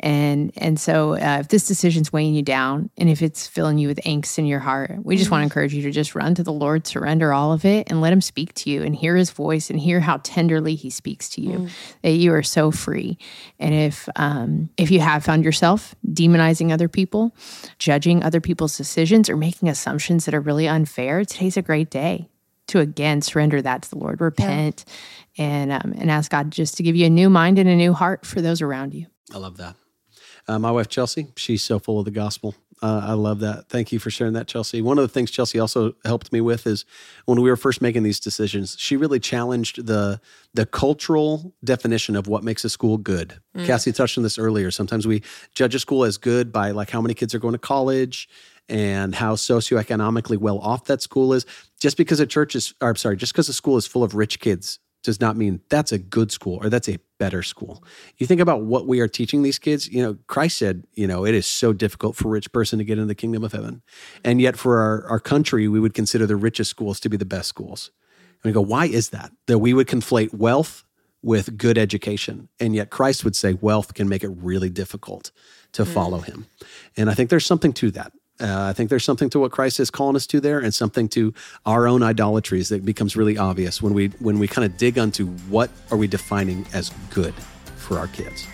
And 0.00 0.52
and 0.56 0.78
so 0.78 1.12
uh, 1.12 1.38
if 1.40 1.48
this 1.48 1.68
decision's 1.68 2.12
weighing 2.12 2.34
you 2.34 2.42
down 2.42 2.90
and 2.98 3.08
if 3.08 3.22
it's 3.22 3.46
filling 3.46 3.78
you 3.78 3.86
with 3.86 4.00
angst 4.04 4.36
in 4.38 4.44
your 4.44 4.58
heart, 4.58 4.98
we 5.04 5.16
just 5.16 5.28
mm. 5.28 5.32
want 5.32 5.42
to 5.42 5.44
encourage 5.44 5.72
you 5.72 5.82
to 5.82 5.92
just 5.92 6.16
run 6.16 6.34
to 6.34 6.42
the 6.42 6.52
Lord, 6.52 6.84
surrender 6.84 7.32
all 7.32 7.52
of 7.52 7.64
it 7.64 7.88
and 7.88 8.00
let 8.00 8.12
him 8.12 8.20
speak 8.20 8.52
to 8.54 8.70
you 8.70 8.82
and 8.82 8.96
hear 8.96 9.14
his 9.14 9.30
voice 9.30 9.70
and 9.70 9.78
hear 9.78 10.00
how 10.00 10.18
tenderly 10.24 10.74
he 10.74 10.90
speaks 10.90 11.28
to 11.30 11.40
you. 11.40 11.58
Mm. 11.60 11.70
That 12.02 12.10
you 12.10 12.34
are 12.34 12.42
so 12.42 12.72
free. 12.72 13.18
And 13.60 13.72
if 13.72 14.08
um, 14.16 14.68
if 14.76 14.90
you 14.90 14.98
have 14.98 15.24
found 15.24 15.44
yourself 15.44 15.94
demonizing 16.06 16.72
other 16.72 16.88
people, 16.88 17.36
judging 17.78 18.24
other 18.24 18.40
people's 18.40 18.76
decisions 18.76 19.30
or 19.30 19.36
making 19.36 19.68
assumptions 19.68 20.24
that 20.24 20.34
are 20.34 20.40
really 20.40 20.66
unfair, 20.66 21.24
today's 21.24 21.56
a 21.56 21.62
great 21.62 21.88
day 21.88 22.28
to 22.68 22.80
again 22.80 23.22
surrender 23.22 23.60
that 23.62 23.82
to 23.82 23.90
the 23.90 23.98
Lord, 23.98 24.20
repent, 24.20 24.84
yeah. 25.34 25.44
and 25.44 25.72
um, 25.72 25.94
and 25.98 26.10
ask 26.10 26.30
God 26.30 26.50
just 26.50 26.76
to 26.76 26.82
give 26.82 26.96
you 26.96 27.06
a 27.06 27.10
new 27.10 27.30
mind 27.30 27.58
and 27.58 27.68
a 27.68 27.76
new 27.76 27.92
heart 27.92 28.26
for 28.26 28.40
those 28.40 28.62
around 28.62 28.94
you. 28.94 29.06
I 29.32 29.38
love 29.38 29.56
that. 29.58 29.76
Uh, 30.46 30.58
my 30.58 30.70
wife 30.70 30.88
Chelsea, 30.88 31.28
she's 31.36 31.62
so 31.62 31.78
full 31.78 31.98
of 31.98 32.04
the 32.04 32.10
gospel. 32.10 32.54
Uh, 32.82 33.00
I 33.02 33.12
love 33.12 33.40
that. 33.40 33.68
Thank 33.68 33.92
you 33.92 33.98
for 33.98 34.10
sharing 34.10 34.34
that, 34.34 34.46
Chelsea. 34.46 34.82
One 34.82 34.98
of 34.98 35.02
the 35.02 35.08
things 35.08 35.30
Chelsea 35.30 35.58
also 35.58 35.94
helped 36.04 36.32
me 36.32 36.42
with 36.42 36.66
is 36.66 36.84
when 37.24 37.40
we 37.40 37.48
were 37.48 37.56
first 37.56 37.80
making 37.80 38.02
these 38.02 38.20
decisions, 38.20 38.76
she 38.78 38.96
really 38.96 39.20
challenged 39.20 39.86
the 39.86 40.20
the 40.52 40.66
cultural 40.66 41.54
definition 41.64 42.14
of 42.14 42.26
what 42.26 42.44
makes 42.44 42.64
a 42.64 42.68
school 42.68 42.98
good. 42.98 43.40
Mm. 43.56 43.66
Cassie 43.66 43.92
touched 43.92 44.18
on 44.18 44.22
this 44.22 44.38
earlier. 44.38 44.70
Sometimes 44.70 45.06
we 45.06 45.22
judge 45.54 45.74
a 45.74 45.78
school 45.78 46.04
as 46.04 46.18
good 46.18 46.52
by 46.52 46.72
like 46.72 46.90
how 46.90 47.00
many 47.00 47.14
kids 47.14 47.34
are 47.34 47.38
going 47.38 47.52
to 47.52 47.58
college 47.58 48.28
and 48.68 49.14
how 49.14 49.34
socioeconomically 49.34 50.36
well 50.36 50.58
off 50.58 50.84
that 50.84 51.02
school 51.02 51.32
is. 51.32 51.46
Just 51.84 51.98
because 51.98 52.18
a 52.18 52.26
church 52.26 52.56
is, 52.56 52.72
or 52.80 52.88
I'm 52.88 52.96
sorry, 52.96 53.14
just 53.14 53.34
because 53.34 53.46
a 53.50 53.52
school 53.52 53.76
is 53.76 53.86
full 53.86 54.02
of 54.02 54.14
rich 54.14 54.40
kids 54.40 54.78
does 55.02 55.20
not 55.20 55.36
mean 55.36 55.60
that's 55.68 55.92
a 55.92 55.98
good 55.98 56.32
school 56.32 56.58
or 56.62 56.70
that's 56.70 56.88
a 56.88 56.96
better 57.18 57.42
school. 57.42 57.84
You 58.16 58.26
think 58.26 58.40
about 58.40 58.62
what 58.62 58.86
we 58.86 59.00
are 59.00 59.06
teaching 59.06 59.42
these 59.42 59.58
kids, 59.58 59.86
you 59.86 60.02
know, 60.02 60.16
Christ 60.26 60.56
said, 60.56 60.84
you 60.94 61.06
know, 61.06 61.26
it 61.26 61.34
is 61.34 61.46
so 61.46 61.74
difficult 61.74 62.16
for 62.16 62.28
a 62.28 62.30
rich 62.30 62.50
person 62.52 62.78
to 62.78 62.86
get 62.86 62.96
into 62.96 63.04
the 63.04 63.14
kingdom 63.14 63.44
of 63.44 63.52
heaven. 63.52 63.82
And 64.24 64.40
yet 64.40 64.56
for 64.56 64.78
our, 64.78 65.06
our 65.08 65.20
country, 65.20 65.68
we 65.68 65.78
would 65.78 65.92
consider 65.92 66.24
the 66.24 66.36
richest 66.36 66.70
schools 66.70 67.00
to 67.00 67.10
be 67.10 67.18
the 67.18 67.26
best 67.26 67.50
schools. 67.50 67.90
And 68.42 68.48
we 68.48 68.52
go, 68.52 68.62
why 68.62 68.86
is 68.86 69.10
that? 69.10 69.32
That 69.46 69.58
we 69.58 69.74
would 69.74 69.86
conflate 69.86 70.32
wealth 70.32 70.84
with 71.20 71.58
good 71.58 71.76
education. 71.76 72.48
And 72.58 72.74
yet 72.74 72.88
Christ 72.88 73.24
would 73.24 73.36
say 73.36 73.52
wealth 73.52 73.92
can 73.92 74.08
make 74.08 74.24
it 74.24 74.30
really 74.30 74.70
difficult 74.70 75.32
to 75.72 75.84
mm. 75.84 75.88
follow 75.88 76.20
him. 76.20 76.46
And 76.96 77.10
I 77.10 77.14
think 77.14 77.28
there's 77.28 77.44
something 77.44 77.74
to 77.74 77.90
that. 77.90 78.14
Uh, 78.40 78.64
I 78.64 78.72
think 78.72 78.90
there's 78.90 79.04
something 79.04 79.30
to 79.30 79.38
what 79.38 79.52
Christ 79.52 79.78
is 79.78 79.90
calling 79.90 80.16
us 80.16 80.26
to 80.28 80.40
there, 80.40 80.58
and 80.58 80.74
something 80.74 81.08
to 81.10 81.32
our 81.66 81.86
own 81.86 82.02
idolatries 82.02 82.68
that 82.70 82.84
becomes 82.84 83.16
really 83.16 83.38
obvious 83.38 83.80
when 83.80 83.94
we 83.94 84.08
when 84.18 84.38
we 84.38 84.48
kind 84.48 84.64
of 84.64 84.76
dig 84.76 84.98
onto 84.98 85.26
what 85.48 85.70
are 85.90 85.96
we 85.96 86.06
defining 86.06 86.66
as 86.72 86.90
good 87.10 87.34
for 87.76 87.98
our 87.98 88.08
kids. 88.08 88.46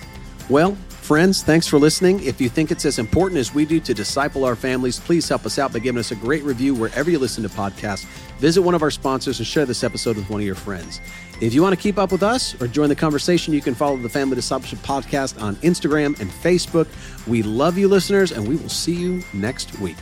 Well, 0.51 0.75
friends, 0.89 1.43
thanks 1.43 1.67
for 1.67 1.79
listening. 1.79 2.23
If 2.25 2.41
you 2.41 2.49
think 2.49 2.71
it's 2.71 2.85
as 2.85 2.99
important 2.99 3.39
as 3.39 3.55
we 3.55 3.65
do 3.65 3.79
to 3.81 3.95
disciple 3.95 4.45
our 4.45 4.57
families, 4.57 4.99
please 4.99 5.29
help 5.29 5.47
us 5.47 5.59
out 5.59 5.73
by 5.73 5.79
giving 5.79 5.99
us 5.99 6.11
a 6.11 6.17
great 6.17 6.43
review 6.43 6.75
wherever 6.75 7.09
you 7.09 7.19
listen 7.19 7.43
to 7.45 7.49
podcasts. 7.49 8.05
Visit 8.39 8.63
one 8.63 8.75
of 8.75 8.83
our 8.83 8.91
sponsors 8.91 9.39
and 9.39 9.47
share 9.47 9.65
this 9.65 9.85
episode 9.85 10.17
with 10.17 10.29
one 10.29 10.41
of 10.41 10.47
your 10.47 10.57
friends. 10.57 11.01
If 11.41 11.55
you 11.55 11.63
want 11.63 11.75
to 11.75 11.81
keep 11.81 11.99
up 11.99 12.13
with 12.13 12.23
us 12.23 12.61
or 12.61 12.67
join 12.67 12.91
the 12.91 12.95
conversation, 12.95 13.55
you 13.55 13.63
can 13.63 13.75
follow 13.75 13.97
the 13.97 14.11
Family 14.11 14.35
Discipleship 14.35 14.79
Podcast 14.81 15.41
on 15.41 15.57
Instagram 15.57 16.21
and 16.21 16.31
Facebook. 16.31 16.87
We 17.27 17.43
love 17.43 17.79
you, 17.79 17.89
listeners, 17.89 18.31
and 18.31 18.47
we 18.47 18.57
will 18.57 18.69
see 18.69 18.95
you 18.95 19.23
next 19.33 19.79
week. 19.81 19.97